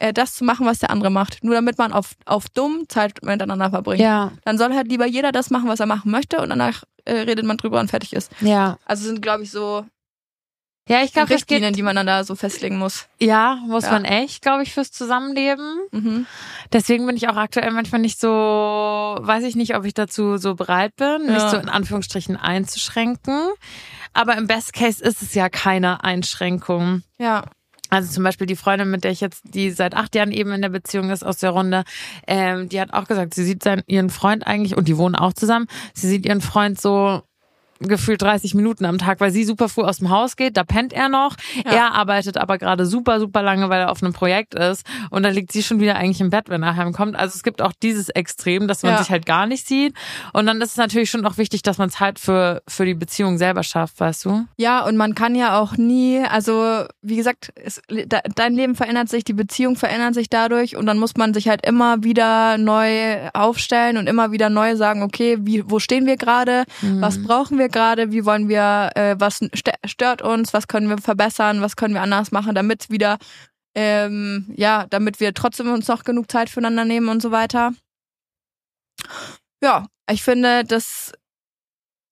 äh, 0.00 0.12
das 0.12 0.34
zu 0.34 0.44
machen, 0.44 0.66
was 0.66 0.78
der 0.78 0.90
andere 0.90 1.10
macht. 1.10 1.42
Nur 1.44 1.54
damit 1.54 1.78
man 1.78 1.92
auf, 1.92 2.12
auf 2.24 2.48
dumm 2.48 2.84
Zeit 2.88 3.22
miteinander 3.22 3.70
verbringt. 3.70 4.00
Ja. 4.00 4.32
Dann 4.44 4.58
soll 4.58 4.74
halt 4.74 4.88
lieber 4.88 5.06
jeder 5.06 5.32
das 5.32 5.50
machen, 5.50 5.68
was 5.68 5.80
er 5.80 5.86
machen 5.86 6.10
möchte 6.10 6.38
und 6.40 6.48
danach 6.50 6.84
äh, 7.04 7.12
redet 7.20 7.44
man 7.44 7.56
drüber 7.56 7.80
und 7.80 7.88
fertig 7.90 8.12
ist. 8.12 8.30
Ja. 8.40 8.78
Also 8.84 9.04
sind, 9.06 9.22
glaube 9.22 9.42
ich, 9.44 9.50
so 9.50 9.84
Ja, 10.88 11.02
ich 11.02 11.12
glaube, 11.12 11.30
Richtlinien, 11.30 11.74
die 11.74 11.82
man 11.82 11.96
dann 11.96 12.06
da 12.06 12.24
so 12.24 12.34
festlegen 12.34 12.78
muss. 12.78 13.06
ja, 13.20 13.56
muss 13.66 13.84
Ja. 13.84 13.92
man 13.92 14.04
echt, 14.04 14.40
glaube 14.42 14.62
ich, 14.62 14.72
fürs 14.72 14.90
Zusammenleben. 14.92 15.78
Mhm. 15.92 16.26
Deswegen 16.72 17.06
bin 17.06 17.16
ich 17.16 17.28
auch 17.28 17.36
aktuell 17.36 17.70
manchmal 17.72 18.00
nicht 18.00 18.18
so, 18.20 18.28
weiß 18.28 19.44
ich 19.44 19.54
nicht, 19.56 19.74
ob 19.76 19.84
ich 19.84 19.94
dazu 19.94 20.36
so 20.38 20.54
bereit 20.54 20.96
bin, 20.96 21.26
mich 21.26 21.36
Ja. 21.42 21.50
so 21.50 21.56
in 21.58 21.68
Anführungsstrichen 21.68 22.36
einzuschränken. 22.36 23.48
Aber 24.14 24.36
im 24.36 24.46
Best 24.46 24.72
Case 24.72 25.02
ist 25.04 25.20
es 25.22 25.34
ja 25.34 25.48
keine 25.48 26.02
Einschränkung. 26.04 27.02
Ja. 27.18 27.44
Also 27.90 28.12
zum 28.12 28.24
Beispiel 28.24 28.46
die 28.46 28.56
Freundin, 28.56 28.90
mit 28.90 29.04
der 29.04 29.10
ich 29.10 29.20
jetzt, 29.20 29.42
die 29.54 29.70
seit 29.70 29.94
acht 29.94 30.14
Jahren 30.14 30.32
eben 30.32 30.52
in 30.52 30.62
der 30.62 30.68
Beziehung 30.68 31.10
ist 31.10 31.24
aus 31.24 31.38
der 31.38 31.50
Runde, 31.50 31.84
ähm, 32.26 32.68
die 32.68 32.80
hat 32.80 32.92
auch 32.92 33.06
gesagt, 33.06 33.34
sie 33.34 33.44
sieht 33.44 33.62
seinen, 33.62 33.82
ihren 33.86 34.10
Freund 34.10 34.46
eigentlich, 34.46 34.76
und 34.76 34.88
die 34.88 34.96
wohnen 34.96 35.14
auch 35.14 35.32
zusammen, 35.32 35.66
sie 35.94 36.08
sieht 36.08 36.26
ihren 36.26 36.40
Freund 36.40 36.80
so 36.80 37.22
gefühlt 37.80 38.22
30 38.22 38.54
Minuten 38.54 38.84
am 38.84 38.98
Tag, 38.98 39.20
weil 39.20 39.30
sie 39.30 39.44
super 39.44 39.68
früh 39.68 39.82
aus 39.82 39.98
dem 39.98 40.10
Haus 40.10 40.36
geht, 40.36 40.56
da 40.56 40.64
pennt 40.64 40.92
er 40.92 41.08
noch. 41.08 41.36
Ja. 41.64 41.72
Er 41.72 41.94
arbeitet 41.94 42.36
aber 42.36 42.58
gerade 42.58 42.86
super, 42.86 43.20
super 43.20 43.42
lange, 43.42 43.68
weil 43.68 43.80
er 43.82 43.90
auf 43.90 44.02
einem 44.02 44.12
Projekt 44.12 44.54
ist. 44.54 44.84
Und 45.10 45.22
dann 45.22 45.34
liegt 45.34 45.52
sie 45.52 45.62
schon 45.62 45.80
wieder 45.80 45.96
eigentlich 45.96 46.20
im 46.20 46.30
Bett, 46.30 46.48
wenn 46.48 46.62
er 46.62 46.76
heimkommt. 46.76 47.16
Also 47.16 47.36
es 47.36 47.42
gibt 47.42 47.62
auch 47.62 47.72
dieses 47.82 48.08
Extrem, 48.08 48.68
dass 48.68 48.82
man 48.82 48.92
Ja. 48.92 48.98
sich 48.98 49.10
halt 49.10 49.26
gar 49.26 49.46
nicht 49.46 49.66
sieht. 49.66 49.94
Und 50.32 50.46
dann 50.46 50.60
ist 50.60 50.70
es 50.72 50.76
natürlich 50.76 51.10
schon 51.10 51.24
auch 51.26 51.38
wichtig, 51.38 51.62
dass 51.62 51.78
man 51.78 51.88
es 51.88 52.00
halt 52.00 52.18
für, 52.18 52.62
für 52.68 52.84
die 52.84 52.94
Beziehung 52.94 53.38
selber 53.38 53.62
schafft, 53.62 54.00
weißt 54.00 54.24
du? 54.24 54.44
Ja, 54.56 54.84
und 54.84 54.96
man 54.96 55.14
kann 55.14 55.34
ja 55.34 55.58
auch 55.60 55.76
nie, 55.76 56.20
also 56.24 56.84
wie 57.02 57.16
gesagt, 57.16 57.52
es, 57.54 57.80
de, 57.90 58.06
dein 58.34 58.54
Leben 58.54 58.74
verändert 58.74 59.08
sich, 59.08 59.24
die 59.24 59.32
Beziehung 59.34 59.76
verändert 59.76 60.14
sich 60.14 60.28
dadurch 60.30 60.76
und 60.76 60.86
dann 60.86 60.98
muss 60.98 61.16
man 61.16 61.34
sich 61.34 61.48
halt 61.48 61.64
immer 61.66 62.02
wieder 62.02 62.58
neu 62.58 63.28
aufstellen 63.34 63.96
und 63.98 64.06
immer 64.08 64.32
wieder 64.32 64.50
neu 64.50 64.76
sagen, 64.76 65.02
okay, 65.02 65.38
wie, 65.40 65.62
wo 65.70 65.78
stehen 65.78 66.06
wir 66.06 66.16
gerade, 66.16 66.64
was 66.82 67.22
brauchen 67.22 67.58
wir 67.58 67.67
gerade, 67.68 68.12
wie 68.12 68.24
wollen 68.24 68.48
wir, 68.48 68.90
äh, 68.94 69.16
was 69.18 69.40
st- 69.40 69.74
stört 69.86 70.22
uns, 70.22 70.52
was 70.52 70.68
können 70.68 70.88
wir 70.88 70.98
verbessern, 70.98 71.60
was 71.60 71.76
können 71.76 71.94
wir 71.94 72.02
anders 72.02 72.32
machen, 72.32 72.54
damit 72.54 72.90
wieder, 72.90 73.18
ähm, 73.74 74.52
ja, 74.56 74.86
damit 74.90 75.20
wir 75.20 75.34
trotzdem 75.34 75.70
uns 75.72 75.88
noch 75.88 76.04
genug 76.04 76.30
Zeit 76.30 76.50
füreinander 76.50 76.84
nehmen 76.84 77.08
und 77.08 77.22
so 77.22 77.30
weiter. 77.30 77.72
Ja, 79.62 79.86
ich 80.10 80.22
finde, 80.22 80.64
dass 80.64 81.12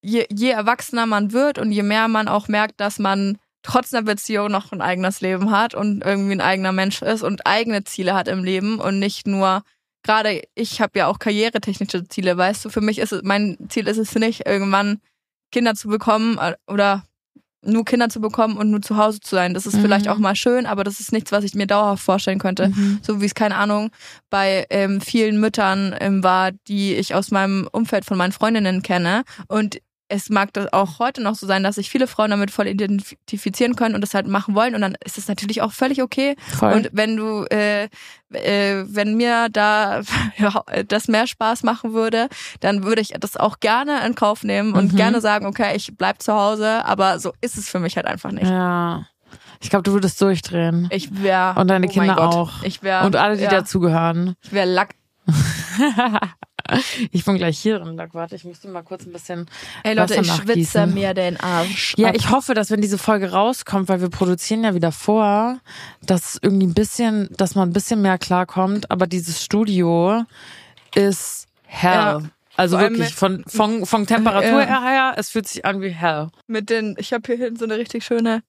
je, 0.03 0.27
je 0.31 0.51
erwachsener 0.51 1.07
man 1.07 1.33
wird 1.33 1.59
und 1.59 1.73
je 1.73 1.83
mehr 1.83 2.09
man 2.09 2.29
auch 2.29 2.49
merkt, 2.49 2.81
dass 2.81 2.99
man 2.99 3.39
trotz 3.63 3.93
einer 3.93 4.05
Beziehung 4.05 4.51
noch 4.51 4.73
ein 4.73 4.81
eigenes 4.81 5.21
Leben 5.21 5.51
hat 5.51 5.75
und 5.75 6.05
irgendwie 6.05 6.33
ein 6.35 6.41
eigener 6.41 6.73
Mensch 6.73 7.03
ist 7.03 7.23
und 7.23 7.47
eigene 7.47 7.83
Ziele 7.85 8.15
hat 8.15 8.29
im 8.29 8.45
Leben 8.45 8.79
und 8.79 8.99
nicht 9.01 9.27
nur 9.27 9.63
gerade 10.05 10.43
ich 10.55 10.81
habe 10.81 10.99
ja 11.01 11.09
auch 11.09 11.19
karrieretechnische 11.19 12.07
Ziele, 12.07 12.37
weißt 12.37 12.65
du, 12.65 12.69
für 12.71 12.81
mich 12.81 12.99
ist 12.99 13.13
es 13.13 13.23
mein 13.25 13.57
Ziel 13.69 13.89
ist 13.89 13.99
es 13.99 14.15
nicht 14.15 14.47
irgendwann 14.47 15.01
Kinder 15.53 15.75
zu 15.75 15.89
bekommen 15.89 16.39
äh, 16.39 16.55
oder 16.67 17.05
nur 17.63 17.85
Kinder 17.85 18.09
zu 18.09 18.21
bekommen 18.21 18.57
und 18.57 18.71
nur 18.71 18.81
zu 18.81 18.97
Hause 18.97 19.19
zu 19.21 19.35
sein. 19.35 19.53
Das 19.53 19.67
ist 19.67 19.75
Mhm. 19.77 19.81
vielleicht 19.81 20.09
auch 20.09 20.19
mal 20.19 20.37
schön, 20.37 20.67
aber 20.67 20.85
das 20.85 21.01
ist 21.01 21.11
nichts, 21.11 21.33
was 21.33 21.43
ich 21.43 21.55
mir 21.55 21.67
dauerhaft 21.67 22.03
vorstellen 22.05 22.39
könnte 22.39 22.71
so 23.03 23.21
wie 23.21 23.27
es, 23.27 23.35
keine 23.35 23.57
Ahnung, 23.57 23.91
bei 24.31 24.67
ähm, 24.71 25.01
vielen 25.01 25.41
Müttern 25.41 25.95
ähm, 25.99 26.23
war, 26.23 26.53
die 26.69 26.95
ich 26.95 27.15
aus 27.15 27.31
meinem 27.33 27.69
Umfeld 27.73 28.05
von 28.05 28.19
meinen 28.19 28.31
Freundinnen 28.33 28.83
kenne. 28.83 29.25
Und 29.49 29.79
es 30.09 30.31
mag 30.31 30.53
das 30.53 30.73
auch 30.73 30.99
heute 31.01 31.21
noch 31.23 31.35
so 31.35 31.47
sein, 31.47 31.63
dass 31.65 31.75
sich 31.77 31.91
viele 31.91 32.07
Frauen 32.07 32.31
damit 32.31 32.51
voll 32.51 32.67
identifizieren 32.69 33.75
können 33.75 33.95
und 33.95 34.01
das 34.03 34.15
halt 34.15 34.29
machen 34.29 34.55
wollen. 34.55 34.75
Und 34.75 34.81
dann 34.83 34.95
ist 35.05 35.19
es 35.19 35.27
natürlich 35.29 35.63
auch 35.63 35.73
völlig 35.73 36.03
okay. 36.03 36.37
Voll. 36.57 36.73
Und 36.75 36.91
wenn 36.93 37.17
du, 37.17 37.45
äh, 37.51 37.89
äh, 38.33 38.85
wenn 38.87 39.17
mir 39.17 39.49
da 39.51 40.03
ja, 40.39 40.63
das 40.89 41.09
mehr 41.09 41.27
Spaß 41.27 41.63
machen 41.65 41.93
würde, 41.93 42.29
dann 42.61 42.85
würde 42.85 43.01
ich 43.03 43.15
das 43.19 43.37
auch 43.37 43.59
gerne 43.61 44.07
in 44.07 44.15
Kauf 44.15 44.45
nehmen 44.45 44.75
und 44.75 44.93
Mhm. 44.93 44.97
gerne 44.97 45.21
sagen, 45.21 45.47
okay, 45.47 45.75
ich 45.75 45.97
bleib 45.97 46.23
zu 46.23 46.33
Hause. 46.35 46.85
Aber 46.85 47.19
so 47.19 47.33
ist 47.41 47.57
es 47.59 47.69
für 47.69 47.81
mich 47.81 47.97
halt 47.97 48.07
einfach 48.07 48.31
nicht. 48.33 48.49
ja. 48.51 49.07
Ich 49.61 49.71
glaube, 49.71 49.83
du 49.85 49.93
würdest 49.95 50.21
durchdrehen. 50.21 50.87
Ich 50.93 51.23
wäre 51.23 51.59
Und 51.59 51.69
deine 51.69 51.87
oh 51.87 51.91
Kinder 51.91 52.19
auch. 52.21 52.63
Ich 52.63 52.83
wäre 52.83 53.07
Und 53.07 53.17
alle, 53.17 53.37
die 53.39 53.43
ja, 53.45 53.49
dazugehören. 53.51 54.37
Ich 54.43 54.53
wäre 54.53 54.67
lack 54.71 54.95
ich 57.13 57.25
bin 57.25 57.37
gleich 57.37 57.59
hier 57.59 57.79
drin. 57.79 58.01
Warte, 58.13 58.37
ich 58.37 58.45
müsste 58.45 58.69
mal 58.69 58.83
kurz 58.83 59.05
ein 59.07 59.13
bisschen. 59.13 59.47
Ey 59.83 59.95
Leute, 59.95 60.19
Wasser 60.19 60.23
ich 60.23 60.33
schwitze 60.33 60.87
mir 60.87 61.15
den 61.15 61.39
Arsch. 61.39 61.95
Ja, 61.97 62.09
ab. 62.09 62.15
ich 62.17 62.31
hoffe, 62.31 62.55
dass 62.55 62.71
wenn 62.71 62.81
diese 62.81 62.99
Folge 62.99 63.33
rauskommt, 63.33 63.89
weil 63.89 64.01
wir 64.01 64.11
produzieren 64.11 64.65
ja 64.65 64.75
wieder 64.75 64.93
vor, 64.93 65.59
dass 66.03 66.39
irgendwie 66.41 66.67
ein 66.67 66.75
bisschen, 66.75 67.29
dass 67.37 67.55
man 67.55 67.71
ein 67.71 67.73
bisschen 67.73 68.03
mehr 68.03 68.19
klarkommt. 68.19 68.91
Aber 68.91 69.07
dieses 69.07 69.43
Studio 69.43 70.25
ist 70.95 71.47
hell. 71.65 71.93
Ja. 71.93 72.23
Also 72.57 72.79
wirklich 72.79 73.15
von, 73.15 73.45
von, 73.47 73.85
von 73.85 74.07
Temperatur 74.07 74.63
Ja. 74.63 74.83
her, 74.83 75.15
es 75.17 75.29
fühlt 75.29 75.47
sich 75.47 75.65
an 75.67 75.83
wie 75.83 75.91
hell. 75.91 76.29
mit 76.47 76.71
den, 76.71 76.95
ich 76.99 77.13
habe 77.13 77.23
hier 77.27 77.37
hinten 77.37 77.59
so 77.59 77.67
eine 77.67 77.77
richtig 77.77 78.05
schöne 78.05 78.43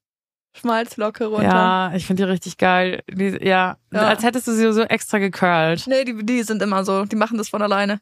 Schmalzlocke 0.58 1.26
runter. 1.26 1.44
Ja, 1.44 1.92
ich 1.96 2.06
finde 2.06 2.26
die 2.26 2.30
richtig 2.32 2.58
geil. 2.58 3.04
Die, 3.10 3.38
ja, 3.46 3.78
Ja. 3.94 4.02
als 4.08 4.24
hättest 4.24 4.48
du 4.48 4.54
sie 4.54 4.72
so 4.74 4.82
extra 4.84 5.18
gecurlt. 5.20 5.86
Nee, 5.88 6.04
die, 6.04 6.26
die 6.26 6.44
sind 6.44 6.62
immer 6.62 6.84
so, 6.84 7.06
die 7.06 7.16
machen 7.16 7.38
das 7.38 7.50
von 7.50 7.62
alleine. 7.62 8.00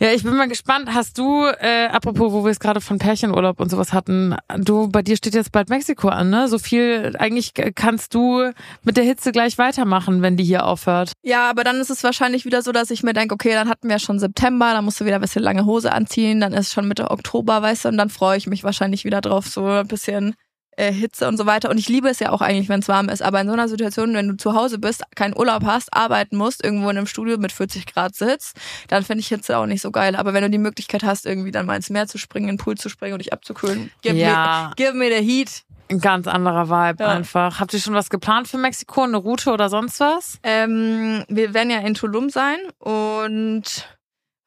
Ja, 0.00 0.12
ich 0.12 0.22
bin 0.22 0.36
mal 0.36 0.46
gespannt. 0.46 0.90
Hast 0.94 1.18
du, 1.18 1.44
äh, 1.46 1.86
apropos, 1.86 2.32
wo 2.32 2.44
wir 2.44 2.52
es 2.52 2.60
gerade 2.60 2.80
von 2.80 2.98
Pärchenurlaub 2.98 3.58
und 3.58 3.68
sowas 3.68 3.92
hatten, 3.92 4.36
du, 4.56 4.88
bei 4.88 5.02
dir 5.02 5.16
steht 5.16 5.34
jetzt 5.34 5.50
bald 5.50 5.70
Mexiko 5.70 6.08
an, 6.08 6.30
ne? 6.30 6.46
So 6.46 6.60
viel, 6.60 7.16
eigentlich 7.18 7.52
kannst 7.74 8.14
du 8.14 8.52
mit 8.84 8.96
der 8.96 9.02
Hitze 9.02 9.32
gleich 9.32 9.58
weitermachen, 9.58 10.22
wenn 10.22 10.36
die 10.36 10.44
hier 10.44 10.66
aufhört. 10.66 11.10
Ja, 11.24 11.50
aber 11.50 11.64
dann 11.64 11.80
ist 11.80 11.90
es 11.90 12.04
wahrscheinlich 12.04 12.44
wieder 12.44 12.62
so, 12.62 12.70
dass 12.70 12.92
ich 12.92 13.02
mir 13.02 13.12
denke, 13.12 13.34
okay, 13.34 13.54
dann 13.54 13.68
hatten 13.68 13.88
wir 13.88 13.98
schon 13.98 14.20
September, 14.20 14.70
dann 14.72 14.84
musst 14.84 15.00
du 15.00 15.04
wieder 15.04 15.16
ein 15.16 15.20
bisschen 15.20 15.42
lange 15.42 15.64
Hose 15.64 15.92
anziehen, 15.92 16.38
dann 16.38 16.52
ist 16.52 16.72
schon 16.72 16.86
Mitte 16.86 17.10
Oktober, 17.10 17.60
weißt 17.60 17.86
du, 17.86 17.88
und 17.88 17.96
dann 17.98 18.08
freue 18.08 18.36
ich 18.38 18.46
mich 18.46 18.62
wahrscheinlich 18.62 19.04
wieder 19.04 19.20
drauf, 19.20 19.46
so 19.48 19.66
ein 19.66 19.88
bisschen 19.88 20.36
äh, 20.78 20.92
Hitze 20.92 21.26
und 21.26 21.36
so 21.36 21.44
weiter. 21.44 21.70
Und 21.70 21.78
ich 21.78 21.88
liebe 21.88 22.08
es 22.08 22.20
ja 22.20 22.30
auch 22.30 22.40
eigentlich, 22.40 22.68
wenn 22.68 22.80
es 22.80 22.88
warm 22.88 23.08
ist. 23.08 23.20
Aber 23.22 23.40
in 23.40 23.46
so 23.48 23.52
einer 23.52 23.68
Situation, 23.68 24.14
wenn 24.14 24.28
du 24.28 24.36
zu 24.36 24.54
Hause 24.54 24.78
bist, 24.78 25.02
keinen 25.16 25.36
Urlaub 25.36 25.64
hast, 25.64 25.92
arbeiten 25.92 26.36
musst, 26.36 26.62
irgendwo 26.64 26.88
in 26.88 26.96
einem 26.96 27.06
Studio 27.06 27.36
mit 27.38 27.52
40 27.52 27.86
Grad 27.86 28.14
sitzt, 28.14 28.56
dann 28.88 29.02
finde 29.04 29.20
ich 29.20 29.28
Hitze 29.28 29.58
auch 29.58 29.66
nicht 29.66 29.82
so 29.82 29.90
geil. 29.90 30.14
Aber 30.16 30.32
wenn 30.34 30.42
du 30.42 30.50
die 30.50 30.58
Möglichkeit 30.58 31.02
hast, 31.02 31.26
irgendwie 31.26 31.50
dann 31.50 31.66
mal 31.66 31.76
ins 31.76 31.90
Meer 31.90 32.06
zu 32.06 32.16
springen, 32.18 32.48
in 32.48 32.56
den 32.56 32.62
Pool 32.62 32.76
zu 32.76 32.88
springen 32.88 33.14
und 33.14 33.18
dich 33.18 33.32
abzukühlen, 33.32 33.90
give, 34.02 34.16
Ja. 34.16 34.68
me, 34.68 34.74
give 34.76 34.92
me 34.94 35.08
the 35.08 35.24
heat. 35.24 35.62
Ein 35.90 36.00
ganz 36.00 36.26
anderer 36.28 36.68
Vibe 36.68 37.02
Ja. 37.02 37.10
einfach. 37.10 37.60
Habt 37.60 37.72
ihr 37.72 37.80
schon 37.80 37.94
was 37.94 38.10
geplant 38.10 38.46
für 38.46 38.58
Mexiko? 38.58 39.02
Eine 39.02 39.16
Route 39.16 39.50
oder 39.50 39.68
sonst 39.70 40.00
was? 40.00 40.38
Ähm, 40.42 41.24
wir 41.28 41.54
werden 41.54 41.70
ja 41.70 41.78
in 41.78 41.94
Tulum 41.94 42.28
sein 42.30 42.58
und 42.78 43.64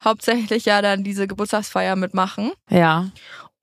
hauptsächlich 0.04 0.64
ja 0.64 0.82
dann 0.82 1.04
diese 1.04 1.26
Geburtstagsfeier 1.26 1.96
mitmachen. 1.96 2.52
Ja. 2.70 3.08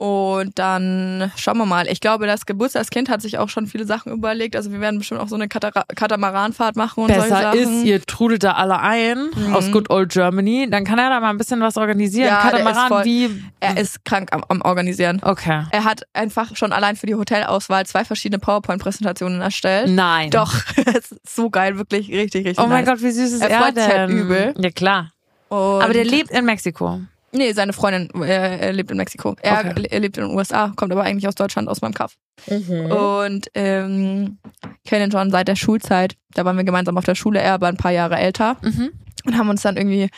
Und 0.02 0.58
dann 0.58 1.30
schauen 1.36 1.58
wir 1.58 1.66
mal. 1.66 1.86
Ich 1.90 2.00
glaube, 2.00 2.26
das 2.26 2.46
Geburtstagskind 2.46 3.10
hat 3.10 3.22
sich 3.22 3.38
auch 3.38 3.50
schon 3.50 3.68
viele 3.68 3.86
Sachen 3.86 4.14
überlegt. 4.14 4.56
Also 4.56 4.72
wir 4.72 4.80
werden 4.80 4.98
bestimmt 4.98 5.20
auch 5.20 5.28
so 5.28 5.36
eine 5.36 5.50
Katara 5.50 5.84
Katamaranfahrt 5.94 6.78
machen 6.78 7.04
und 7.04 7.10
solche 7.10 7.24
Besser 7.30 7.42
Sachen. 7.42 7.60
ist, 7.60 7.84
ihr 7.84 8.02
trudelt 8.06 8.44
da 8.46 8.54
alle 8.54 8.80
ein 8.80 9.30
Mhm. 9.36 9.54
aus 9.54 9.70
Good 9.72 9.90
Old 9.90 10.10
Germany. 10.14 10.70
Dann 10.72 10.86
kann 10.86 11.00
er 11.00 11.10
da 11.10 11.20
mal 11.20 11.30
ein 11.32 11.38
bisschen 11.38 11.60
was 11.60 11.76
organisieren. 11.76 12.28
Ja, 12.30 12.38
Katamaran 12.40 12.88
voll- 12.88 13.04
wie. 13.04 13.44
er 13.60 13.76
ist 13.78 14.06
krank 14.06 14.30
am, 14.32 14.46
am 14.48 14.62
Organisieren. 14.62 15.20
Okay. 15.22 15.64
Er 15.72 15.84
hat 15.84 16.04
einfach 16.14 16.56
schon 16.56 16.72
allein 16.72 16.96
für 16.96 17.06
die 17.06 17.16
Hotelauswahl 17.16 17.86
zwei 17.86 18.06
verschiedene 18.06 18.40
PowerPoint-Präsentationen 18.40 19.42
erstellt. 19.42 19.90
Nein. 19.90 20.30
Doch, 20.30 20.54
es 20.78 21.12
ist 21.12 21.36
so 21.36 21.50
geil, 21.50 21.78
wirklich 21.78 22.10
richtig, 22.10 22.46
richtig 22.46 22.58
Oh 22.64 22.68
mein 22.68 22.86
nice. 22.86 22.94
Gott, 22.94 23.04
wie 23.04 23.12
süß 23.12 23.34
ist 23.34 23.42
Er 23.42 23.50
er, 23.50 23.60
freut 23.64 23.76
sich 23.76 23.84
denn? 23.86 23.98
halt 23.98 24.10
übel. 24.12 24.54
Ja, 24.60 24.70
klar. 24.70 25.10
Und 25.50 25.82
Aber 25.84 25.92
der 25.92 26.06
lebt 26.06 26.32
in 26.32 26.46
Mexiko. 26.46 27.02
Nee, 27.32 27.52
seine 27.54 27.74
Freundin 27.74 28.10
äh, 28.24 28.58
er 28.68 28.74
lebt 28.74 28.92
in 28.92 28.98
Mexiko. 28.98 29.36
Er, 29.42 29.60
Okay. 29.60 29.88
er 29.90 30.00
lebt 30.00 30.18
in 30.18 30.26
den 30.28 30.36
USA, 30.36 30.72
kommt 30.76 30.92
aber 30.92 31.04
eigentlich 31.04 31.28
aus 31.28 31.36
Deutschland, 31.36 31.68
aus 31.68 31.82
meinem 31.82 31.94
Kaff. 31.94 32.16
Und 32.48 33.48
ähm, 33.54 34.40
kennen 34.86 35.06
ihn 35.06 35.12
schon 35.12 35.30
seit 35.32 35.48
der 35.48 35.56
Schulzeit. 35.56 36.16
Da 36.34 36.46
waren 36.46 36.58
wir 36.58 36.64
gemeinsam 36.64 36.98
auf 36.98 37.06
der 37.06 37.16
Schule, 37.16 37.40
er 37.40 37.60
war 37.62 37.70
ein 37.70 37.78
paar 37.78 37.92
Jahre 37.92 38.18
älter 38.18 38.58
Mhm. 38.62 38.90
und 39.26 39.38
haben 39.38 39.50
uns 39.50 39.62
dann 39.62 39.78
irgendwie 39.78 40.10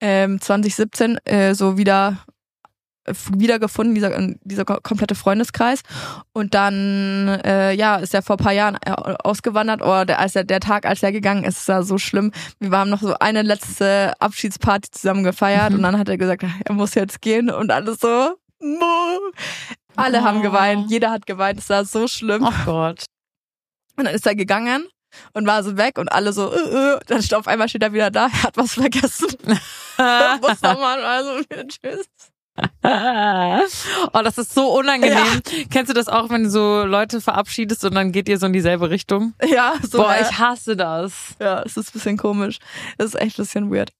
ähm, 0.00 0.40
2017 0.40 1.18
äh, 1.24 1.54
so 1.54 1.76
wieder 1.76 2.18
wiedergefunden, 3.32 3.94
dieser, 3.94 4.10
dieser 4.42 4.64
ko- 4.64 4.78
komplette 4.82 5.14
Freundeskreis. 5.14 5.80
Und 6.32 6.54
dann, 6.54 7.28
äh, 7.44 7.72
ja, 7.72 7.96
ist 7.96 8.14
er 8.14 8.22
vor 8.22 8.36
ein 8.36 8.44
paar 8.44 8.52
Jahren 8.52 8.76
äh, 8.84 8.90
ausgewandert. 9.22 9.82
Oh, 9.82 10.04
der, 10.04 10.18
als 10.18 10.34
er, 10.36 10.44
der 10.44 10.60
Tag, 10.60 10.86
als 10.86 11.02
er 11.02 11.12
gegangen 11.12 11.44
ist, 11.44 11.66
war 11.68 11.82
so 11.82 11.98
schlimm. 11.98 12.32
Wir 12.60 12.70
haben 12.70 12.90
noch 12.90 13.00
so 13.02 13.14
eine 13.20 13.42
letzte 13.42 14.12
Abschiedsparty 14.20 14.90
zusammen 14.90 15.24
gefeiert 15.24 15.70
Mhm. 15.70 15.76
und 15.76 15.82
dann 15.82 15.98
hat 15.98 16.08
er 16.08 16.16
gesagt, 16.18 16.44
er 16.64 16.74
muss 16.74 16.94
jetzt 16.94 17.20
gehen 17.20 17.50
und 17.50 17.70
alles 17.70 18.00
so. 18.00 18.36
Alle 19.96 20.22
haben 20.22 20.38
Oh. 20.38 20.42
geweint, 20.42 20.90
jeder 20.90 21.10
hat 21.10 21.26
geweint, 21.26 21.58
es 21.58 21.68
war 21.70 21.84
so 21.84 22.08
schlimm. 22.08 22.42
Oh 22.44 22.64
Gott. 22.64 23.04
Und 23.96 24.06
dann 24.06 24.14
ist 24.14 24.26
er 24.26 24.34
gegangen 24.34 24.88
und 25.34 25.46
war 25.46 25.62
so 25.62 25.76
weg 25.76 25.98
und 25.98 26.10
alle 26.10 26.32
so, 26.32 26.52
äh, 26.52 26.94
äh. 26.94 26.98
dann 27.06 27.22
steht 27.22 27.34
auf 27.34 27.46
einmal 27.46 27.68
steht 27.68 27.82
er 27.82 27.92
wieder 27.92 28.10
da, 28.10 28.24
er 28.26 28.42
hat 28.42 28.56
was 28.56 28.72
vergessen. 28.74 29.28
Muss 30.40 30.62
nochmal, 30.62 31.04
also 31.04 31.40
tschüss. 31.68 32.06
Oh, 32.82 34.20
das 34.22 34.38
ist 34.38 34.54
so 34.54 34.78
unangenehm. 34.78 35.42
Kennst 35.70 35.90
du 35.90 35.94
das 35.94 36.08
auch, 36.08 36.30
wenn 36.30 36.44
du 36.44 36.50
so 36.50 36.84
Leute 36.84 37.20
verabschiedest 37.20 37.84
und 37.84 37.94
dann 37.94 38.12
geht 38.12 38.28
ihr 38.28 38.38
so 38.38 38.46
in 38.46 38.52
dieselbe 38.52 38.90
Richtung? 38.90 39.34
Ja, 39.44 39.74
so. 39.82 39.98
Boah, 39.98 40.16
ich 40.20 40.38
hasse 40.38 40.76
das. 40.76 41.34
ja, 41.40 41.62
es 41.62 41.76
ist 41.76 41.88
ein 41.88 41.92
bisschen 41.94 42.16
komisch. 42.16 42.58
Es 42.98 43.06
ist 43.06 43.20
echt 43.20 43.38
ein 43.38 43.42
bisschen 43.42 43.72
weird. 43.72 43.90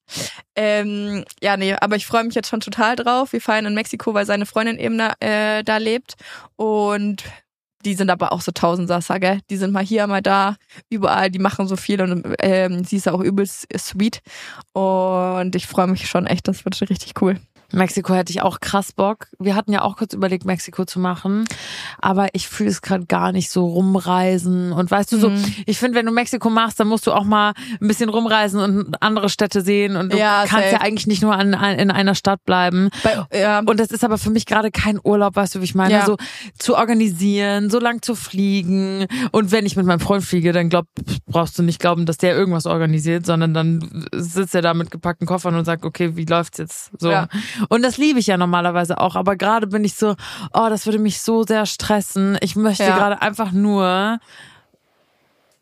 Ähm, 0.54 1.24
ja, 1.42 1.56
nee, 1.56 1.74
aber 1.74 1.96
ich 1.96 2.06
freue 2.06 2.24
mich 2.24 2.34
jetzt 2.34 2.48
schon 2.48 2.60
total 2.60 2.96
drauf. 2.96 3.32
Wir 3.32 3.40
feiern 3.40 3.66
in 3.66 3.74
Mexiko, 3.74 4.14
weil 4.14 4.26
seine 4.26 4.46
Freundin 4.46 4.78
eben 4.78 4.98
da, 4.98 5.14
äh, 5.20 5.64
da 5.64 5.78
lebt. 5.78 6.14
Und 6.56 7.24
die 7.84 7.94
sind 7.94 8.10
aber 8.10 8.32
auch 8.32 8.40
so 8.40 8.52
Tausendsasser, 8.52 9.20
gell? 9.20 9.40
Die 9.50 9.56
sind 9.56 9.72
mal 9.72 9.84
hier, 9.84 10.06
mal 10.06 10.22
da, 10.22 10.56
überall, 10.88 11.30
die 11.30 11.38
machen 11.38 11.66
so 11.66 11.76
viel 11.76 12.00
und 12.00 12.34
ähm, 12.40 12.84
sie 12.84 12.96
ist 12.96 13.08
auch 13.08 13.20
übelst 13.20 13.66
sweet. 13.76 14.20
Und 14.72 15.54
ich 15.54 15.66
freue 15.66 15.86
mich 15.86 16.08
schon 16.08 16.26
echt, 16.26 16.48
das 16.48 16.64
wird 16.64 16.76
schon 16.76 16.88
richtig 16.88 17.20
cool. 17.20 17.38
Mexiko 17.72 18.14
hätte 18.14 18.30
ich 18.32 18.42
auch 18.42 18.60
krass 18.60 18.92
Bock. 18.92 19.26
Wir 19.38 19.54
hatten 19.56 19.72
ja 19.72 19.82
auch 19.82 19.96
kurz 19.96 20.12
überlegt, 20.14 20.44
Mexiko 20.44 20.84
zu 20.84 21.00
machen. 21.00 21.44
Aber 22.00 22.28
ich 22.34 22.48
fühle 22.48 22.70
es 22.70 22.82
gerade 22.82 23.06
gar 23.06 23.32
nicht 23.32 23.50
so 23.50 23.66
rumreisen. 23.66 24.72
Und 24.72 24.90
weißt 24.90 25.12
du, 25.12 25.18
so, 25.18 25.30
Mhm. 25.30 25.44
ich 25.66 25.78
finde, 25.78 25.98
wenn 25.98 26.06
du 26.06 26.12
Mexiko 26.12 26.50
machst, 26.50 26.78
dann 26.80 26.88
musst 26.88 27.06
du 27.06 27.12
auch 27.12 27.24
mal 27.24 27.52
ein 27.80 27.88
bisschen 27.88 28.08
rumreisen 28.08 28.60
und 28.60 29.02
andere 29.02 29.28
Städte 29.28 29.60
sehen. 29.62 29.96
Und 29.96 30.12
du 30.12 30.18
Ja, 30.18 30.40
kannst 30.46 30.70
safe. 30.70 30.72
ja 30.72 30.80
eigentlich 30.80 31.06
nicht 31.06 31.22
nur 31.22 31.34
an, 31.34 31.54
an, 31.54 31.78
in 31.78 31.90
einer 31.90 32.14
Stadt 32.14 32.44
bleiben. 32.44 32.90
Bei, 33.02 33.24
ja, 33.38 33.60
Und 33.60 33.80
das 33.80 33.88
ist 33.90 34.04
aber 34.04 34.18
für 34.18 34.30
mich 34.30 34.46
gerade 34.46 34.70
kein 34.70 34.98
Urlaub, 35.02 35.36
weißt 35.36 35.54
du, 35.54 35.60
wie 35.60 35.64
ich 35.64 35.74
meine? 35.74 35.94
Ja. 35.94 36.06
So 36.06 36.16
zu 36.58 36.76
organisieren, 36.76 37.70
so 37.70 37.78
lang 37.80 38.02
zu 38.02 38.14
fliegen. 38.14 39.06
Und 39.32 39.50
wenn 39.52 39.66
ich 39.66 39.76
mit 39.76 39.86
meinem 39.86 40.00
Freund 40.00 40.24
fliege, 40.24 40.52
dann 40.52 40.68
glaub, 40.68 40.86
brauchst 41.26 41.58
du 41.58 41.62
nicht 41.62 41.80
glauben, 41.80 42.06
dass 42.06 42.18
der 42.18 42.34
irgendwas 42.36 42.66
organisiert, 42.66 43.26
sondern 43.26 43.54
dann 43.54 44.06
sitzt 44.14 44.54
er 44.54 44.62
da 44.62 44.74
mit 44.74 44.90
gepackten 44.90 45.26
Koffern 45.26 45.54
und 45.54 45.64
sagt, 45.64 45.84
okay, 45.84 46.16
wie 46.16 46.24
läuft's 46.24 46.58
jetzt? 46.58 46.90
So. 46.98 47.10
Ja. 47.10 47.28
Und 47.68 47.82
das 47.82 47.96
liebe 47.98 48.18
ich 48.18 48.26
ja 48.26 48.36
normalerweise 48.36 48.98
auch. 48.98 49.16
Aber 49.16 49.36
gerade 49.36 49.66
bin 49.66 49.84
ich 49.84 49.94
so, 49.94 50.14
oh, 50.52 50.66
das 50.68 50.86
würde 50.86 50.98
mich 50.98 51.20
so 51.20 51.44
sehr 51.44 51.66
stressen. 51.66 52.36
Ich 52.40 52.56
möchte 52.56 52.84
Ja. 52.84 52.96
gerade 52.96 53.22
einfach 53.22 53.52
nur 53.52 54.18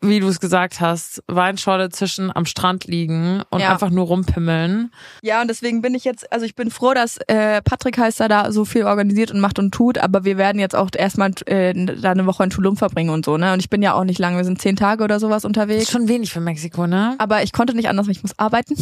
wie 0.03 0.19
du 0.19 0.27
es 0.27 0.39
gesagt 0.39 0.81
hast, 0.81 1.23
Weinschorle 1.27 1.89
zwischen 1.89 2.35
am 2.35 2.45
Strand 2.45 2.85
liegen 2.85 3.41
und 3.49 3.61
Ja. 3.61 3.71
einfach 3.71 3.89
nur 3.89 4.05
rumpimmeln. 4.07 4.91
Ja, 5.21 5.41
und 5.41 5.47
deswegen 5.47 5.81
bin 5.81 5.95
ich 5.95 6.03
jetzt, 6.03 6.31
also 6.31 6.45
ich 6.45 6.55
bin 6.55 6.69
froh, 6.71 6.93
dass 6.93 7.17
äh, 7.27 7.61
Patrick 7.61 7.97
Heister 7.97 8.27
da 8.27 8.51
so 8.51 8.65
viel 8.65 8.83
organisiert 8.83 9.31
und 9.31 9.39
macht 9.39 9.59
und 9.59 9.71
tut, 9.73 9.97
aber 9.97 10.25
wir 10.25 10.37
werden 10.37 10.59
jetzt 10.59 10.75
auch 10.75 10.89
erstmal 10.95 11.31
äh, 11.45 11.73
da 11.73 12.11
eine 12.11 12.25
Woche 12.25 12.43
in 12.43 12.49
Tulum 12.49 12.75
verbringen 12.77 13.09
und 13.11 13.23
so, 13.25 13.37
ne? 13.37 13.53
Und 13.53 13.59
ich 13.59 13.69
bin 13.69 13.81
ja 13.81 13.93
auch 13.93 14.03
nicht 14.03 14.19
lang, 14.19 14.35
wir 14.37 14.43
sind 14.43 14.61
zehn 14.61 14.75
Tage 14.75 15.03
oder 15.03 15.19
sowas 15.19 15.37
Ist 15.43 15.45
unterwegs. 15.45 15.89
schon 15.89 16.07
wenig 16.07 16.31
für 16.33 16.39
Mexiko, 16.41 16.85
ne? 16.85 17.15
Aber 17.17 17.43
ich 17.43 17.53
konnte 17.53 17.73
nicht 17.73 17.87
anders, 17.89 18.07
ich 18.09 18.21
muss 18.21 18.37
arbeiten. 18.37 18.75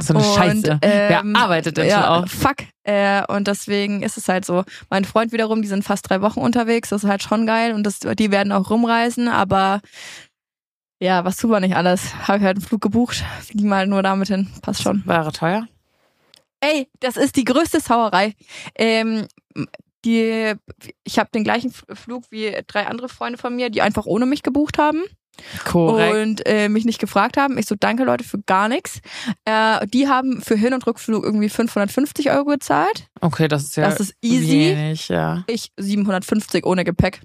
So 0.00 0.12
eine 0.14 0.24
Und, 0.24 0.34
Scheiße. 0.34 0.78
ähm, 0.82 1.32
Wer 1.32 1.40
arbeitet 1.42 1.76
denn 1.76 1.86
ja, 1.88 2.02
schon 2.02 2.04
auch? 2.24 2.28
Fuck. 2.28 2.56
Äh, 2.86 3.22
und 3.32 3.46
deswegen 3.48 4.02
ist 4.02 4.18
es 4.18 4.28
halt 4.28 4.44
so. 4.44 4.64
Mein 4.90 5.04
Freund 5.06 5.32
wiederum, 5.32 5.62
die 5.62 5.68
sind 5.68 5.84
fast 5.84 6.10
drei 6.10 6.20
Wochen 6.20 6.40
unterwegs, 6.40 6.90
das 6.90 7.04
ist 7.04 7.08
halt 7.08 7.22
schon 7.22 7.46
geil 7.46 7.72
und 7.72 7.84
das, 7.84 8.00
die 8.00 8.30
werden 8.30 8.52
auch 8.52 8.68
rumreisen, 8.70 9.28
aber 9.28 9.80
ja, 11.00 11.24
was 11.24 11.36
tun 11.36 11.50
wir 11.50 11.60
nicht 11.60 11.76
alles? 11.76 12.14
Habe 12.28 12.38
ich 12.38 12.44
halt 12.44 12.56
einen 12.56 12.66
Flug 12.66 12.80
gebucht, 12.80 13.24
fliegen 13.40 13.68
mal 13.68 13.86
nur 13.86 14.02
damit 14.02 14.28
hin, 14.28 14.50
passt 14.62 14.82
schon. 14.82 15.02
Wäre 15.06 15.32
teuer? 15.32 15.66
Ey, 16.60 16.88
das 17.00 17.16
ist 17.16 17.36
die 17.36 17.44
größte 17.44 17.80
Sauerei. 17.80 18.34
Ähm, 18.74 19.26
die, 20.04 20.54
ich 21.04 21.18
habe 21.18 21.30
den 21.34 21.44
gleichen 21.44 21.72
Flug 21.72 22.24
wie 22.30 22.56
drei 22.66 22.86
andere 22.86 23.08
Freunde 23.08 23.38
von 23.38 23.54
mir, 23.54 23.70
die 23.70 23.82
einfach 23.82 24.06
ohne 24.06 24.26
mich 24.26 24.42
gebucht 24.42 24.78
haben 24.78 25.02
Korrekt. 25.64 26.16
und 26.16 26.46
äh, 26.46 26.68
mich 26.68 26.84
nicht 26.84 27.00
gefragt 27.00 27.36
haben. 27.36 27.58
Ich 27.58 27.66
so, 27.66 27.74
danke 27.78 28.04
Leute 28.04 28.24
für 28.24 28.38
gar 28.38 28.68
nichts. 28.68 29.00
Äh, 29.44 29.86
die 29.86 30.08
haben 30.08 30.42
für 30.42 30.56
Hin- 30.56 30.74
und 30.74 30.86
Rückflug 30.86 31.24
irgendwie 31.24 31.48
550 31.48 32.30
Euro 32.30 32.44
gezahlt. 32.44 33.08
Okay, 33.20 33.48
das 33.48 33.64
ist 33.64 33.76
ja 33.76 33.88
das 33.88 34.00
ist 34.00 34.14
easy. 34.22 34.76
wenig, 34.76 35.08
ja. 35.08 35.44
Ich 35.46 35.72
750 35.76 36.64
ohne 36.64 36.84
Gepäck. 36.84 37.20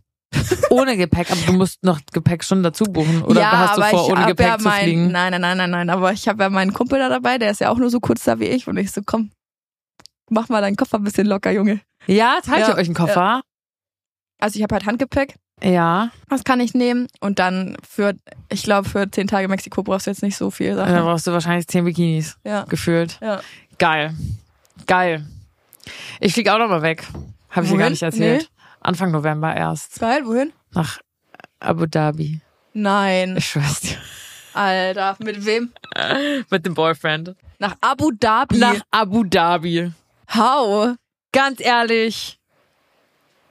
Ohne 0.70 0.98
Gepäck, 0.98 1.32
aber 1.32 1.42
du 1.42 1.54
musst 1.54 1.84
noch 1.84 2.00
Gepäck 2.12 2.44
schon 2.44 2.62
dazu 2.64 2.84
buchen. 2.86 3.24
Oder 3.24 3.42
ja, 3.42 3.52
hast 3.52 3.78
du 3.78 3.82
vor, 3.84 4.06
ich 4.06 4.12
ohne 4.12 4.28
Gepäck 4.28 4.48
ja 4.48 4.58
zu 4.58 4.66
mein, 4.66 4.84
fliegen? 4.84 5.12
Nein, 5.12 5.32
nein, 5.32 5.42
nein, 5.42 5.58
nein, 5.58 5.72
nein. 5.72 5.90
Aber 5.90 6.12
ich 6.14 6.28
habe 6.28 6.44
ja 6.44 6.50
meinen 6.50 6.74
Kumpel 6.74 7.00
da 7.00 7.10
dabei, 7.10 7.38
der 7.38 7.52
ist 7.52 7.62
ja 7.62 7.70
auch 7.70 7.78
nur 7.78 7.90
so 7.90 8.00
kurz 8.00 8.24
da 8.24 8.40
wie 8.40 8.46
ich. 8.46 8.68
Und 8.68 8.78
ich 8.78 8.92
so, 8.92 9.02
komm, 9.06 9.32
mach 10.30 10.50
mal 10.50 10.62
deinen 10.62 10.76
Koffer 10.76 10.98
ein 10.98 11.04
bisschen 11.04 11.28
locker, 11.28 11.52
Junge. 11.52 11.82
Ja, 12.06 12.40
teilt 12.44 12.62
Ja, 12.62 12.70
ihr 12.70 12.76
euch 12.76 12.88
einen 12.88 12.96
Koffer? 12.96 13.42
Also 14.40 14.58
ich 14.58 14.64
habe 14.64 14.76
halt 14.76 14.86
Handgepäck. 14.86 15.36
Ja. 15.62 16.12
Was 16.30 16.44
kann 16.44 16.60
ich 16.60 16.74
nehmen? 16.74 17.08
Und 17.20 17.40
dann 17.40 17.76
für, 17.88 18.14
ich 18.50 18.64
glaube, 18.64 18.88
für 18.88 19.10
zehn 19.12 19.28
Tage 19.28 19.48
Mexiko 19.48 19.84
brauchst 19.84 20.08
du 20.08 20.12
jetzt 20.12 20.24
nicht 20.24 20.38
so 20.38 20.52
viel 20.52 20.76
Sachen. 20.76 20.94
brauchst 20.96 21.28
du 21.28 21.32
wahrscheinlich 21.32 21.68
zehn 21.68 21.84
Bikinis. 21.84 22.38
Ja. 22.46 22.64
Gefühlt. 22.64 23.20
Ja. 23.22 23.42
Geil. 23.78 24.14
Geil. 24.88 25.26
Ich 26.20 26.34
fliege 26.34 26.54
auch 26.54 26.60
noch 26.60 26.70
mal 26.70 26.82
weg. 26.82 27.06
Habe 27.50 27.66
ich 27.66 27.72
dir 27.72 27.78
gar 27.78 27.90
nicht 27.90 28.04
erzählt. 28.04 28.50
Anfang 28.82 29.12
November 29.12 29.56
erst. 29.56 30.00
Geil, 30.00 30.26
wohin? 30.26 30.54
Nach 30.74 31.00
Abu 31.60 31.86
Dhabi. 31.86 32.42
Nein. 32.74 33.36
Ich 33.38 33.48
schwör's 33.50 33.82
dir. 33.82 33.98
Alter, 34.54 35.16
mit 35.20 35.46
wem? 35.46 35.72
Mit 36.50 36.66
dem 36.66 36.74
Boyfriend. 36.74 37.36
Nach 37.60 37.76
Abu 37.82 38.12
Dhabi. 38.12 38.58
Nach 38.58 38.80
Abu 38.92 39.24
Dhabi. 39.24 39.92
How? 40.34 40.96
Ganz 41.32 41.60
ehrlich. 41.60 42.40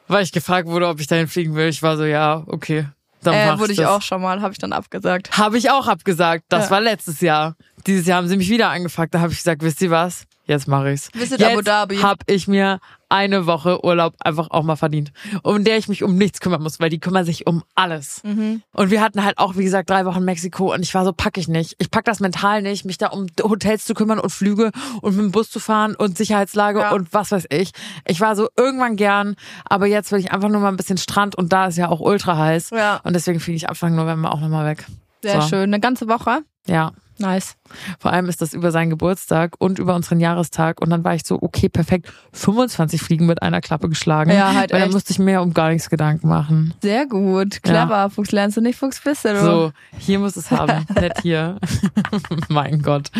Weil 0.06 0.22
ich 0.24 0.32
gefragt 0.32 0.66
wurde, 0.68 0.88
ob 0.88 1.00
ich 1.00 1.06
dahin 1.06 1.28
fliegen 1.28 1.54
will. 1.54 1.68
Ich 1.68 1.82
war 1.82 1.96
so, 1.96 2.04
ja, 2.04 2.42
okay. 2.46 2.88
Dann 3.22 3.34
Äh, 3.34 3.58
wurde 3.58 3.72
ich 3.72 3.78
das. 3.78 3.88
auch 3.88 4.00
schon 4.02 4.22
mal, 4.22 4.40
habe 4.40 4.52
ich 4.52 4.58
dann 4.58 4.72
abgesagt. 4.72 5.36
Habe 5.36 5.58
ich 5.58 5.70
auch 5.70 5.86
abgesagt. 5.88 6.44
Das 6.48 6.66
Ja. 6.66 6.70
war 6.70 6.80
letztes 6.80 7.20
Jahr. 7.20 7.56
Dieses 7.86 8.06
Jahr 8.06 8.18
haben 8.18 8.28
sie 8.28 8.36
mich 8.36 8.48
wieder 8.48 8.70
angefragt. 8.70 9.12
Da 9.14 9.20
habe 9.20 9.32
ich 9.32 9.38
gesagt, 9.38 9.62
wisst 9.62 9.82
ihr 9.82 9.90
was? 9.90 10.24
Jetzt 10.46 10.66
mache 10.66 10.92
ich's. 10.92 11.10
Visit 11.12 11.40
Jetzt 11.40 11.50
Abu 11.52 11.60
Dhabi. 11.62 11.96
hab 11.98 12.18
ich 12.26 12.48
mir 12.48 12.78
eine 13.08 13.46
Woche 13.46 13.84
Urlaub 13.84 14.14
einfach 14.20 14.50
auch 14.50 14.62
mal 14.62 14.76
verdient, 14.76 15.12
um 15.42 15.64
der 15.64 15.78
ich 15.78 15.88
mich 15.88 16.02
um 16.02 16.16
nichts 16.16 16.40
kümmern 16.40 16.62
muss, 16.62 16.78
weil 16.80 16.90
die 16.90 17.00
kümmern 17.00 17.24
sich 17.24 17.46
um 17.46 17.62
alles. 17.74 18.22
Mhm. 18.24 18.62
Und 18.72 18.90
wir 18.90 19.00
hatten 19.00 19.24
halt 19.24 19.38
auch, 19.38 19.56
wie 19.56 19.64
gesagt, 19.64 19.88
drei 19.90 20.04
Wochen 20.04 20.24
Mexiko 20.24 20.72
und 20.74 20.82
ich 20.82 20.94
war 20.94 21.04
so, 21.04 21.12
pack 21.12 21.38
ich 21.38 21.48
nicht. 21.48 21.74
Ich 21.78 21.90
pack 21.90 22.04
das 22.04 22.20
mental 22.20 22.62
nicht, 22.62 22.84
mich 22.84 22.98
da 22.98 23.08
um 23.08 23.26
Hotels 23.42 23.84
zu 23.84 23.94
kümmern 23.94 24.18
und 24.18 24.30
Flüge 24.30 24.70
und 25.00 25.16
mit 25.16 25.24
dem 25.24 25.32
Bus 25.32 25.50
zu 25.50 25.60
fahren 25.60 25.94
und 25.94 26.18
Sicherheitslage 26.18 26.80
Ja. 26.80 26.92
und 26.92 27.12
was 27.12 27.30
weiß 27.32 27.46
ich. 27.50 27.70
Ich 28.06 28.20
war 28.20 28.36
so 28.36 28.48
irgendwann 28.56 28.96
gern, 28.96 29.36
aber 29.64 29.86
jetzt 29.86 30.12
will 30.12 30.18
ich 30.20 30.32
einfach 30.32 30.48
nur 30.48 30.60
mal 30.60 30.68
ein 30.68 30.76
bisschen 30.76 30.98
Strand 30.98 31.34
und 31.34 31.52
da 31.52 31.66
ist 31.66 31.76
ja 31.78 31.88
auch 31.88 32.00
ultra 32.00 32.36
heiß. 32.36 32.70
Ja. 32.70 33.00
Und 33.04 33.14
deswegen 33.14 33.40
fliege 33.40 33.56
ich 33.56 33.68
Anfang 33.68 33.94
November 33.94 34.32
auch 34.34 34.40
nochmal 34.40 34.66
weg. 34.66 34.86
Sehr 35.22 35.40
So. 35.42 35.48
schön. 35.48 35.62
Eine 35.64 35.80
ganze 35.80 36.08
Woche. 36.08 36.42
Ja. 36.66 36.92
Nice. 37.18 37.56
Vor 37.98 38.12
allem 38.12 38.26
ist 38.28 38.40
das 38.40 38.52
über 38.52 38.70
seinen 38.70 38.90
Geburtstag 38.90 39.54
und 39.58 39.78
über 39.78 39.94
unseren 39.94 40.20
Jahrestag. 40.20 40.80
Und 40.80 40.90
dann 40.90 41.04
war 41.04 41.14
ich 41.14 41.26
so, 41.26 41.38
okay, 41.40 41.68
perfekt. 41.68 42.12
25 42.32 43.02
Fliegen 43.02 43.26
mit 43.26 43.42
einer 43.42 43.60
Klappe 43.60 43.88
geschlagen. 43.88 44.30
Ja, 44.30 44.54
halt 44.54 44.72
Weil 44.72 44.80
dann 44.80 44.88
echt. 44.88 44.92
musste 44.94 45.12
ich 45.12 45.18
mir 45.18 45.42
um 45.42 45.52
gar 45.52 45.70
nichts 45.70 45.90
Gedanken 45.90 46.28
machen. 46.28 46.74
Sehr 46.82 47.06
gut. 47.06 47.62
Clever. 47.62 48.10
Fuchs 48.10 48.32
lernst 48.32 48.56
du 48.56 48.60
nicht, 48.60 48.78
Fuchs 48.78 49.00
bist 49.00 49.24
du. 49.24 49.38
So, 49.40 49.72
hier 49.98 50.18
muss 50.18 50.36
es 50.36 50.50
haben. 50.50 50.86
Nicht 51.00 51.20
hier. 51.22 51.58
mein 52.48 52.82
Gott. 52.82 53.10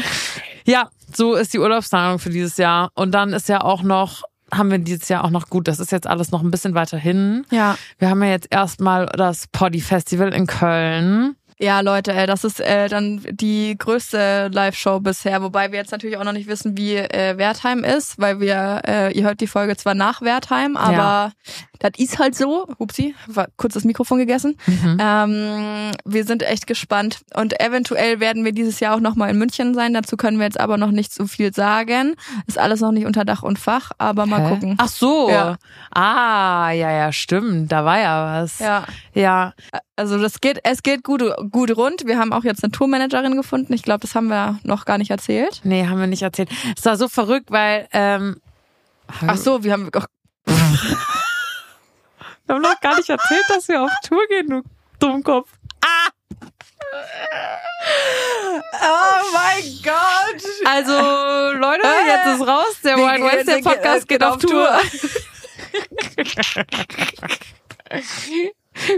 Ja, 0.65 0.89
so 1.15 1.35
ist 1.35 1.53
die 1.55 1.59
Urlaubsplanung 1.59 2.19
für 2.19 2.31
dieses 2.31 2.57
Jahr. 2.57 2.91
Und 2.95 3.13
dann 3.13 3.33
ist 3.33 3.49
ja 3.49 3.63
auch 3.63 3.83
noch, 3.83 4.23
haben 4.53 4.71
wir 4.71 4.79
dieses 4.79 5.09
Jahr 5.09 5.25
auch 5.25 5.31
noch 5.31 5.49
gut, 5.49 5.69
das 5.69 5.81
ist 5.81 5.93
jetzt 5.93 6.07
alles 6.07 6.31
noch 6.31 6.43
ein 6.43 6.51
bisschen 6.51 6.75
weiter 6.75 6.99
hin. 6.99 7.45
Ja. 7.51 7.77
Wir 7.99 8.11
haben 8.11 8.23
ja 8.23 8.31
jetzt 8.31 8.49
erstmal 8.51 9.07
das 9.07 9.47
Poddy 9.49 9.81
Festival 9.81 10.33
in 10.33 10.47
Köln. 10.47 11.37
Ja, 11.61 11.81
Leute, 11.81 12.13
ey, 12.13 12.27
das 12.27 12.45
ist 12.45 12.61
äh, 12.61 12.89
dann 12.89 13.21
die 13.31 13.77
größte 13.77 14.49
Live-Show 14.53 15.01
bisher, 15.01 15.43
wobei 15.43 15.73
wir 15.73 15.79
jetzt 15.81 15.91
natürlich 15.91 16.17
auch 16.17 16.23
noch 16.23 16.33
nicht 16.33 16.49
wissen, 16.49 16.77
wie 16.77 16.95
äh, 16.97 17.37
Wertheim 17.37 17.83
ist, 17.83 18.17
weil 18.19 18.39
wir, 18.39 18.83
äh, 18.87 19.13
ihr 19.13 19.25
hört 19.25 19.41
die 19.41 19.49
Folge 19.49 19.77
zwar 19.77 19.95
nach 19.95 20.23
Wertheim, 20.23 20.77
aber 20.77 20.93
Ja. 20.93 21.33
Das 21.81 21.93
ist 21.99 22.19
halt 22.19 22.35
so. 22.35 22.67
Upsi, 22.79 23.15
war 23.27 23.49
kurz 23.57 23.75
das 23.75 23.85
Mikrofon 23.85 24.19
gegessen. 24.19 24.57
Mhm. 24.67 24.99
Ähm, 25.01 25.91
wir 26.05 26.25
sind 26.25 26.43
echt 26.43 26.67
gespannt 26.67 27.21
und 27.35 27.61
eventuell 27.61 28.21
werden 28.21 28.45
wir 28.45 28.53
dieses 28.53 28.81
Jahr 28.81 28.97
auch 28.97 29.01
nochmal 29.01 29.31
in 29.31 29.39
München 29.39 29.75
sein. 29.75 29.95
Dazu 29.95 30.17
können 30.17 30.39
wir 30.39 30.45
jetzt 30.45 30.59
aber 30.61 30.77
noch 30.77 30.91
nicht 30.91 31.13
so 31.15 31.27
viel 31.27 31.53
sagen. 31.55 32.15
Ist 32.47 32.59
alles 32.59 32.81
noch 32.81 32.93
nicht 32.93 33.07
unter 33.07 33.25
Dach 33.25 33.43
und 33.43 33.59
Fach, 33.59 33.91
aber 33.99 34.27
mal 34.27 34.43
Hä? 34.45 34.49
gucken. 34.51 34.75
Ach 34.79 34.89
so. 34.89 35.31
Ja. 35.31 35.57
Ah, 35.93 36.71
ja, 36.71 36.91
ja, 36.91 37.13
stimmt. 37.13 37.71
Da 37.73 37.85
war 37.85 37.99
ja 37.99 38.43
was. 38.43 38.59
Ja, 38.59 38.85
Ja, 39.15 39.53
also 39.97 40.19
das 40.21 40.41
geht, 40.41 40.61
es 40.65 40.83
geht 40.83 41.03
gut, 41.05 41.23
gut 41.51 41.77
rund. 41.77 42.07
Wir 42.07 42.19
haben 42.19 42.33
auch 42.33 42.45
jetzt 42.45 42.63
eine 42.63 42.71
Tourmanagerin 42.71 43.37
gefunden. 43.37 43.73
Ich 43.73 43.83
glaube, 43.83 44.01
das 44.01 44.15
haben 44.15 44.29
wir 44.29 44.59
noch 44.63 44.85
gar 44.85 44.99
nicht 44.99 45.11
erzählt. 45.11 45.61
nee, 45.65 45.87
haben 45.87 45.99
wir 46.01 46.07
nicht 46.07 46.23
erzählt. 46.23 46.49
Es 46.77 46.85
war 46.85 46.97
so 46.97 47.09
verrückt, 47.09 47.51
weil, 47.51 47.87
ähm, 47.93 48.37
Ach 49.27 49.37
so, 49.39 49.65
wir 49.65 49.73
haben, 49.73 49.89
ach, 49.97 50.07
wir 52.49 52.55
haben 52.57 52.63
noch 52.63 52.81
gar 52.81 52.97
nicht 52.97 53.09
erzählt, 53.09 53.45
dass 53.49 53.69
wir 53.69 53.83
auf 53.83 53.91
Tour 54.07 54.27
gehen, 54.29 54.49
du 54.49 54.63
Dummkopf. 54.99 55.51
Oh 58.81 59.33
mein 59.33 59.63
Gott! 59.85 60.43
Also, 60.65 60.93
Leute, 61.59 61.87
Äh, 61.87 62.07
jetzt 62.09 62.27
ist 62.41 62.47
raus. 62.47 62.81
Der 62.83 62.97
Wine 62.97 63.25
Wednesday 63.25 63.63
Podcast 63.63 64.09
gehen- 64.09 64.19
geht 64.19 64.25
auf 64.27 64.39
Tour. 64.39 64.69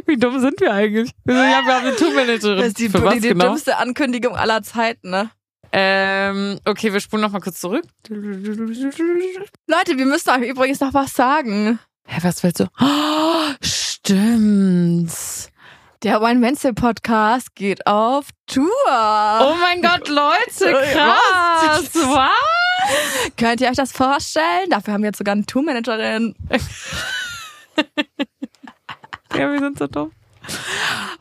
Wie 0.07 0.16
dumm 0.16 0.38
sind 0.40 0.61
wir 0.61 0.72
eigentlich? 0.72 1.11
Wir 1.24 1.34
sind- 1.34 1.51
Ja, 1.51 1.62
wir 1.64 1.74
haben 1.74 1.86
eine 1.86 1.96
Tourmanagerin. 1.96 2.59
Das 2.59 2.66
ist 2.68 2.78
die, 2.78 2.88
Für 2.88 3.03
was 3.03 3.14
die, 3.14 3.20
die 3.20 3.28
genau? 3.28 3.46
dümmste 3.46 3.76
Ankündigung 3.78 4.36
aller 4.36 4.62
Zeiten, 4.62 5.11
ne? 5.11 5.30
Ähm, 5.72 6.59
okay, 6.64 6.92
wir 6.92 7.01
spulen 7.01 7.22
noch 7.22 7.30
mal 7.30 7.40
kurz 7.40 7.61
zurück. 7.61 7.84
Leute, 8.09 8.26
wir 9.96 10.07
müssen 10.07 10.30
euch 10.30 10.48
übrigens 10.48 10.80
noch 10.80 10.92
was 10.94 11.12
sagen. 11.12 11.78
Hä, 12.12 12.18
was 12.24 12.42
willst 12.42 12.58
du? 12.58 12.64
Oh, 12.80 13.54
stimmt. 13.62 15.12
Der 16.02 16.20
Wine 16.20 16.42
Wednesday 16.42 16.72
Podcast 16.72 17.54
geht 17.54 17.86
auf 17.86 18.26
Tour. 18.48 18.66
Oh 18.88 19.54
mein 19.61 19.80
Gott, 19.80 20.08
Leute, 20.08 20.72
krass. 20.92 21.20
Was? 21.62 21.94
Was? 21.94 23.36
Könnt 23.36 23.61
ihr 23.61 23.68
euch 23.68 23.76
das 23.76 23.92
vorstellen? 23.92 24.70
Dafür 24.70 24.94
haben 24.94 25.02
wir 25.02 25.11
jetzt 25.11 25.18
sogar 25.18 25.32
eine 25.34 25.46
Tourmanagerin. 25.46 26.34
Ja, 29.32 29.52
wir 29.52 29.61
sind 29.61 29.78
so 29.78 29.86
dumm. 29.86 30.11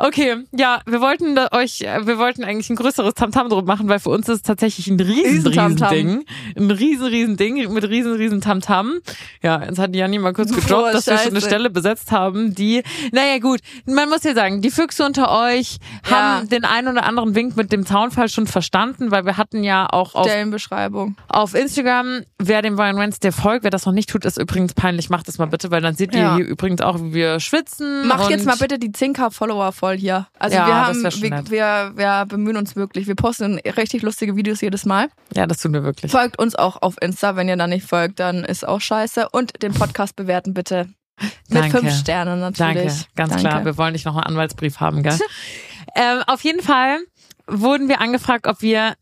Okay, 0.02 0.46
ja, 0.56 0.80
wir 0.86 1.02
wollten 1.02 1.38
euch, 1.52 1.82
äh, 1.82 2.08
wir 2.08 2.18
wollten 2.18 2.46
eigentlich 2.46 2.70
ein 2.70 2.78
größeres 2.78 3.16
Tamtam 3.16 3.50
drum 3.50 3.66
machen, 3.66 3.90
weil 3.90 4.00
für 4.00 4.12
uns 4.12 4.30
ist 4.30 4.36
es 4.38 4.42
tatsächlich 4.44 4.88
ein 4.88 4.98
riesen, 4.98 5.46
riesen. 5.46 5.76
Ding. 5.92 6.26
Ein 6.58 6.72
riesen, 6.72 7.06
riesen 7.08 7.36
Ding 7.36 7.74
mit 7.74 7.84
riesen, 7.84 8.14
riesen 8.14 8.40
Tamtam. 8.40 9.00
Ja, 9.44 9.62
jetzt 9.62 9.78
hat 9.78 9.94
Janni 9.94 10.18
mal 10.18 10.32
kurz 10.32 10.52
Oh, 10.54 10.56
gedroppt, 10.56 10.94
dass 10.94 11.08
wir 11.08 11.18
schon 11.18 11.32
eine. 11.32 11.42
Stelle 11.42 11.70
besetzt 11.70 12.14
haben, 12.14 12.56
die, 12.56 12.82
naja 13.12 13.40
gut, 13.40 13.60
man 13.86 14.08
muss 14.08 14.24
ja 14.24 14.34
sagen, 14.34 14.62
die 14.62 14.72
Füchse 14.72 15.04
unter 15.06 15.32
euch 15.38 15.80
haben 16.10 16.44
Ja. 16.44 16.46
den 16.46 16.64
einen 16.64 16.88
oder 16.88 17.04
anderen 17.04 17.36
Wink 17.36 17.58
mit 17.58 17.74
dem 17.74 17.86
Zaunfall 17.86 18.30
schon 18.30 18.48
verstanden, 18.48 19.12
weil 19.12 19.26
wir 19.26 19.36
hatten 19.36 19.66
ja 19.66 19.86
auch 19.92 20.16
auf 20.16 20.26
Stellenbeschreibung. 20.28 21.18
auf 21.28 21.54
Instagram, 21.56 22.22
wer 22.38 22.62
dem 22.62 22.80
Ryan 22.80 22.96
Wednesday 22.98 23.34
folgt, 23.34 23.66
wer 23.66 23.70
das 23.72 23.86
noch 23.86 23.92
nicht 23.94 24.10
tut, 24.10 24.24
ist 24.24 24.38
übrigens 24.38 24.74
peinlich, 24.74 25.10
macht 25.10 25.28
das 25.28 25.40
mal 25.40 25.48
bitte, 25.48 25.72
weil 25.72 25.82
dann 25.82 25.96
seht 25.96 26.14
ihr 26.16 26.22
Ja. 26.22 26.36
hier 26.38 26.46
übrigens 26.46 26.80
auch, 26.80 27.00
wie 27.02 27.14
wir 27.14 27.42
schwitzen. 27.42 28.08
Macht 28.08 28.30
jetzt 28.30 28.46
mal 28.46 28.56
bitte 28.58 28.80
die 28.80 28.92
10k 28.94 29.30
Follower 29.32 29.74
voll 29.74 29.89
hier. 29.98 30.28
Also 30.38 30.56
Ja, 30.56 30.68
wir 30.68 30.76
haben, 30.76 31.04
wir, 31.04 31.50
wir, 31.50 31.92
wir 31.96 32.26
bemühen 32.28 32.58
uns 32.58 32.76
wirklich. 32.76 33.08
Wir 33.08 33.16
posten 33.16 33.60
richtig 33.60 34.02
lustige 34.02 34.36
Videos 34.36 34.62
jedes 34.62 34.86
Mal. 34.86 35.10
Ja, 35.34 35.48
das 35.48 35.60
tun 35.60 35.74
wir 35.74 35.84
wirklich. 35.84 36.12
Folgt 36.12 36.40
uns 36.40 36.56
auch 36.56 36.82
auf 36.82 36.96
Insta. 37.02 37.36
Wenn 37.36 37.50
ihr 37.50 37.58
da 37.58 37.68
nicht 37.68 37.86
folgt, 37.86 38.20
dann 38.20 38.44
ist 38.44 38.68
auch 38.68 38.82
scheiße. 38.82 39.30
Und 39.32 39.62
den 39.62 39.74
Podcast 39.74 40.16
bewerten 40.16 40.54
bitte. 40.54 40.90
Mit 41.50 41.64
Danke. 41.64 41.80
fünf 41.80 41.94
Sternen 41.94 42.40
natürlich. 42.40 42.76
Danke, 42.76 43.06
ganz 43.16 43.30
Danke. 43.32 43.48
klar. 43.48 43.66
Wir 43.66 43.78
wollen 43.78 43.94
nicht 43.94 44.06
noch 44.06 44.16
einen 44.16 44.24
Anwaltsbrief 44.24 44.80
haben, 44.80 45.04
gell? 45.04 45.18
ähm, 45.96 46.24
auf 46.28 46.44
jeden 46.44 46.62
Fall 46.62 47.00
wurden 47.48 47.90
wir 47.90 48.00
angefragt, 48.00 48.48
ob 48.48 48.62
wir 48.62 48.96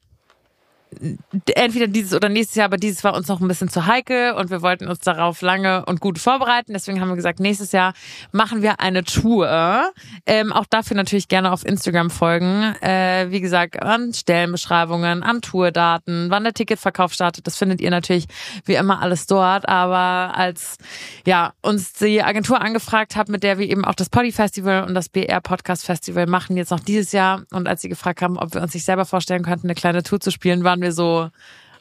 entweder 1.53 1.87
dieses 1.87 2.13
oder 2.13 2.29
nächstes 2.29 2.55
Jahr, 2.55 2.65
aber 2.65 2.77
dieses 2.77 3.03
war 3.03 3.13
uns 3.13 3.27
noch 3.27 3.39
ein 3.39 3.47
bisschen 3.47 3.69
zu 3.69 3.85
heikel 3.85 4.33
und 4.33 4.49
wir 4.49 4.61
wollten 4.61 4.87
uns 4.87 4.99
darauf 4.99 5.41
lange 5.41 5.85
und 5.85 5.99
gut 5.99 6.19
vorbereiten. 6.19 6.73
Deswegen 6.73 7.01
haben 7.01 7.09
wir 7.09 7.15
gesagt, 7.15 7.39
nächstes 7.39 7.71
Jahr 7.71 7.93
machen 8.31 8.61
wir 8.61 8.79
eine 8.79 9.03
Tour. 9.03 9.91
Ähm, 10.25 10.51
auch 10.51 10.65
dafür 10.65 10.95
natürlich 10.95 11.27
gerne 11.27 11.51
auf 11.51 11.65
Instagram 11.65 12.09
folgen. 12.09 12.75
Äh, 12.81 13.27
wie 13.29 13.41
gesagt, 13.41 13.81
an 13.81 14.13
Stellenbeschreibungen, 14.13 15.23
an 15.23 15.41
Tourdaten, 15.41 16.29
wann 16.29 16.43
der 16.43 16.53
Ticketverkauf 16.53 17.13
startet. 17.13 17.47
Das 17.47 17.57
findet 17.57 17.81
ihr 17.81 17.89
natürlich 17.89 18.27
wie 18.65 18.75
immer 18.75 19.01
alles 19.01 19.27
dort. 19.27 19.67
Aber 19.67 20.35
als 20.35 20.77
ja 21.25 21.53
uns 21.61 21.93
die 21.93 22.21
Agentur 22.23 22.61
angefragt 22.61 23.15
hat, 23.15 23.29
mit 23.29 23.43
der 23.43 23.57
wir 23.57 23.69
eben 23.69 23.85
auch 23.85 23.95
das 23.95 24.09
Poddy 24.09 24.31
Festival 24.31 24.83
und 24.83 24.93
das 24.93 25.09
BR 25.09 25.41
Podcast 25.41 25.85
Festival 25.85 26.27
machen 26.27 26.57
jetzt 26.57 26.71
noch 26.71 26.79
dieses 26.79 27.11
Jahr 27.11 27.43
und 27.51 27.67
als 27.67 27.81
sie 27.81 27.89
gefragt 27.89 28.21
haben, 28.21 28.37
ob 28.37 28.53
wir 28.53 28.61
uns 28.61 28.73
nicht 28.73 28.85
selber 28.85 29.05
vorstellen 29.05 29.43
könnten, 29.43 29.67
eine 29.67 29.75
kleine 29.75 30.03
Tour 30.03 30.19
zu 30.19 30.31
spielen, 30.31 30.63
waren 30.63 30.81
wir 30.81 30.86
so 30.91 31.29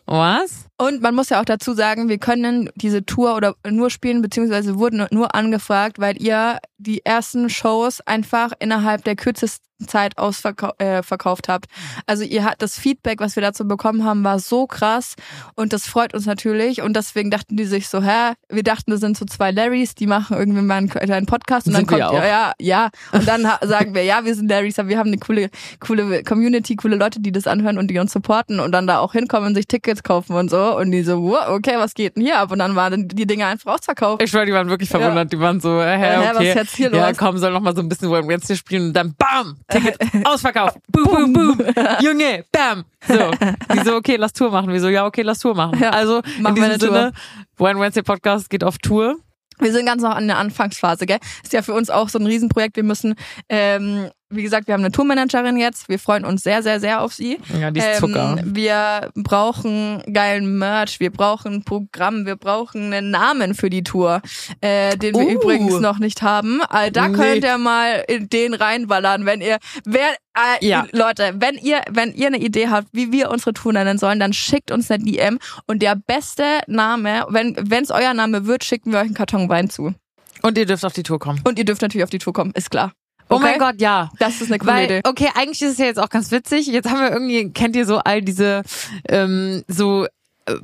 was? 0.06 0.66
Und 0.78 1.02
man 1.02 1.14
muss 1.14 1.30
ja 1.30 1.40
auch 1.40 1.44
dazu 1.44 1.72
sagen, 1.74 2.08
wir 2.08 2.18
können 2.18 2.70
diese 2.76 3.04
Tour 3.04 3.36
oder 3.36 3.56
nur 3.68 3.90
spielen, 3.90 4.22
beziehungsweise 4.22 4.78
wurden 4.78 5.06
nur 5.10 5.34
angefragt, 5.34 5.98
weil 5.98 6.20
ihr 6.20 6.58
die 6.78 7.04
ersten 7.04 7.50
Shows 7.50 8.00
einfach 8.02 8.52
innerhalb 8.60 9.04
der 9.04 9.16
kürzesten 9.16 9.66
Zeit 9.86 10.16
ausverkauft 10.18 10.80
äh, 10.80 11.02
verkauft 11.02 11.48
habt. 11.48 11.66
Also 12.06 12.24
ihr 12.24 12.44
hat 12.44 12.62
das 12.62 12.78
Feedback, 12.78 13.20
was 13.20 13.36
wir 13.36 13.42
dazu 13.42 13.66
bekommen 13.66 14.04
haben, 14.04 14.24
war 14.24 14.38
so 14.38 14.66
krass 14.66 15.14
und 15.54 15.72
das 15.72 15.86
freut 15.86 16.14
uns 16.14 16.26
natürlich 16.26 16.82
und 16.82 16.96
deswegen 16.96 17.30
dachten 17.30 17.56
die 17.56 17.64
sich 17.64 17.88
so, 17.88 18.02
hä, 18.02 18.32
wir 18.48 18.62
dachten, 18.62 18.90
das 18.90 19.00
sind 19.00 19.16
so 19.16 19.24
zwei 19.24 19.50
Larrys, 19.50 19.94
die 19.94 20.06
machen 20.06 20.36
irgendwie 20.36 20.62
mal 20.62 20.76
einen 20.76 20.88
kleinen 20.88 21.26
Podcast 21.26 21.66
und 21.66 21.74
Sind 21.74 21.90
dann 21.90 21.98
wir 21.98 22.04
kommt 22.06 22.18
auch. 22.18 22.24
ja, 22.24 22.52
ja 22.58 22.90
und 23.12 23.28
dann 23.28 23.42
sagen 23.62 23.94
wir, 23.94 24.04
ja, 24.04 24.24
wir 24.24 24.34
sind 24.34 24.48
Larrys, 24.48 24.78
aber 24.78 24.88
wir 24.88 24.98
haben 24.98 25.08
eine 25.08 25.18
coole 25.18 25.50
coole 25.80 26.22
Community, 26.24 26.76
coole 26.76 26.96
Leute, 26.96 27.20
die 27.20 27.32
das 27.32 27.46
anhören 27.46 27.78
und 27.78 27.88
die 27.88 27.98
uns 27.98 28.12
supporten 28.12 28.60
und 28.60 28.72
dann 28.72 28.86
da 28.86 28.98
auch 29.00 29.12
hinkommen 29.12 29.48
und 29.48 29.54
sich 29.54 29.66
Tickets 29.66 30.02
kaufen 30.02 30.34
und 30.34 30.50
so 30.50 30.76
und 30.76 30.90
die 30.90 31.02
so, 31.02 31.22
wow, 31.22 31.48
okay, 31.48 31.74
was 31.76 31.94
geht 31.94 32.16
denn 32.16 32.24
hier 32.24 32.38
ab 32.38 32.50
und 32.50 32.58
dann 32.58 32.74
waren 32.76 33.08
die 33.08 33.26
Dinge 33.26 33.46
einfach 33.46 33.74
ausverkauft. 33.74 34.22
Ich 34.22 34.30
schwör, 34.30 34.46
die 34.46 34.52
waren 34.52 34.68
wirklich 34.68 34.88
verwundert. 34.88 35.32
Die 35.32 35.40
waren 35.40 35.60
so, 35.60 35.80
äh, 35.80 35.96
hä, 35.96 36.16
Hä, 36.16 36.28
was 36.28 36.36
okay. 36.36 36.48
ist 36.48 36.54
jetzt 36.54 36.76
hier 36.76 36.92
ja, 36.94 37.08
los? 37.08 37.16
komm, 37.16 37.38
soll 37.38 37.52
noch 37.52 37.60
mal 37.60 37.74
so 37.74 37.82
ein 37.82 37.88
bisschen 37.88 38.08
One 38.08 38.28
Wednesday 38.28 38.56
spielen 38.56 38.88
und 38.88 38.92
dann 38.94 39.14
BAM! 39.16 39.56
Ticket 39.68 39.96
ausverkauft. 40.24 40.78
Boom, 40.88 41.04
boom, 41.04 41.32
boom. 41.32 41.74
Junge, 42.00 42.44
BAM! 42.52 42.84
So. 43.06 43.30
Die 43.72 43.80
so, 43.84 43.96
okay, 43.96 44.16
lass 44.16 44.32
Tour 44.32 44.50
machen. 44.50 44.72
Wir 44.72 44.80
so, 44.80 44.88
ja, 44.88 45.06
okay, 45.06 45.22
lass 45.22 45.40
Tour 45.40 45.54
machen. 45.54 45.78
Ja, 45.80 45.90
also, 45.90 46.22
machen 46.40 46.56
in 46.56 46.62
wir 46.62 46.76
diesem 46.78 46.94
eine 46.94 47.10
Sinne, 47.10 47.12
One 47.58 47.80
Wednesday 47.80 48.02
Podcast 48.02 48.48
geht 48.50 48.62
auf 48.62 48.78
Tour. 48.78 49.16
Wir 49.58 49.72
sind 49.72 49.86
ganz 49.86 50.02
noch 50.02 50.14
an 50.14 50.26
der 50.26 50.38
Anfangsphase, 50.38 51.06
gell? 51.06 51.18
Ist 51.42 51.52
ja 51.52 51.62
für 51.62 51.72
uns 51.72 51.88
auch 51.88 52.08
so 52.08 52.18
ein 52.18 52.26
Riesenprojekt. 52.26 52.76
Wir 52.76 52.84
müssen 52.84 53.14
ähm, 53.48 54.10
wie 54.30 54.42
gesagt, 54.42 54.66
wir 54.66 54.74
haben 54.74 54.80
eine 54.82 54.90
Tourmanagerin 54.90 55.56
jetzt. 55.56 55.88
Wir 55.88 55.98
freuen 55.98 56.24
uns 56.24 56.42
sehr, 56.42 56.62
sehr, 56.62 56.80
sehr 56.80 57.00
auf 57.00 57.14
sie. 57.14 57.38
Ja, 57.60 57.70
die 57.70 57.78
ist 57.80 57.98
Zucker. 58.00 58.36
Ähm, 58.40 58.56
wir 58.56 59.10
brauchen 59.14 60.02
geilen 60.12 60.58
Merch, 60.58 60.98
wir 60.98 61.10
brauchen 61.12 61.54
ein 61.54 61.64
Programm, 61.64 62.26
wir 62.26 62.36
brauchen 62.36 62.92
einen 62.92 63.10
Namen 63.10 63.54
für 63.54 63.70
die 63.70 63.84
Tour, 63.84 64.22
äh, 64.60 64.96
den 64.96 65.14
wir 65.14 65.26
Uh. 65.26 65.30
übrigens 65.30 65.80
noch 65.80 65.98
nicht 65.98 66.22
haben. 66.22 66.60
Äh, 66.72 66.90
da 66.90 67.08
Nee. 67.08 67.14
könnt 67.16 67.44
ihr 67.44 67.56
mal 67.58 68.04
in 68.08 68.28
den 68.28 68.54
reinballern, 68.54 69.26
wenn 69.26 69.40
ihr, 69.40 69.58
wer, 69.84 70.10
äh, 70.34 70.66
Ja. 70.66 70.86
Leute, 70.92 71.34
wenn 71.38 71.56
ihr, 71.56 71.82
wenn 71.90 72.12
ihr 72.12 72.26
eine 72.26 72.38
Idee 72.38 72.68
habt, 72.68 72.88
wie 72.92 73.12
wir 73.12 73.30
unsere 73.30 73.52
Tour 73.54 73.72
nennen 73.74 73.96
sollen, 73.98 74.18
dann 74.18 74.32
schickt 74.32 74.70
uns 74.72 74.90
eine 74.90 75.04
DM 75.04 75.38
und 75.66 75.82
der 75.82 75.94
beste 75.94 76.42
Name, 76.66 77.24
wenn 77.28 77.54
es 77.82 77.90
euer 77.92 78.12
Name 78.12 78.46
wird, 78.46 78.64
schicken 78.64 78.90
wir 78.92 78.98
euch 78.98 79.06
einen 79.06 79.14
Karton 79.14 79.48
Wein 79.48 79.70
zu. 79.70 79.94
Und 80.42 80.58
ihr 80.58 80.66
dürft 80.66 80.84
auf 80.84 80.92
die 80.92 81.02
Tour 81.02 81.18
kommen. 81.18 81.40
Und 81.44 81.58
ihr 81.58 81.64
dürft 81.64 81.82
natürlich 81.82 82.04
auf 82.04 82.10
die 82.10 82.18
Tour 82.18 82.32
kommen, 82.32 82.50
ist 82.54 82.70
klar. 82.70 82.92
Oh 83.28 83.36
Okay? 83.36 83.44
mein 83.44 83.58
Gott, 83.58 83.80
ja. 83.80 84.10
Das 84.18 84.40
ist 84.40 84.48
eine 84.50 84.58
coole 84.58 84.72
Weil, 84.72 84.84
Idee. 84.84 85.00
okay, 85.04 85.28
eigentlich 85.34 85.60
ist 85.62 85.72
es 85.72 85.78
ja 85.78 85.86
jetzt 85.86 85.98
auch 85.98 86.08
ganz 86.08 86.30
witzig. 86.30 86.66
Jetzt 86.68 86.88
haben 86.88 87.00
wir 87.00 87.10
irgendwie, 87.10 87.50
kennt 87.52 87.74
ihr 87.76 87.84
so 87.86 87.98
all 87.98 88.22
diese 88.22 88.62
ähm, 89.08 89.62
so 89.68 90.06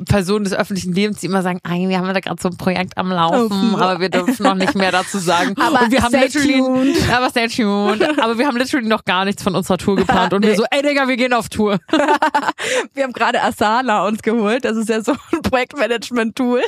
Personen 0.09 0.45
des 0.45 0.53
öffentlichen 0.55 0.93
Lebens, 0.93 1.19
die 1.21 1.27
immer 1.27 1.43
sagen, 1.43 1.59
"Ei, 1.65 1.89
wir 1.89 1.99
haben 1.99 2.07
da 2.13 2.21
gerade 2.21 2.41
so 2.41 2.49
ein 2.49 2.57
Projekt 2.57 2.97
am 2.97 3.11
Laufen, 3.11 3.75
Oh, 3.75 3.79
aber 3.79 4.01
wir 4.01 4.09
dürfen 4.09 4.43
noch 4.45 4.55
nicht 4.55 4.75
mehr 4.75 4.93
dazu 4.93 5.19
sagen. 5.19 5.55
Aber 5.61 5.83
und 5.83 5.91
wir 5.91 6.03
haben 6.03 6.13
literally, 6.13 6.59
tuned. 6.59 6.97
aber 7.13 7.31
stay 7.31 7.49
tuned. 7.49 8.19
aber 8.21 8.39
wir 8.39 8.47
haben 8.47 8.57
literally 8.57 8.87
noch 8.87 9.05
gar 9.05 9.25
nichts 9.25 9.43
von 9.43 9.55
unserer 9.57 9.79
Tour 9.79 9.97
geplant 9.97 10.33
und 10.35 10.43
wir 10.43 10.51
Nee. 10.51 10.57
so, 10.57 10.65
ey 10.71 10.83
Digga, 10.83 11.09
wir 11.09 11.17
gehen 11.17 11.33
auf 11.33 11.49
Tour. 11.49 11.79
Wir 12.95 13.05
haben 13.05 13.13
gerade 13.13 13.43
Asana 13.43 14.07
uns 14.07 14.23
geholt. 14.23 14.65
Das 14.65 14.77
ist 14.77 14.89
ja 14.89 15.03
so 15.03 15.13
ein 15.13 15.43
Projektmanagement-Tool. 15.43 16.63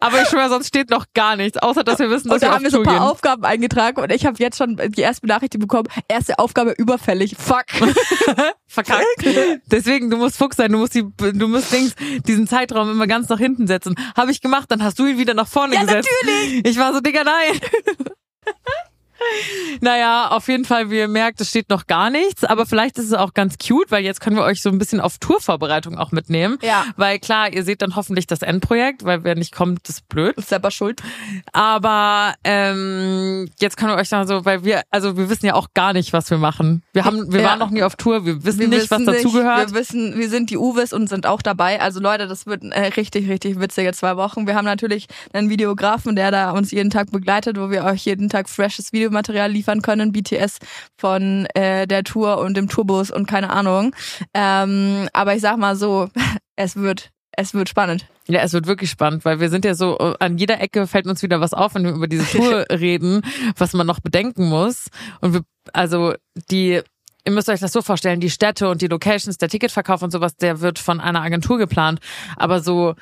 Aber 0.00 0.22
ich 0.22 0.28
schwöre, 0.28 0.48
sonst 0.48 0.68
steht 0.68 0.90
noch 0.90 1.06
gar 1.14 1.36
nichts, 1.36 1.56
außer 1.58 1.84
dass 1.84 1.98
wir 1.98 2.10
wissen, 2.10 2.28
dass 2.28 2.36
Und 2.36 2.42
da 2.42 2.48
wir 2.48 2.54
haben 2.54 2.62
wir 2.64 2.70
so 2.70 2.78
ein 2.78 2.84
paar 2.84 2.94
gehen. 2.94 3.02
Aufgaben 3.02 3.44
eingetragen 3.44 4.00
und 4.02 4.12
ich 4.12 4.26
habe 4.26 4.36
jetzt 4.38 4.58
schon 4.58 4.76
die 4.76 5.00
erste 5.00 5.22
Benachrichtigung 5.22 5.66
bekommen. 5.66 5.88
Erste 6.08 6.38
Aufgabe 6.38 6.72
überfällig. 6.76 7.36
Fuck. 7.38 7.64
verkackt. 8.66 9.04
Deswegen, 9.70 10.10
du 10.10 10.16
musst 10.16 10.36
Fuchs 10.36 10.56
sein, 10.56 10.72
du 10.72 10.78
musst 10.78 10.94
die, 10.94 11.04
du 11.16 11.48
musst 11.48 11.72
Dings, 11.72 11.93
diesen 12.26 12.46
Zeitraum 12.46 12.90
immer 12.90 13.06
ganz 13.06 13.28
nach 13.28 13.38
hinten 13.38 13.66
setzen. 13.66 13.94
Habe 14.16 14.30
ich 14.30 14.40
gemacht, 14.40 14.70
dann 14.70 14.82
hast 14.82 14.98
du 14.98 15.06
ihn 15.06 15.18
wieder 15.18 15.34
nach 15.34 15.48
vorne 15.48 15.74
Ja, 15.74 15.82
gesetzt. 15.82 16.08
natürlich. 16.22 16.64
Ich 16.66 16.78
war 16.78 16.92
so, 16.92 17.00
Digga, 17.00 17.24
nein. 17.24 17.60
Naja, 19.80 20.28
auf 20.28 20.48
jeden 20.48 20.64
Fall, 20.64 20.90
wie 20.90 20.98
ihr 20.98 21.08
merkt, 21.08 21.40
es 21.40 21.48
steht 21.50 21.68
noch 21.68 21.86
gar 21.86 22.10
nichts, 22.10 22.44
aber 22.44 22.66
vielleicht 22.66 22.98
ist 22.98 23.06
es 23.06 23.12
auch 23.12 23.34
ganz 23.34 23.56
cute, 23.58 23.90
weil 23.90 24.04
jetzt 24.04 24.20
können 24.20 24.36
wir 24.36 24.44
euch 24.44 24.62
so 24.62 24.70
ein 24.70 24.78
bisschen 24.78 25.00
auf 25.00 25.18
Tourvorbereitung 25.18 25.98
auch 25.98 26.12
mitnehmen. 26.12 26.58
Ja. 26.62 26.84
Weil 26.96 27.18
klar, 27.18 27.52
ihr 27.52 27.64
seht 27.64 27.82
dann 27.82 27.96
hoffentlich 27.96 28.26
das 28.26 28.42
Endprojekt, 28.42 29.04
weil 29.04 29.24
wer 29.24 29.34
nicht 29.34 29.54
kommt, 29.54 29.88
ist 29.88 30.08
blöd. 30.08 30.36
Ist 30.38 30.48
selber 30.48 30.70
schuld. 30.70 31.02
Aber 31.52 32.34
ähm, 32.44 33.48
jetzt 33.60 33.76
können 33.76 33.90
wir 33.92 33.96
euch 33.96 34.08
sagen 34.08 34.26
so, 34.28 34.44
weil 34.44 34.64
wir, 34.64 34.82
also 34.90 35.16
wir 35.16 35.28
wissen 35.30 35.46
ja 35.46 35.54
auch 35.54 35.68
gar 35.74 35.92
nicht, 35.92 36.12
was 36.12 36.30
wir 36.30 36.38
machen. 36.38 36.82
Wir 36.92 37.04
haben, 37.04 37.32
wir 37.32 37.40
Ja. 37.40 37.48
waren 37.50 37.58
noch 37.58 37.70
nie 37.70 37.82
auf 37.82 37.96
Tour, 37.96 38.24
wir 38.24 38.44
wissen 38.44 38.60
Wir 38.60 38.68
nicht, 38.68 38.90
was 38.90 39.00
wissen 39.00 39.12
dazugehört. 39.12 39.72
Wir 39.72 39.80
wissen, 39.80 40.16
wir 40.18 40.28
sind 40.28 40.50
die 40.50 40.56
Uwes 40.58 40.92
und 40.92 41.08
sind 41.08 41.26
auch 41.26 41.42
dabei. 41.42 41.80
Also 41.80 42.00
Leute, 42.00 42.26
das 42.26 42.46
wird 42.46 42.64
äh, 42.64 42.80
richtig, 42.96 43.28
richtig 43.28 43.60
witzige 43.60 43.92
zwei 43.92 44.16
Wochen. 44.16 44.46
Wir 44.46 44.54
haben 44.54 44.64
natürlich 44.64 45.06
einen 45.32 45.50
Videografen, 45.50 46.16
der 46.16 46.30
da 46.30 46.50
uns 46.52 46.70
jeden 46.70 46.90
Tag 46.90 47.10
begleitet, 47.10 47.58
wo 47.58 47.70
wir 47.70 47.84
euch 47.84 48.04
jeden 48.04 48.28
Tag 48.28 48.48
freshes 48.48 48.92
Videomaterial 49.14 49.50
liefern 49.50 49.82
können. 49.82 50.12
BTS 50.12 50.58
von 50.98 51.46
äh, 51.54 51.86
der 51.86 52.02
Tour 52.04 52.38
und 52.38 52.56
dem 52.56 52.68
Tourbus 52.68 53.10
und 53.10 53.26
keine 53.26 53.50
Ahnung. 53.50 53.94
Ähm, 54.34 55.08
aber 55.12 55.34
ich 55.34 55.40
sag 55.40 55.56
mal 55.56 55.76
so, 55.76 56.08
es 56.56 56.76
wird, 56.76 57.10
es 57.32 57.54
wird 57.54 57.68
spannend. 57.68 58.06
Ja, 58.26 58.40
es 58.40 58.52
wird 58.52 58.66
wirklich 58.66 58.90
spannend, 58.90 59.24
weil 59.24 59.38
wir 59.38 59.50
sind 59.50 59.64
ja 59.64 59.74
so, 59.74 59.98
äh, 59.98 60.14
an 60.18 60.38
jeder 60.38 60.60
Ecke 60.60 60.86
fällt 60.86 61.06
uns 61.06 61.22
wieder 61.22 61.40
was 61.40 61.54
auf, 61.54 61.74
wenn 61.74 61.84
wir 61.84 61.92
über 61.92 62.08
diese 62.08 62.26
Tour 62.26 62.66
reden, 62.70 63.22
was 63.56 63.72
man 63.74 63.86
noch 63.86 64.00
bedenken 64.00 64.48
muss. 64.48 64.88
Und 65.20 65.34
wir, 65.34 65.42
also 65.72 66.14
die, 66.50 66.80
ihr 67.24 67.32
müsst 67.32 67.48
euch 67.48 67.60
das 67.60 67.72
so 67.72 67.82
vorstellen, 67.82 68.20
die 68.20 68.30
Städte 68.30 68.68
und 68.68 68.82
die 68.82 68.88
Locations, 68.88 69.38
der 69.38 69.48
Ticketverkauf 69.48 70.02
und 70.02 70.10
sowas, 70.10 70.36
der 70.36 70.60
wird 70.60 70.78
von 70.78 71.00
einer 71.00 71.22
Agentur 71.22 71.58
geplant. 71.58 72.00
Aber 72.36 72.60
so 72.60 72.94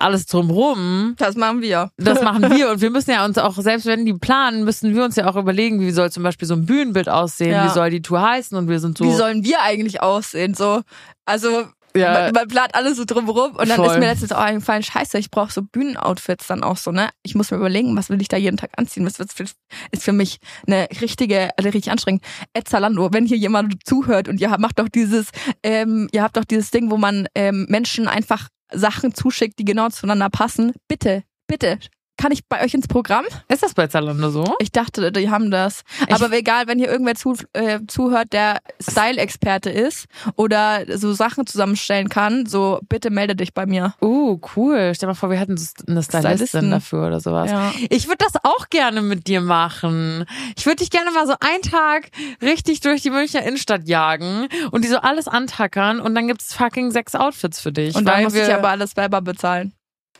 alles 0.00 0.26
drumrum, 0.26 1.14
Das 1.18 1.36
machen 1.36 1.60
wir. 1.62 1.90
das 1.98 2.22
machen 2.22 2.50
wir 2.50 2.70
und 2.70 2.80
wir 2.80 2.90
müssen 2.90 3.10
ja 3.10 3.24
uns 3.24 3.38
auch, 3.38 3.54
selbst 3.56 3.86
wenn 3.86 4.04
die 4.06 4.14
planen, 4.14 4.64
müssen 4.64 4.94
wir 4.94 5.04
uns 5.04 5.16
ja 5.16 5.28
auch 5.28 5.36
überlegen, 5.36 5.80
wie 5.80 5.90
soll 5.90 6.10
zum 6.10 6.22
Beispiel 6.22 6.48
so 6.48 6.54
ein 6.54 6.66
Bühnenbild 6.66 7.08
aussehen, 7.08 7.52
Ja. 7.52 7.64
wie 7.66 7.70
soll 7.74 7.90
die 7.90 8.02
Tour 8.02 8.20
heißen 8.22 8.56
und 8.56 8.68
wir 8.68 8.80
sind 8.80 8.98
so. 8.98 9.04
Wie 9.04 9.12
sollen 9.14 9.44
wir 9.44 9.60
eigentlich 9.62 10.02
aussehen? 10.02 10.54
So, 10.54 10.82
also 11.26 11.64
Ja. 11.94 12.12
man, 12.12 12.32
man 12.32 12.48
plant 12.48 12.74
alles 12.74 12.96
so 12.98 13.04
drumherum 13.04 13.56
und 13.56 13.68
dann 13.68 13.76
Voll. 13.76 13.86
ist 13.88 13.98
mir 13.98 14.06
letztens 14.06 14.32
auch 14.32 14.38
eingefallen, 14.40 14.82
scheiße, 14.84 15.18
ich 15.18 15.30
brauche 15.30 15.52
so 15.52 15.62
Bühnenoutfits 15.62 16.46
dann 16.46 16.62
auch 16.62 16.76
so, 16.76 16.92
ne? 16.92 17.08
Ich 17.24 17.34
muss 17.34 17.50
mir 17.50 17.56
überlegen, 17.56 17.96
was 17.96 18.10
will 18.10 18.20
ich 18.22 18.28
da 18.28 18.36
jeden 18.36 18.56
Tag 18.56 18.70
anziehen? 18.76 19.04
Das 19.04 19.18
wird 19.18 19.32
für, 19.32 19.42
ist 19.90 20.02
für 20.04 20.12
mich 20.12 20.38
eine 20.68 20.86
richtige, 21.00 21.50
also 21.58 21.68
richtig 21.68 21.90
anstrengend. 21.90 22.22
Ed 22.54 22.68
Zalando, 22.68 23.12
wenn 23.12 23.26
hier 23.26 23.36
jemand 23.38 23.74
zuhört 23.84 24.28
und 24.28 24.40
ihr 24.40 24.50
habt- 24.50 24.60
macht 24.60 24.78
doch 24.78 24.88
dieses, 24.88 25.30
ähm, 25.64 26.08
ihr 26.12 26.22
habt 26.22 26.36
doch 26.36 26.44
dieses 26.44 26.70
Ding, 26.70 26.90
wo 26.92 26.96
man 26.96 27.26
ähm, 27.34 27.66
Menschen 27.68 28.06
einfach 28.06 28.48
Sachen 28.72 29.14
zuschickt, 29.14 29.58
die 29.58 29.64
genau 29.64 29.88
zueinander 29.88 30.30
passen. 30.30 30.72
Bitte, 30.88 31.24
bitte. 31.46 31.78
Kann 32.20 32.32
ich 32.32 32.46
bei 32.46 32.62
euch 32.62 32.74
ins 32.74 32.86
Programm? 32.86 33.24
ist 33.48 33.62
das 33.62 33.72
bei 33.72 33.86
Zalando 33.86 34.28
so? 34.28 34.44
Ich 34.58 34.70
dachte, 34.72 35.10
die 35.10 35.30
haben 35.30 35.50
das. 35.50 35.82
Ich- 36.06 36.14
Aber 36.14 36.30
egal, 36.32 36.66
wenn 36.66 36.78
hier 36.78 36.88
irgendwer 36.90 37.14
zu, 37.14 37.34
äh, 37.54 37.80
zuhört, 37.86 38.32
der 38.34 38.58
Style-Experte 38.80 39.70
ist 39.70 40.04
oder 40.36 40.84
so 40.98 41.14
Sachen 41.14 41.46
zusammenstellen 41.46 42.10
kann, 42.10 42.44
so 42.44 42.78
bitte 42.88 43.08
melde 43.10 43.34
dich 43.36 43.54
bei 43.54 43.64
mir. 43.64 43.94
Uh, 44.02 44.38
cool. 44.54 44.92
Stell 44.94 45.06
dir 45.06 45.12
mal 45.12 45.14
vor, 45.14 45.30
wir 45.30 45.38
hätten 45.38 45.56
so 45.56 45.66
eine 45.88 46.02
Stylistin 46.02 46.36
Stylisten. 46.36 46.70
dafür 46.70 47.06
oder 47.06 47.20
sowas. 47.20 47.50
Ja. 47.50 47.72
Ich 47.88 48.06
würde 48.06 48.18
das 48.30 48.34
auch 48.44 48.68
gerne 48.68 49.00
mit 49.00 49.26
dir 49.26 49.40
machen. 49.40 50.26
Ich 50.58 50.66
würde 50.66 50.76
dich 50.76 50.90
gerne 50.90 51.10
mal 51.12 51.26
so 51.26 51.34
einen 51.40 51.62
Tag 51.62 52.10
richtig 52.42 52.80
durch 52.80 53.00
die 53.00 53.10
Münchner 53.10 53.42
Innenstadt 53.44 53.88
jagen 53.88 54.48
und 54.72 54.84
die 54.84 54.88
so 54.88 54.98
alles 54.98 55.26
antackern 55.26 56.00
und 56.00 56.14
dann 56.14 56.26
gibt's 56.28 56.52
fucking 56.52 56.90
sechs 56.90 57.14
Outfits 57.14 57.60
für 57.60 57.72
dich. 57.72 57.94
Und 57.94 58.04
dann 58.04 58.24
muss 58.24 58.34
ich 58.34 58.52
aber 58.52 58.68
alles 58.68 58.90
selber 58.90 59.22
bezahlen. 59.22 59.72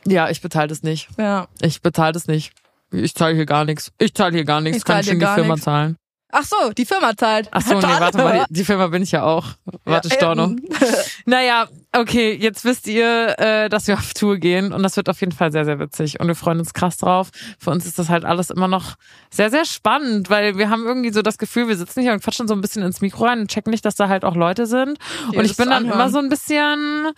Ja, 0.05 0.29
ich 0.29 0.41
bezahle 0.41 0.67
das 0.67 0.83
nicht. 0.83 1.07
Ja. 1.17 1.47
Ich 1.61 1.81
bezahle 1.81 2.13
das 2.13 2.27
nicht. 2.27 2.53
Ich 2.91 3.15
zahle 3.15 3.35
hier 3.35 3.45
gar 3.45 3.65
nichts. 3.65 3.91
Ich 3.99 4.13
zahle 4.13 4.33
hier 4.33 4.45
gar 4.45 4.61
nichts. 4.61 4.79
Ich 4.79 4.85
Kann 4.85 5.03
schon 5.03 5.19
die 5.19 5.25
Firma 5.25 5.53
nix. 5.55 5.63
zahlen. 5.63 5.97
Ach 6.33 6.45
so, 6.45 6.71
die 6.71 6.85
Firma 6.85 7.15
zahlt. 7.17 7.49
Ach 7.51 7.61
so, 7.61 7.75
nee, 7.75 7.81
warte 7.81 8.17
mal. 8.17 8.45
Die, 8.49 8.53
die 8.53 8.63
Firma 8.63 8.87
bin 8.87 9.03
ich 9.03 9.11
ja 9.11 9.23
auch. 9.23 9.45
Warte, 9.83 10.07
Ja, 10.07 10.15
Storno. 10.15 10.55
Naja, 11.25 11.67
okay, 11.91 12.33
jetzt 12.33 12.63
wisst 12.63 12.87
ihr, 12.87 13.37
äh, 13.37 13.67
dass 13.69 13.87
wir 13.87 13.95
auf 13.95 14.13
Tour 14.13 14.37
gehen 14.37 14.71
und 14.71 14.81
das 14.81 14.95
wird 14.95 15.09
auf 15.09 15.19
jeden 15.19 15.33
Fall 15.33 15.51
sehr, 15.51 15.65
sehr 15.65 15.77
witzig 15.79 16.19
und 16.21 16.27
wir 16.27 16.35
freuen 16.35 16.59
uns 16.59 16.73
krass 16.73 16.97
drauf. 16.97 17.31
Für 17.59 17.71
uns 17.71 17.85
ist 17.85 17.99
das 17.99 18.07
halt 18.09 18.23
alles 18.23 18.49
immer 18.49 18.69
noch 18.69 18.95
sehr, 19.29 19.49
sehr 19.49 19.65
spannend, 19.65 20.29
weil 20.29 20.57
wir 20.57 20.69
haben 20.69 20.85
irgendwie 20.85 21.11
so 21.11 21.21
das 21.21 21.37
Gefühl, 21.37 21.67
wir 21.67 21.75
sitzen 21.75 22.01
hier 22.01 22.13
und 22.13 22.23
quatschen 22.23 22.47
so 22.47 22.53
ein 22.53 22.61
bisschen 22.61 22.81
ins 22.83 23.01
Mikro 23.01 23.25
rein 23.25 23.41
und 23.41 23.51
checken 23.51 23.71
nicht, 23.71 23.83
dass 23.83 23.95
da 23.95 24.07
halt 24.07 24.23
auch 24.23 24.35
Leute 24.35 24.67
sind. 24.67 24.99
Die 25.33 25.37
und 25.37 25.43
ich 25.45 25.57
bin 25.57 25.65
dann 25.67 25.83
anhören. 25.83 25.99
immer 25.99 26.09
so 26.09 26.19
ein 26.19 26.29
bisschen, 26.29 27.09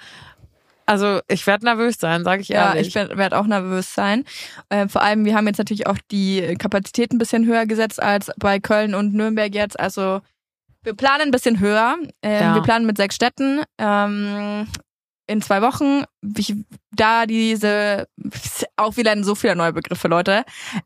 also 0.93 1.19
ich 1.27 1.45
werde 1.47 1.65
nervös 1.65 1.95
sein, 1.99 2.23
sage 2.23 2.41
ich 2.41 2.49
Ja, 2.49 2.73
ehrlich. 2.73 2.87
ich 2.87 2.95
werde 2.95 3.37
auch 3.37 3.45
nervös 3.47 3.93
sein. 3.93 4.23
Äh, 4.69 4.87
vor 4.87 5.01
allem, 5.01 5.25
wir 5.25 5.35
haben 5.35 5.47
jetzt 5.47 5.57
natürlich 5.57 5.87
auch 5.87 5.97
die 6.11 6.55
Kapazität 6.59 7.11
ein 7.11 7.17
bisschen 7.17 7.45
höher 7.45 7.65
gesetzt 7.65 8.01
als 8.01 8.31
bei 8.37 8.59
Köln 8.59 8.93
und 8.95 9.13
Nürnberg 9.13 9.53
jetzt. 9.53 9.79
Also 9.79 10.21
wir 10.83 10.93
planen 10.95 11.21
ein 11.23 11.31
bisschen 11.31 11.59
höher. 11.59 11.95
Ähm, 12.21 12.41
Ja. 12.41 12.55
Wir 12.55 12.61
planen 12.61 12.85
mit 12.85 12.97
sechs 12.97 13.15
Städten. 13.15 13.61
Ähm, 13.77 14.67
in 15.25 15.41
zwei 15.41 15.61
Wochen, 15.61 16.03
wie, 16.21 16.65
da 16.91 17.25
diese, 17.25 18.07
auch 18.75 18.97
wieder 18.97 19.21
so 19.23 19.35
viele 19.35 19.55
neue 19.55 19.71
Begriffe, 19.71 20.07
Leute, 20.07 20.43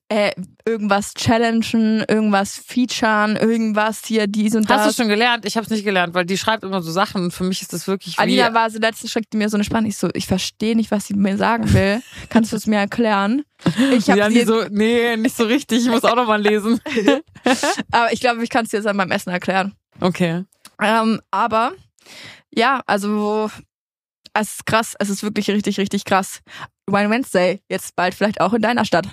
äh, 0.10 0.32
irgendwas 0.66 1.14
challengen, 1.16 2.06
irgendwas 2.08 2.56
featuren, 2.56 3.36
irgendwas 3.36 4.06
hier, 4.06 4.28
dies 4.28 4.56
und 4.56 4.70
das. 4.70 4.82
Hast 4.82 5.00
du 5.00 5.04
schon 5.04 5.10
gelernt? 5.10 5.46
Ich 5.46 5.58
habe 5.58 5.66
es 5.66 5.72
nicht 5.72 5.84
gelernt, 5.84 6.14
weil 6.14 6.26
die 6.26 6.38
schreibt 6.38 6.64
immer 6.64 6.82
so 6.82 6.92
Sachen 6.92 7.24
und 7.24 7.32
für 7.32 7.44
mich 7.44 7.62
ist 7.62 7.74
das 7.74 7.88
wirklich. 7.88 8.20
Alina 8.20 8.54
war 8.54 8.70
so 8.70 8.80
letzte 8.80 9.08
schickte 9.08 9.38
mir 9.38 9.50
so 9.50 9.58
eine 9.58 9.64
Spannung. 9.64 9.90
Ich 9.90 9.98
so, 9.98 10.10
ich 10.14 10.28
verstehe 10.28 10.76
nicht, 10.76 10.92
was 10.92 11.08
sie 11.08 11.16
mir 11.16 11.38
sagen 11.38 11.74
will. 11.74 12.02
Kannst 12.30 12.52
du 12.52 12.58
es 12.58 12.68
mir 12.68 12.78
erklären? 12.78 13.44
Ich 13.92 14.10
habe 14.10 14.20
ja, 14.20 14.30
sie, 14.30 14.40
die 14.40 14.46
so, 14.46 14.66
nee, 14.70 15.18
nicht 15.18 15.36
so 15.36 15.46
richtig. 15.46 15.80
Ich 15.80 15.90
muss 15.90 16.04
auch 16.04 16.16
noch 16.16 16.28
mal 16.28 16.42
lesen. 16.42 16.80
aber 17.92 18.14
ich 18.14 18.20
glaube, 18.20 18.44
ich 18.44 18.50
kann 18.50 18.66
es 18.66 18.72
dir 18.72 18.78
jetzt 18.78 18.88
an 18.88 18.96
meinem 18.96 19.12
Essen 19.12 19.32
erklären. 19.32 19.74
Okay. 20.00 20.44
Ähm, 20.80 21.22
aber 21.32 21.72
ja, 22.54 22.82
also 22.86 23.50
es 24.42 24.54
ist 24.56 24.66
krass. 24.66 24.96
Es 25.00 25.10
ist 25.10 25.24
wirklich 25.24 25.50
richtig, 25.50 25.80
richtig 25.80 26.06
krass. 26.06 26.42
Wine 26.88 27.10
Wednesday 27.10 27.62
jetzt 27.70 27.96
bald 27.96 28.14
vielleicht 28.16 28.40
auch 28.42 28.54
in 28.54 28.62
deiner 28.62 28.86
Stadt. 28.86 29.08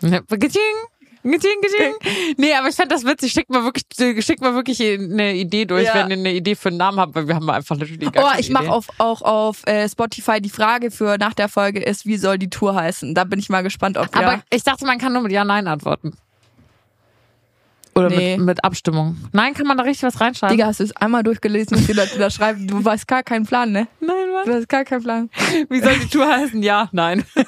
Gaching, 0.00 0.20
gaching. 1.22 1.94
Nee, 2.36 2.54
aber 2.54 2.68
ich 2.68 2.74
fand 2.74 2.92
das 2.92 3.04
witzig. 3.04 3.32
Schickt 3.32 3.48
mal 3.50 3.62
wirklich, 3.64 3.84
schickt 4.24 4.42
mal 4.42 4.54
wirklich 4.54 4.80
eine 4.82 5.34
Idee 5.34 5.64
durch, 5.64 5.84
Ja. 5.86 5.94
wenn 5.94 6.10
ihr 6.10 6.16
eine 6.18 6.32
Idee 6.34 6.54
für 6.54 6.68
einen 6.68 6.76
Namen 6.78 7.00
habt, 7.00 7.14
weil 7.14 7.26
wir 7.28 7.34
haben 7.34 7.48
einfach 7.48 7.76
natürlich 7.76 8.12
gar 8.12 8.24
Oh, 8.34 8.38
ich 8.38 8.50
mache 8.50 8.70
auf, 8.70 8.88
auch 8.98 9.22
auf 9.22 9.66
äh, 9.66 9.88
Spotify 9.88 10.40
die 10.40 10.50
Frage 10.50 10.90
für 10.90 11.16
nach 11.18 11.32
der 11.34 11.48
Folge 11.48 11.80
ist, 11.82 12.04
wie 12.04 12.16
soll 12.18 12.38
die 12.38 12.50
Tour 12.50 12.74
heißen? 12.74 13.14
Da 13.14 13.24
bin 13.24 13.38
ich 13.38 13.48
mal 13.48 13.62
gespannt, 13.62 13.96
ob 13.96 14.14
wir 14.14 14.26
Aber 14.26 14.42
ich 14.50 14.62
dachte, 14.64 14.84
man 14.84 14.98
kann 14.98 15.12
nur 15.14 15.22
mit 15.22 15.32
Ja, 15.32 15.44
Nein 15.44 15.66
antworten. 15.66 16.16
Oder 17.96 18.10
Nee. 18.10 18.36
mit, 18.36 18.46
mit 18.46 18.64
Abstimmung. 18.64 19.16
Nein, 19.32 19.54
kann 19.54 19.66
man 19.68 19.78
da 19.78 19.84
richtig 19.84 20.02
was 20.02 20.20
reinschreiben? 20.20 20.56
Digga, 20.56 20.66
hast 20.66 20.80
du 20.80 20.84
es 20.84 20.96
einmal 20.96 21.22
durchgelesen, 21.22 21.78
was 21.78 21.86
die 21.86 21.92
Leute 21.92 22.18
da 22.18 22.28
schreiben? 22.28 22.66
Du 22.66 22.84
weißt 22.84 23.06
gar 23.06 23.22
keinen 23.22 23.46
Plan, 23.46 23.70
ne? 23.70 23.86
Nein? 24.00 24.16
Du 24.44 24.52
hast 24.52 24.68
gar 24.68 24.84
keinen 24.84 25.02
Plan. 25.02 25.30
Wie 25.70 25.80
soll 25.80 25.98
die 25.98 26.08
Tour 26.08 26.26
heißen? 26.28 26.62
Ja, 26.62 26.88
nein. 26.92 27.24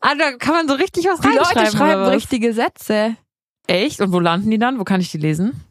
ah, 0.00 0.14
da 0.18 0.32
kann 0.38 0.54
man 0.54 0.68
so 0.68 0.74
richtig 0.74 1.06
was 1.06 1.20
Die 1.20 1.28
reinschreiben. 1.28 1.62
Leute 1.62 1.76
schreiben 1.76 2.04
richtige 2.06 2.52
Sätze. 2.52 3.16
Echt? 3.66 4.00
Und 4.00 4.12
wo 4.12 4.20
landen 4.20 4.50
die 4.50 4.58
dann? 4.58 4.78
Wo 4.78 4.84
kann 4.84 5.00
ich 5.00 5.10
die 5.10 5.18
lesen? 5.18 5.64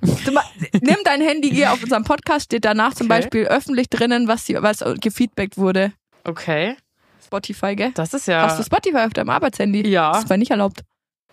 Nimm 0.02 0.98
dein 1.04 1.20
Handy, 1.20 1.50
geh 1.50 1.66
auf 1.66 1.82
unserem 1.82 2.04
Podcast, 2.04 2.46
steht 2.46 2.64
danach 2.64 2.94
zum 2.94 3.06
Okay. 3.06 3.20
Beispiel 3.20 3.46
öffentlich 3.46 3.88
drinnen, 3.88 4.28
was, 4.28 4.44
die, 4.44 4.54
was 4.60 4.84
gefeedbackt 5.00 5.56
wurde. 5.56 5.92
Okay. 6.24 6.76
Spotify, 7.24 7.74
gell? 7.74 7.92
Das 7.94 8.12
ist 8.12 8.26
ja. 8.28 8.42
Hast 8.42 8.58
du 8.58 8.62
Spotify 8.62 8.98
auf 8.98 9.12
deinem 9.14 9.30
Arbeitshandy? 9.30 9.88
Ja. 9.88 10.12
Das 10.12 10.28
war 10.28 10.36
nicht 10.36 10.50
erlaubt. 10.50 10.82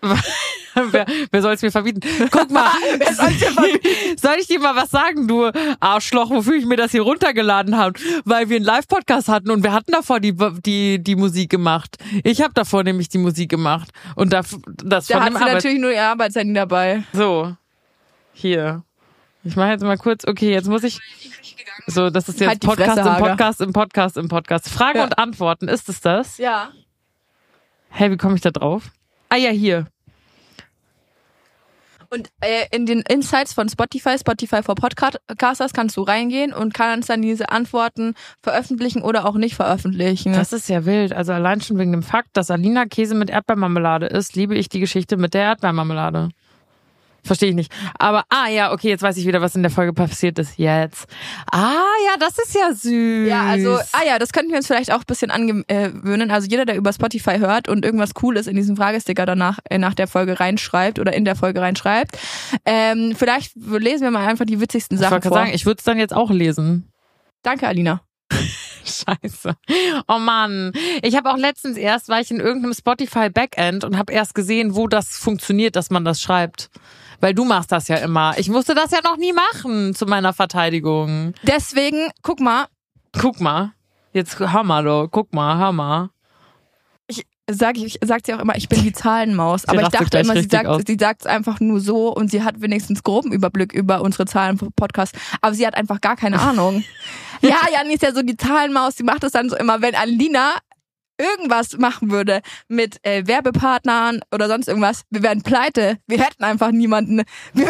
wer 0.90 1.06
wer 1.30 1.42
soll 1.42 1.52
es 1.52 1.62
mir 1.62 1.70
verbieten? 1.70 2.00
Guck 2.30 2.50
mal. 2.50 2.70
Wer 2.98 3.14
soll's 3.14 3.40
mir 3.40 3.50
verbieten? 3.52 3.88
Soll 4.20 4.36
ich 4.40 4.46
dir 4.46 4.58
mal 4.58 4.74
was 4.74 4.90
sagen, 4.90 5.28
du 5.28 5.50
Arschloch, 5.80 6.30
wofür 6.30 6.54
ich 6.54 6.66
mir 6.66 6.76
das 6.76 6.90
hier 6.92 7.02
runtergeladen 7.02 7.76
habe? 7.76 7.98
Weil 8.24 8.48
wir 8.48 8.56
einen 8.56 8.64
Live-Podcast 8.64 9.28
hatten 9.28 9.50
und 9.50 9.62
wir 9.62 9.72
hatten 9.72 9.92
davor 9.92 10.18
die, 10.20 10.34
die, 10.64 11.02
die 11.02 11.14
Musik 11.16 11.50
gemacht. 11.50 11.96
Ich 12.24 12.42
habe 12.42 12.52
davor 12.54 12.82
nämlich 12.84 13.08
die 13.08 13.18
Musik 13.18 13.50
gemacht. 13.50 13.90
Und 14.16 14.32
das, 14.32 14.56
das 14.82 15.06
Da 15.06 15.14
von 15.16 15.22
hat 15.24 15.28
dem 15.30 15.36
sie 15.36 15.42
Arbeit 15.42 15.54
natürlich 15.54 15.80
nur 15.80 15.92
ihr 15.92 16.02
Arbeitshandy 16.04 16.54
dabei. 16.54 17.04
So. 17.12 17.54
Hier. 18.32 18.82
Ich 19.44 19.56
mache 19.56 19.70
jetzt 19.70 19.82
mal 19.84 19.98
kurz, 19.98 20.24
okay, 20.26 20.52
jetzt 20.52 20.68
muss 20.68 20.82
ich. 20.84 20.98
So, 21.86 22.10
das 22.10 22.28
ist 22.28 22.40
jetzt 22.40 22.48
Halt 22.48 22.62
die 22.62 22.66
Podcast 22.66 22.92
Fresse, 22.92 23.08
im 23.08 23.14
Hager. 23.14 23.26
Podcast 23.28 23.60
im 23.60 23.72
Podcast 23.72 24.16
im 24.16 24.28
Podcast. 24.28 24.68
Fragen 24.68 24.98
Ja. 24.98 25.04
und 25.04 25.18
Antworten, 25.18 25.68
ist 25.68 25.88
es 25.88 26.00
das? 26.00 26.38
Ja. 26.38 26.70
Hey, 27.90 28.10
wie 28.10 28.16
komme 28.16 28.36
ich 28.36 28.40
da 28.40 28.50
drauf? 28.50 28.84
Ah 29.28 29.36
ja, 29.36 29.50
hier. 29.50 29.86
Und 32.12 32.28
äh, 32.40 32.66
in 32.70 32.84
den 32.84 33.00
Insights 33.00 33.54
von 33.54 33.70
Spotify, 33.70 34.18
Spotify 34.18 34.62
for 34.62 34.74
Podcasters, 34.74 35.72
kannst 35.72 35.96
du 35.96 36.02
reingehen 36.02 36.52
und 36.52 36.74
kannst 36.74 37.08
dann 37.08 37.22
diese 37.22 37.48
Antworten 37.48 38.12
veröffentlichen 38.42 39.00
oder 39.00 39.24
auch 39.24 39.36
nicht 39.36 39.54
veröffentlichen. 39.54 40.34
Das 40.34 40.52
ist 40.52 40.68
ja 40.68 40.84
wild. 40.84 41.14
Also 41.14 41.32
allein 41.32 41.62
schon 41.62 41.78
wegen 41.78 41.92
dem 41.92 42.02
Fakt, 42.02 42.28
dass 42.34 42.50
Alina 42.50 42.84
Käse 42.84 43.14
mit 43.14 43.30
Erdbeermarmelade 43.30 44.06
ist, 44.06 44.36
liebe 44.36 44.54
ich 44.54 44.68
die 44.68 44.80
Geschichte 44.80 45.16
mit 45.16 45.32
der 45.32 45.42
Erdbeermarmelade. 45.42 46.28
Verstehe 47.24 47.50
ich 47.50 47.54
nicht. 47.54 47.72
Aber, 47.98 48.24
ah 48.30 48.48
ja, 48.48 48.72
okay, 48.72 48.88
jetzt 48.88 49.02
weiß 49.02 49.16
ich 49.16 49.26
wieder, 49.26 49.40
was 49.40 49.54
in 49.54 49.62
der 49.62 49.70
Folge 49.70 49.92
passiert 49.92 50.40
ist. 50.40 50.58
Jetzt. 50.58 51.06
Ah 51.50 51.84
ja, 52.06 52.16
das 52.18 52.36
ist 52.38 52.54
ja 52.54 52.72
süß. 52.72 53.28
Ja, 53.28 53.42
also, 53.42 53.76
ah 53.92 54.04
ja, 54.04 54.18
das 54.18 54.32
könnten 54.32 54.50
wir 54.50 54.56
uns 54.56 54.66
vielleicht 54.66 54.92
auch 54.92 54.98
ein 54.98 55.06
bisschen 55.06 55.30
angewöhnen. 55.30 56.32
Also 56.32 56.48
jeder, 56.48 56.64
der 56.64 56.76
über 56.76 56.92
Spotify 56.92 57.38
hört 57.38 57.68
und 57.68 57.84
irgendwas 57.84 58.14
Cooles 58.14 58.48
in 58.48 58.56
diesen 58.56 58.76
Fragesticker 58.76 59.24
danach 59.24 59.60
äh, 59.70 59.78
nach 59.78 59.94
der 59.94 60.08
Folge 60.08 60.40
reinschreibt 60.40 60.98
oder 60.98 61.12
in 61.12 61.24
der 61.24 61.36
Folge 61.36 61.60
reinschreibt, 61.60 62.18
ähm, 62.64 63.14
vielleicht 63.16 63.52
lesen 63.54 64.02
wir 64.02 64.10
mal 64.10 64.26
einfach 64.26 64.44
die 64.44 64.60
witzigsten 64.60 64.96
ich 64.96 65.00
Sachen 65.00 65.12
wollte 65.12 65.28
vor. 65.28 65.38
sagen, 65.38 65.52
ich 65.54 65.64
würde 65.64 65.78
es 65.78 65.84
dann 65.84 65.98
jetzt 65.98 66.14
auch 66.14 66.30
lesen. 66.30 66.90
Danke, 67.42 67.68
Alina. 67.68 68.02
Scheiße. 68.84 69.54
Oh 70.08 70.18
Mann. 70.18 70.72
Ich 71.02 71.16
habe 71.16 71.30
auch 71.30 71.36
letztens 71.36 71.76
erst, 71.76 72.08
war 72.08 72.20
ich 72.20 72.30
in 72.32 72.40
irgendeinem 72.40 72.74
Spotify 72.74 73.30
Backend 73.30 73.84
und 73.84 73.96
habe 73.96 74.12
erst 74.12 74.34
gesehen, 74.34 74.74
wo 74.74 74.88
das 74.88 75.16
funktioniert, 75.16 75.76
dass 75.76 75.90
man 75.90 76.04
das 76.04 76.20
schreibt. 76.20 76.70
Weil 77.22 77.32
du 77.32 77.44
machst 77.44 77.72
das 77.72 77.88
ja 77.88 77.96
immer. 77.96 78.34
Ich 78.36 78.50
musste 78.50 78.74
das 78.74 78.90
ja 78.90 78.98
noch 79.02 79.16
nie 79.16 79.32
machen 79.32 79.94
zu 79.94 80.04
meiner 80.04 80.34
Verteidigung. 80.34 81.32
Deswegen, 81.44 82.10
guck 82.22 82.40
mal, 82.40 82.66
Guck 83.18 83.40
mal. 83.40 83.72
Jetzt 84.12 84.38
Hammer, 84.40 84.82
du. 84.82 85.08
Guck 85.10 85.32
mal, 85.32 85.56
Hammer. 85.56 86.10
sag 87.50 87.76
ich, 87.76 87.98
sagt 88.02 88.26
sie 88.26 88.34
auch 88.34 88.38
immer, 88.38 88.56
ich 88.56 88.68
bin 88.68 88.82
die 88.82 88.92
Zahlenmaus. 88.92 89.64
Aber 89.68 89.82
ich 89.82 89.88
dachte 89.88 90.18
immer, 90.18 90.34
sie 90.34 90.48
aus. 90.66 90.78
sagt 90.78 90.86
sie 90.86 90.96
sagt 90.98 91.20
es 91.22 91.26
einfach 91.26 91.60
nur 91.60 91.80
so 91.80 92.14
und 92.14 92.30
sie 92.30 92.42
hat 92.42 92.60
wenigstens 92.60 93.02
groben 93.02 93.32
Überblick 93.32 93.72
über 93.72 94.00
unsere 94.00 94.26
Zahlen 94.26 94.58
vom 94.58 94.72
Podcast. 94.74 95.14
Aber 95.40 95.54
sie 95.54 95.66
hat 95.66 95.74
einfach 95.74 96.00
gar 96.00 96.16
keine 96.16 96.40
Ahnung. 96.40 96.84
ja, 97.42 97.58
Jan 97.72 97.90
ist 97.90 98.02
ja 98.02 98.12
so 98.12 98.22
die 98.22 98.36
Zahlenmaus, 98.36 98.96
sie 98.96 99.04
macht 99.04 99.24
es 99.24 99.32
dann 99.32 99.50
so 99.50 99.56
immer, 99.56 99.82
wenn 99.82 99.94
Alina 99.94 100.54
irgendwas 101.22 101.78
machen 101.78 102.10
würde 102.10 102.42
mit 102.68 102.98
äh, 103.04 103.26
Werbepartnern 103.26 104.20
oder 104.32 104.48
sonst 104.48 104.68
irgendwas, 104.68 105.02
wir 105.10 105.22
wären 105.22 105.42
pleite. 105.42 105.98
Wir 106.06 106.20
hätten 106.22 106.44
einfach 106.44 106.70
niemanden. 106.72 107.22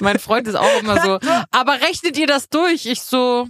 Mein 0.00 0.18
Freund 0.18 0.46
ist 0.48 0.54
auch 0.56 0.80
immer 0.80 1.00
so, 1.00 1.18
aber 1.50 1.80
rechnet 1.80 2.18
ihr 2.18 2.26
das 2.26 2.48
durch? 2.48 2.86
Ich 2.86 3.00
so, 3.02 3.46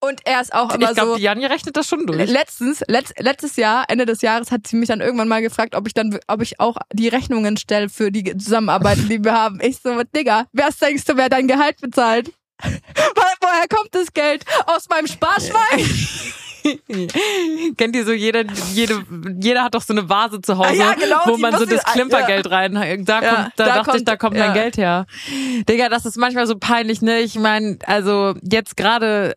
und 0.00 0.20
er 0.24 0.40
ist 0.40 0.52
auch 0.54 0.74
immer 0.74 0.88
ich 0.90 0.94
glaube, 0.94 1.10
so. 1.12 1.16
die 1.16 1.22
Janja 1.22 1.48
rechnet 1.48 1.76
das 1.76 1.86
schon 1.88 2.06
durch. 2.06 2.28
Letztens, 2.28 2.82
letzt, 2.88 3.14
letztes 3.18 3.56
Jahr, 3.56 3.84
Ende 3.88 4.06
des 4.06 4.20
Jahres, 4.22 4.50
hat 4.50 4.66
sie 4.66 4.76
mich 4.76 4.88
dann 4.88 5.00
irgendwann 5.00 5.28
mal 5.28 5.42
gefragt, 5.42 5.74
ob 5.74 5.86
ich 5.86 5.94
dann, 5.94 6.18
ob 6.26 6.42
ich 6.42 6.60
auch 6.60 6.76
die 6.92 7.08
Rechnungen 7.08 7.56
stelle 7.56 7.88
für 7.88 8.10
die 8.10 8.36
Zusammenarbeit, 8.36 8.98
die 9.08 9.22
wir 9.24 9.32
haben. 9.32 9.60
Ich 9.62 9.78
so, 9.82 10.02
Digga, 10.14 10.46
wer 10.52 10.68
denkst 10.80 11.04
du, 11.04 11.16
wer 11.16 11.28
dein 11.28 11.48
Gehalt 11.48 11.80
bezahlt? 11.80 12.28
Wo- 12.62 12.70
Woher 13.40 13.68
kommt 13.68 13.94
das 13.94 14.12
Geld? 14.12 14.44
Aus 14.66 14.88
meinem 14.88 15.06
Sparschwein? 15.06 15.86
Kennt 17.76 17.94
ihr 17.96 18.04
so 18.04 18.12
jeder, 18.12 18.44
jede, 18.72 19.04
jeder 19.40 19.64
hat 19.64 19.74
doch 19.74 19.82
so 19.82 19.92
eine 19.92 20.08
Vase 20.08 20.40
zu 20.40 20.56
Hause, 20.58 20.68
Ah, 20.70 20.72
ja, 20.72 20.94
genau, 20.94 21.16
wo 21.26 21.36
man 21.36 21.52
so 21.58 21.64
das 21.66 21.82
ich- 21.82 21.92
Klimpergeld 21.92 22.50
rein, 22.50 22.74
da 22.74 22.84
Ja, 22.84 22.94
kommt, 22.94 23.52
da, 23.56 23.64
da 23.64 23.64
dachte 23.66 23.80
ich, 23.80 23.86
kommt- 23.96 24.08
da 24.08 24.16
kommt 24.16 24.36
ja. 24.36 24.44
mein 24.46 24.54
Geld 24.54 24.76
her. 24.76 25.06
Digga, 25.68 25.88
das 25.88 26.06
ist 26.06 26.16
manchmal 26.16 26.46
so 26.46 26.56
peinlich, 26.58 27.02
ne? 27.02 27.20
Ich 27.20 27.38
meine, 27.38 27.78
also 27.86 28.34
jetzt 28.42 28.76
gerade 28.76 29.34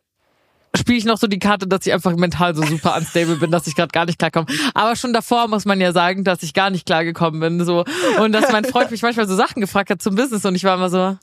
spiele 0.76 0.98
ich 0.98 1.04
noch 1.04 1.18
so 1.18 1.26
die 1.26 1.38
Karte, 1.38 1.66
dass 1.66 1.86
ich 1.86 1.92
einfach 1.92 2.14
mental 2.16 2.54
so 2.54 2.62
super 2.62 2.94
unstable 2.96 3.36
bin, 3.36 3.50
dass 3.50 3.66
ich 3.66 3.74
gerade 3.74 3.88
gar 3.90 4.04
nicht 4.06 4.18
klarkomme. 4.18 4.46
Aber 4.74 4.96
schon 4.96 5.12
davor 5.12 5.48
muss 5.48 5.64
man 5.64 5.80
ja 5.80 5.92
sagen, 5.92 6.24
dass 6.24 6.42
ich 6.42 6.54
gar 6.54 6.70
nicht 6.70 6.86
klargekommen 6.86 7.40
bin, 7.40 7.64
so. 7.64 7.84
Und 8.20 8.32
dass 8.32 8.52
mein 8.52 8.64
Freund 8.64 8.90
mich 8.90 9.02
manchmal 9.02 9.26
so 9.26 9.34
Sachen 9.34 9.60
gefragt 9.60 9.90
hat 9.90 10.00
zum 10.02 10.14
Business 10.14 10.44
und 10.44 10.54
ich 10.54 10.64
war 10.64 10.74
immer 10.76 10.88
so, 10.90 11.16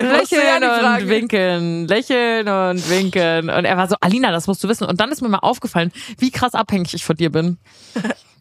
Ja 0.00 0.16
Lächeln 0.16 0.60
nicht 0.60 1.02
und 1.02 1.08
winken, 1.08 1.88
lächeln 1.88 2.48
und 2.48 2.90
winken. 2.90 3.50
Und 3.50 3.64
er 3.64 3.76
war 3.76 3.88
so, 3.88 3.96
Alina, 4.00 4.30
das 4.30 4.46
musst 4.46 4.62
du 4.62 4.68
wissen. 4.68 4.84
Und 4.84 5.00
dann 5.00 5.10
ist 5.10 5.22
mir 5.22 5.28
mal 5.28 5.38
aufgefallen, 5.38 5.92
wie 6.18 6.30
krass 6.30 6.54
abhängig 6.54 6.94
ich 6.94 7.04
von 7.04 7.16
dir 7.16 7.30
bin. 7.30 7.58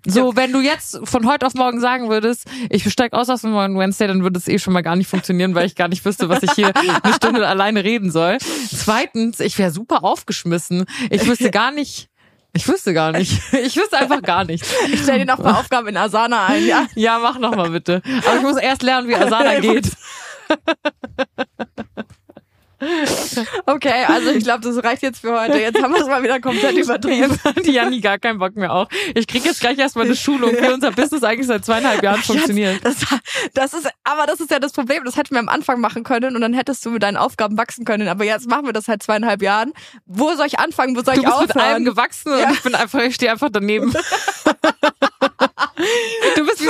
So, 0.08 0.36
wenn 0.36 0.51
du 0.51 0.62
jetzt 0.62 0.99
von 1.03 1.28
heute 1.28 1.47
auf 1.47 1.56
morgen 1.56 1.80
sagen 1.80 2.10
würdest, 2.10 2.45
ich 2.70 2.88
steig 2.91 3.14
aus 3.14 3.28
aus 3.28 3.41
dem 3.41 3.49
Morgen 3.49 3.80
Wednesday, 3.80 4.08
dann 4.08 4.22
würde 4.22 4.38
es 4.38 4.47
eh 4.47 4.60
schon 4.60 4.72
mal 4.72 4.84
gar 4.84 4.95
nicht 4.95 5.08
funktionieren, 5.08 5.56
weil 5.56 5.66
ich 5.66 5.74
gar 5.74 5.88
nicht 5.88 6.06
wüsste, 6.06 6.30
was 6.30 6.43
ich 6.43 6.51
hier 6.51 6.72
eine 7.03 7.14
Stunde 7.16 7.47
alleine 7.47 7.84
reden 7.84 8.12
soll. 8.12 8.38
Zweitens, 8.72 9.39
ich 9.39 9.58
wäre 9.58 9.72
super 9.72 10.03
aufgeschmissen. 10.03 10.86
Ich 11.10 11.26
wüsste 11.28 11.49
gar 11.49 11.72
nicht, 11.72 12.08
ich 12.53 12.68
wüsste 12.68 12.93
gar 12.93 13.12
nicht. 13.12 13.41
Ich 13.51 13.76
wüsste 13.76 13.97
einfach 13.97 14.22
gar 14.22 14.45
nichts. 14.45 14.72
Ich 14.91 15.01
stelle 15.01 15.20
dir 15.20 15.26
noch 15.26 15.41
paar 15.41 15.60
Aufgaben 15.60 15.88
in 15.88 15.97
Asana 15.97 16.45
ein, 16.45 16.66
ja? 16.66 16.86
Ja, 16.95 17.20
mach 17.20 17.39
noch 17.39 17.56
mal 17.56 17.70
bitte. 17.72 18.01
Aber 18.26 18.38
ich 18.38 18.41
muss 18.43 18.58
erst 18.58 18.84
lernen, 18.84 19.08
wie 19.08 19.16
Asana 19.16 19.60
geht. 19.60 19.89
Okay, 23.66 24.04
also 24.08 24.30
ich 24.32 24.43
glaube, 24.43 24.62
das 24.62 24.84
reicht 24.84 25.02
jetzt 25.02 25.22
für 25.22 25.39
heute. 25.39 25.58
Jetzt 25.58 25.82
haben 25.82 25.93
wir 25.93 26.02
es 26.02 26.08
mal 26.08 26.22
wieder 26.22 26.39
komplett 26.39 26.78
übertrieben. 26.78 27.32
Jetzt 27.56 27.66
die 27.66 27.72
Janni 27.72 28.00
gar 28.02 28.20
keinen 28.20 28.38
Bock 28.38 28.56
mehr 28.56 28.72
auf. 28.72 28.89
Ich 29.16 29.26
krieg 29.28 29.43
jetzt 29.46 29.60
gleich 29.62 29.80
erstmal 29.80 30.06
eine 30.06 30.16
Schulung, 30.16 30.52
wie 30.52 30.68
unser 30.72 30.91
Business 30.91 31.24
eigentlich 31.24 31.48
seit 31.48 31.66
zweieinhalb 31.66 32.04
Jahren 32.04 32.22
funktioniert. 32.22 32.84
Das, 32.86 32.98
das 33.54 33.74
ist, 33.74 33.89
aber 34.04 34.28
das 34.28 34.39
ist 34.39 34.52
ja 34.52 34.60
das 34.60 34.72
Problem. 34.74 35.04
Das 35.06 35.16
hätten 35.18 35.34
wir 35.34 35.39
am 35.39 35.50
Anfang 35.50 35.80
machen 35.80 36.04
können 36.04 36.36
und 36.36 36.41
dann 36.41 36.54
hättest 36.54 36.86
du 36.86 36.91
mit 36.91 37.02
deinen 37.02 37.18
Aufgaben 37.18 37.58
wachsen 37.58 37.86
können. 37.86 38.08
Aber 38.08 38.24
jetzt 38.26 38.48
machen 38.48 38.66
wir 38.68 38.74
das 38.74 38.86
seit 38.86 39.02
zweieinhalb 39.02 39.41
Jahren. 39.41 39.72
Wo 40.06 40.36
soll 40.36 40.46
ich 40.48 40.60
anfangen? 40.60 40.96
Wo 40.96 41.02
soll 41.02 41.16
Du 41.16 41.22
ich 41.22 41.26
bist 41.26 41.34
aufhören? 41.38 41.48
mit 41.56 41.64
allem 41.66 41.86
gewachsen 41.86 42.34
und 42.34 42.39
Ja. 42.39 42.52
ich 42.52 42.62
bin 42.62 42.76
einfach, 42.76 43.00
ich 43.02 43.16
stehe 43.16 43.32
einfach 43.32 43.50
daneben. 43.52 43.93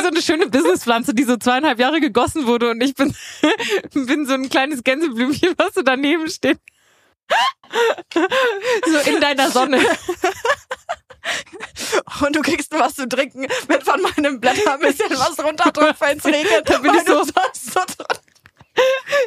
So 0.05 0.11
eine 0.11 0.21
schöne 0.21 0.45
Businesspflanze, 0.45 1.15
die 1.15 1.23
so 1.23 1.35
zweieinhalb 1.35 1.79
Jahre 1.79 1.99
gegossen 1.99 2.45
wurde 2.45 2.69
und 2.69 2.79
ich 2.79 2.93
bin, 2.93 3.15
bin 3.95 4.27
so 4.27 4.35
ein 4.35 4.49
kleines 4.49 4.83
Gänseblümchen, 4.83 5.55
was 5.57 5.73
so 5.73 5.81
daneben 5.81 6.29
steht. 6.29 6.59
So 8.13 9.11
in 9.11 9.19
deiner 9.19 9.49
Sonne. 9.49 9.79
und 12.23 12.35
du 12.35 12.41
kriegst 12.43 12.71
nur 12.71 12.81
was 12.81 12.93
zu 12.93 13.09
trinken, 13.09 13.47
wenn 13.67 13.81
von 13.81 13.99
meinem 13.99 14.39
Blätter 14.39 14.75
ein 14.75 14.79
bisschen 14.79 15.09
was 15.09 15.43
runterdrückt, 15.43 15.99
wenn 15.99 16.19
es 16.19 16.25
regnet. 16.25 16.69
Da 16.69 16.77
bin 16.77 16.93
ich 16.93 17.01
so- 17.03 17.23
so 17.23 17.31
drin- 17.33 18.05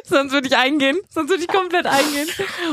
Sonst 0.05 0.31
würde 0.31 0.47
ich 0.47 0.55
eingehen. 0.55 0.97
Sonst 1.09 1.29
würde 1.29 1.41
ich 1.43 1.47
komplett 1.47 1.85
eingehen. 1.85 2.27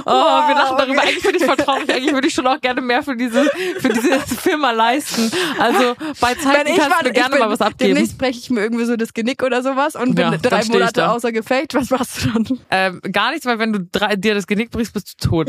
Oh, 0.05 0.11
Wow, 0.11 0.49
wir 0.49 0.55
lachen 0.55 0.77
darüber. 0.79 0.99
okay. 0.99 1.09
Eigentlich 1.09 1.23
finde 1.23 1.39
ich 1.39 1.45
voll 1.45 1.57
traurig. 1.57 1.91
Eigentlich 1.93 2.13
würde 2.15 2.29
ich 2.29 2.35
schon 2.35 2.47
auch 2.47 2.61
gerne 2.61 2.81
mehr 2.81 3.03
für 3.03 3.17
diese, 3.17 3.45
für 3.81 3.89
diese 3.89 4.21
Firma 4.21 4.71
leisten. 4.73 5.31
Also 5.59 5.95
bei 6.21 6.35
Zeiten 6.35 6.77
kannst 6.77 7.03
du 7.07 7.13
gerne 7.13 7.35
ich 7.35 7.41
mal 7.41 7.51
was 7.51 7.61
abgeben. 7.61 7.95
Demnächst 7.95 8.19
breche 8.19 8.39
ich 8.39 8.51
mir 8.51 8.61
irgendwie 8.61 8.85
so 8.85 8.97
das 8.97 9.13
Genick 9.15 9.43
oder 9.43 9.63
sowas 9.63 9.97
und 9.97 10.15
bin 10.15 10.33
Ja, 10.33 10.37
drei 10.39 10.65
Monate 10.65 11.11
außer 11.11 11.33
Gefecht. 11.33 11.75
Was 11.75 11.91
machst 11.91 12.25
du 12.25 12.31
dann? 12.31 12.61
Ähm, 12.71 13.01
gar 13.13 13.31
nichts, 13.31 13.47
weil 13.47 13.59
wenn 13.59 13.73
du 13.73 13.81
drei, 13.91 14.17
dir 14.17 14.35
das 14.35 14.47
Genick 14.47 14.71
brichst, 14.71 14.93
bist 14.95 15.23
du 15.25 15.29
tot. 15.29 15.49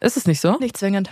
Ist 0.00 0.16
es 0.16 0.26
nicht 0.26 0.40
so? 0.40 0.56
Nicht 0.58 0.76
zwingend. 0.76 1.10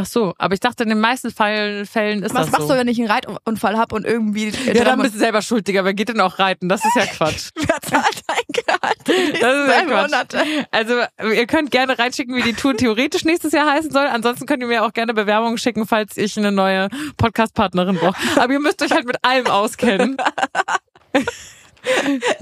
Ach 0.00 0.06
so, 0.06 0.32
aber 0.38 0.54
ich 0.54 0.60
dachte, 0.60 0.84
in 0.84 0.90
den 0.90 1.00
meisten 1.00 1.32
Fällen 1.32 2.22
ist 2.22 2.32
Was 2.32 2.42
das 2.46 2.50
machst 2.52 2.68
so. 2.68 2.74
du, 2.74 2.78
wenn 2.78 2.86
ich 2.86 3.00
einen 3.00 3.10
Reitunfall 3.10 3.76
hab 3.76 3.92
und 3.92 4.06
irgendwie... 4.06 4.50
ja, 4.72 4.84
dann 4.84 5.00
bist 5.02 5.14
du 5.16 5.18
selber 5.18 5.42
schuld, 5.42 5.66
Digga. 5.66 5.84
Wer 5.84 5.92
geht 5.92 6.08
denn 6.10 6.20
auch 6.20 6.38
reiten? 6.38 6.68
Das 6.68 6.84
ist 6.84 6.94
ja 6.94 7.04
Quatsch. 7.06 7.50
Wer 7.56 7.80
zahlt 7.80 8.22
Quatsch. 8.52 9.86
Monate? 9.86 10.42
Also, 10.70 11.02
ihr 11.22 11.46
könnt 11.46 11.70
gerne 11.70 11.98
reinschicken, 11.98 12.34
wie 12.36 12.42
die 12.42 12.54
Tour 12.54 12.76
theoretisch 12.76 13.24
nächstes 13.24 13.52
Jahr 13.52 13.70
heißen 13.70 13.90
soll. 13.90 14.06
Ansonsten 14.06 14.46
könnt 14.46 14.62
ihr 14.62 14.68
mir 14.68 14.84
auch 14.84 14.92
gerne 14.92 15.14
Bewerbungen 15.14 15.58
schicken, 15.58 15.86
falls 15.86 16.16
ich 16.16 16.36
eine 16.38 16.52
neue 16.52 16.88
Podcast-Partnerin 17.16 17.96
brauche. 17.96 18.16
Aber 18.40 18.52
ihr 18.52 18.60
müsst 18.60 18.82
euch 18.82 18.90
halt 18.90 19.06
mit 19.06 19.22
allem 19.24 19.46
auskennen. 19.46 20.16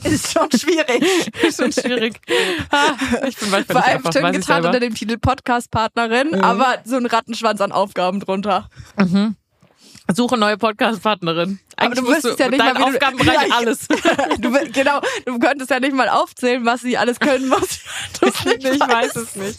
Ist 0.02 0.32
schon 0.32 0.50
schwierig. 0.50 1.30
Ist 1.42 1.61
schon 1.61 1.72
schwierig. 1.72 2.20
Ich 3.28 3.36
bin 3.36 3.50
manchmal 3.50 3.64
Vor 3.64 3.84
allem 3.84 3.96
einfach, 3.98 4.12
schön 4.12 4.32
getan 4.32 4.64
unter 4.64 4.80
dem 4.80 4.94
Titel 4.94 5.18
Podcast-Partnerin, 5.18 6.40
aber 6.40 6.78
so 6.84 6.96
ein 6.96 7.07
Rattenschwanz 7.07 7.61
an 7.61 7.70
Aufgaben 7.72 8.20
drunter. 8.20 8.70
Suche 10.12 10.36
neue 10.36 10.57
Podcast-Partnerin. 10.57 11.61
Eigentlich 11.77 11.99
du 11.99 12.03
musst 12.11 12.16
wüsstest 12.24 12.41
ja 12.41 12.49
nicht 12.49 12.59
mal, 12.59 12.74
wie 12.74 12.79
du- 12.79 12.85
Aufgabenbereich 12.87 13.49
Ja, 13.49 13.57
alles. 13.57 13.87
Du, 14.39 14.51
genau, 14.72 15.01
du 15.24 15.39
könntest 15.39 15.70
ja 15.70 15.81
nicht 15.81 15.95
mal 15.95 16.09
aufzählen, 16.09 16.64
was 16.64 16.81
sie 16.83 16.97
alles 16.99 17.18
können, 17.20 17.51
was 17.51 17.81
du 18.20 18.27
nicht 18.49 18.64
ich 18.64 18.81
weißt. 18.81 18.91
weiß 18.91 19.16
es 19.16 19.37
nicht. 19.37 19.59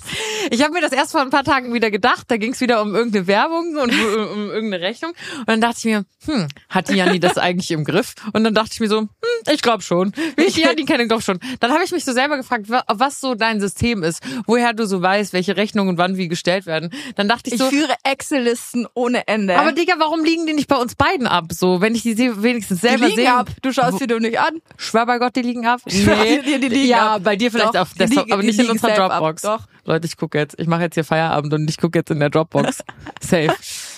Ich 0.51 0.61
habe 0.63 0.74
mir 0.74 0.82
das 0.82 0.91
erst 0.91 1.11
vor 1.11 1.22
ein 1.22 1.30
paar 1.30 1.43
Tagen 1.43 1.74
wieder 1.74 1.89
gedacht. 1.91 2.26
Da 2.28 2.38
ging 2.38 2.53
es 2.53 2.61
wieder 2.61 2.82
um 2.82 2.95
irgendeine 2.95 3.28
Werbung 3.28 3.76
und 3.78 3.91
um, 3.93 3.99
um 4.34 4.49
irgendeine 4.51 4.82
Rechnung. 4.84 5.11
Und 5.39 5.47
dann 5.49 5.61
dachte 5.61 5.78
ich 5.80 5.86
mir, 5.86 6.05
hm, 6.26 6.47
hat 6.70 6.89
die 6.89 6.93
Janni 6.95 7.20
das 7.20 7.38
eigentlich 7.38 7.72
im 7.72 7.84
Griff? 7.84 8.13
Und 8.34 8.43
dann 8.43 8.53
dachte 8.53 8.72
ich 8.74 8.80
mir 8.80 8.88
so, 8.89 8.99
hm, 9.01 9.07
ich 9.51 9.61
glaube 9.61 9.84
schon. 9.84 10.11
Wie 10.36 10.43
ich 10.45 10.53
die 10.55 10.61
Janni 10.61 10.86
kenne, 10.86 11.07
glaube 11.07 11.22
schon. 11.24 11.39
Dann 11.59 11.72
habe 11.72 11.84
ich 11.84 11.91
mich 11.91 12.05
so 12.05 12.13
selber 12.13 12.38
gefragt, 12.38 12.70
wa- 12.70 12.84
was 12.88 13.20
so 13.20 13.36
dein 13.36 13.59
System 13.59 14.03
ist, 14.03 14.22
woher 14.45 14.74
du 14.74 14.86
so 14.86 15.01
weißt, 15.01 15.34
welche 15.34 15.57
Rechnungen 15.57 15.97
wann 15.97 16.18
wie 16.18 16.28
gestellt 16.28 16.65
werden. 16.65 16.91
Dann 17.15 17.28
dachte 17.28 17.47
ich 17.47 17.53
Ich 17.53 17.59
so, 17.59 17.70
führe 17.70 17.93
Excel-Listen 18.03 18.88
ohne 18.93 19.28
Ende. 19.28 19.57
aber 19.57 19.72
Digga, 19.72 19.95
warum 19.97 20.24
liegen 20.24 20.45
die 20.45 20.53
nicht 20.53 20.68
bei 20.68 20.78
uns 20.78 20.95
beiden 20.95 21.28
ab? 21.28 21.45
So, 21.51 21.82
wenn 21.82 21.95
ich 21.95 22.03
die 22.15 22.41
wenigstens 22.43 22.81
die 22.81 22.87
selber 22.87 23.05
liegen 23.07 23.21
sehe. 23.21 23.33
ab. 23.33 23.49
Du 23.61 23.71
schaust 23.71 23.99
sie 23.99 24.07
doch 24.07 24.19
nicht 24.19 24.39
an. 24.39 24.61
Schwör 24.77 25.05
bei 25.05 25.17
Gott, 25.19 25.35
die 25.35 25.41
liegen 25.41 25.65
ab? 25.65 25.81
schwör 25.87 26.23
dir, 26.23 26.59
die 26.59 26.67
liegen 26.67 26.89
ja, 26.89 27.15
ab. 27.15 27.23
bei 27.23 27.35
dir 27.35 27.51
vielleicht 27.51 27.75
Doch, 27.75 27.81
auf 27.81 27.93
die 27.93 27.99
Desktop, 27.99 28.25
liegen- 28.25 28.33
aber 28.33 28.41
die 28.41 28.47
nicht 28.47 28.59
in 28.59 28.69
unserer. 28.69 28.95
Dropbox. 28.95 29.41
Doch. 29.41 29.67
Leute, 29.85 30.05
ich 30.07 30.17
gucke 30.17 30.37
jetzt. 30.37 30.59
Ich 30.59 30.67
mache 30.67 30.81
jetzt 30.81 30.95
hier 30.95 31.03
Feierabend 31.03 31.53
und 31.53 31.69
ich 31.69 31.77
gucke 31.77 31.97
jetzt 31.99 32.11
in 32.11 32.19
der 32.19 32.29
Dropbox. 32.29 32.83
Safe. 33.21 33.53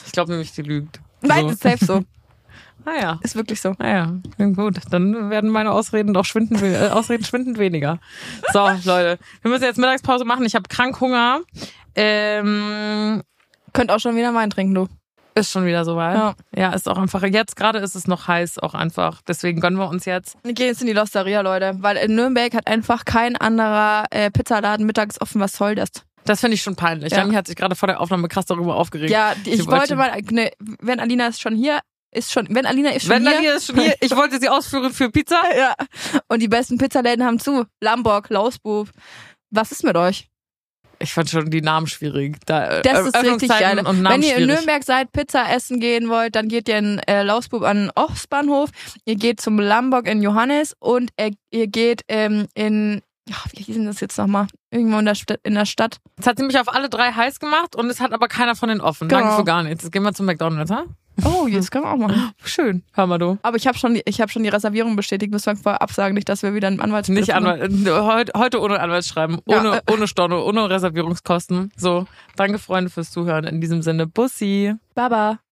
Ich 0.05 0.11
glaube 0.11 0.31
nämlich, 0.31 0.51
die 0.53 0.61
lügt. 0.61 0.99
Nein, 1.21 1.45
so. 1.45 1.49
ist 1.51 1.61
safe 1.63 1.85
so. 1.85 2.03
Naja. 2.85 3.19
Ist 3.21 3.35
wirklich 3.35 3.59
so. 3.59 3.75
Naja, 3.77 4.19
klingt 4.37 4.55
gut. 4.55 4.79
Dann 4.89 5.29
werden 5.29 5.49
meine 5.49 5.71
Ausreden 5.71 6.13
doch 6.13 6.23
schwindend, 6.23 6.61
äh, 6.63 6.87
Ausreden 6.91 7.25
schwindend 7.25 7.57
weniger. 7.59 7.99
So, 8.53 8.59
Leute. 8.85 9.19
Wir 9.41 9.51
müssen 9.51 9.65
jetzt 9.65 9.77
Mittagspause 9.77 10.23
machen. 10.23 10.45
Ich 10.45 10.55
habe 10.55 10.63
krank 10.69 10.99
Hunger. 11.01 11.41
Ähm, 11.95 13.21
Könnt 13.73 13.91
auch 13.91 13.99
schon 13.99 14.15
wieder 14.15 14.33
Wein 14.33 14.49
trinken, 14.49 14.73
du. 14.73 14.87
Ist 15.39 15.51
schon 15.51 15.65
wieder 15.65 15.85
soweit. 15.85 16.15
Ja. 16.15 16.35
ja, 16.55 16.73
ist 16.73 16.87
auch 16.87 16.97
einfach. 16.97 17.23
Jetzt 17.23 17.55
gerade 17.55 17.79
ist 17.79 17.95
es 17.95 18.07
noch 18.07 18.27
heiß, 18.27 18.59
auch 18.59 18.73
einfach. 18.73 19.21
Deswegen 19.27 19.59
gönnen 19.61 19.77
wir 19.79 19.87
uns 19.89 20.05
jetzt. 20.05 20.37
Wir 20.43 20.53
gehen 20.53 20.67
jetzt 20.67 20.81
in 20.81 20.87
die 20.87 20.93
Losteria, 20.93 21.41
Leute. 21.41 21.75
Weil 21.79 21.97
in 21.97 22.15
Nürnberg 22.15 22.53
hat 22.53 22.67
einfach 22.67 23.05
kein 23.05 23.35
anderer 23.35 24.05
äh, 24.11 24.29
Pizzaladen 24.31 24.85
mittags 24.85 25.19
offen. 25.21 25.41
Was 25.41 25.53
soll 25.53 25.75
das? 25.75 25.89
Das 26.25 26.41
finde 26.41 26.55
ich 26.55 26.61
schon 26.61 26.75
peinlich. 26.75 27.11
Ja. 27.11 27.19
Janni 27.19 27.33
hat 27.33 27.47
sich 27.47 27.55
gerade 27.55 27.75
vor 27.75 27.87
der 27.87 27.99
Aufnahme 28.01 28.27
krass 28.27 28.45
darüber 28.45 28.75
aufgeregt. 28.75 29.09
Ja, 29.09 29.33
ich 29.45 29.57
Sie 29.57 29.65
wollte- 29.67 29.71
wollte 29.71 29.95
mal, 29.95 30.21
ne, 30.31 30.51
wenn 30.81 30.99
Alina 30.99 31.27
ist 31.27 31.41
schon 31.41 31.55
hier, 31.55 31.79
ist 32.11 32.31
schon, 32.31 32.47
wenn 32.49 32.65
Alina 32.65 32.89
ist 32.91 33.03
schon 33.03 33.11
Wenn 33.11 33.23
hier. 33.23 33.31
dann 33.33 33.41
hier 33.41 33.55
ist 33.55 33.65
schon 33.67 33.79
hier, 33.79 33.95
ich 34.01 34.15
wollte 34.15 34.39
sie 34.39 34.49
ausführen 34.49 34.91
für 34.93 35.09
Pizza. 35.09 35.41
Ja. 35.57 35.73
Und 36.27 36.41
die 36.41 36.47
besten 36.47 36.77
Pizzaläden 36.77 37.25
haben 37.25 37.39
zu. 37.39 37.65
Lamborg, 37.81 38.29
Lausbub. 38.29 38.89
Was 39.51 39.71
ist 39.71 39.83
mit 39.83 39.95
euch? 39.95 40.28
Ich 41.01 41.13
fand 41.13 41.29
schon 41.29 41.49
die 41.49 41.61
Namen 41.61 41.87
schwierig. 41.87 42.37
Da, 42.45 42.81
Das 42.81 42.99
ist 42.99 43.15
richtig 43.15 43.21
Öffnungszeiten 43.21 43.77
geil. 43.77 43.87
Und 43.87 44.01
Namen 44.01 44.15
Wenn 44.15 44.23
ihr 44.23 44.35
in 44.35 44.43
schwierig. 44.43 44.55
Nürnberg 44.55 44.83
seid, 44.83 45.11
Pizza 45.13 45.49
essen 45.49 45.79
gehen 45.79 46.09
wollt, 46.09 46.35
dann 46.35 46.49
geht 46.49 46.67
ihr 46.67 46.77
in 46.77 46.99
äh, 47.07 47.23
Lausbub 47.23 47.63
an 47.63 47.77
den 47.77 47.91
Ostbahnhof. 47.95 48.69
Ihr 49.05 49.15
geht 49.15 49.39
zum 49.39 49.59
Lamborg 49.59 50.07
in 50.07 50.21
Johannes 50.21 50.75
und 50.79 51.11
äh, 51.15 51.31
ihr 51.51 51.67
geht 51.67 52.01
ähm, 52.09 52.47
in, 52.53 53.01
ach, 53.33 53.47
wie 53.53 53.63
hieß 53.63 53.75
denn 53.75 53.85
das 53.85 53.99
jetzt 53.99 54.17
nochmal? 54.17 54.47
Irgendwo 54.71 54.97
in 54.99 55.05
der, 55.05 55.15
Stadt, 55.15 55.39
in 55.43 55.55
der 55.55 55.65
Stadt. 55.65 55.97
Es 56.19 56.27
hat 56.27 56.37
sie 56.37 56.43
mich 56.45 56.59
auf 56.59 56.73
alle 56.73 56.89
drei 56.89 57.11
heiß 57.11 57.39
gemacht 57.39 57.75
und 57.75 57.89
es 57.89 57.99
hat 57.99 58.11
aber 58.13 58.27
keiner 58.27 58.55
von 58.55 58.69
den 58.69 58.81
offen. 58.81 59.07
Genau. 59.07 59.21
Danke 59.21 59.35
für 59.37 59.43
gar 59.45 59.63
nichts. 59.63 59.83
Jetzt 59.83 59.91
gehen 59.91 60.03
wir 60.03 60.13
zum 60.13 60.25
McDonalds, 60.25 60.71
ha? 60.71 60.83
Oh, 61.25 61.47
jetzt 61.47 61.69
können 61.71 61.83
wir 61.83 61.91
auch 61.91 61.97
machen. 61.97 62.31
Schön. 62.45 62.81
Hör 62.93 63.05
mal 63.05 63.17
du. 63.17 63.37
Aber 63.41 63.57
ich 63.57 63.67
habe 63.67 63.77
schon, 63.77 63.93
die- 63.95 64.03
ich 64.05 64.21
hab 64.21 64.31
schon 64.31 64.43
die 64.43 64.47
Reservierung 64.49 64.95
bestätigt. 64.95 65.33
Müssen 65.33 65.47
wir 65.47 65.55
vorher 65.57 65.81
absagen, 65.81 66.13
nicht, 66.15 66.29
dass 66.29 66.43
wir 66.43 66.53
wieder 66.53 66.67
einen 66.69 66.79
Anwalt 66.79 67.09
Nicht 67.09 67.33
Anwalt, 67.33 67.61
äh, 67.73 67.91
heute, 67.91 68.31
heute 68.37 68.61
ohne 68.61 68.79
Anwaltsschreiben, 68.79 69.39
Ja. 69.45 69.59
ohne, 69.59 69.81
ohne 69.91 70.07
Storno, 70.07 70.41
ohne 70.47 70.69
Reservierungskosten. 70.69 71.71
So, 71.75 72.05
danke 72.37 72.57
Freunde 72.57 72.89
fürs 72.89 73.11
Zuhören. 73.11 73.43
In 73.45 73.59
diesem 73.59 73.81
Sinne, 73.81 74.07
Bussi. 74.07 74.75
Baba. 74.95 75.39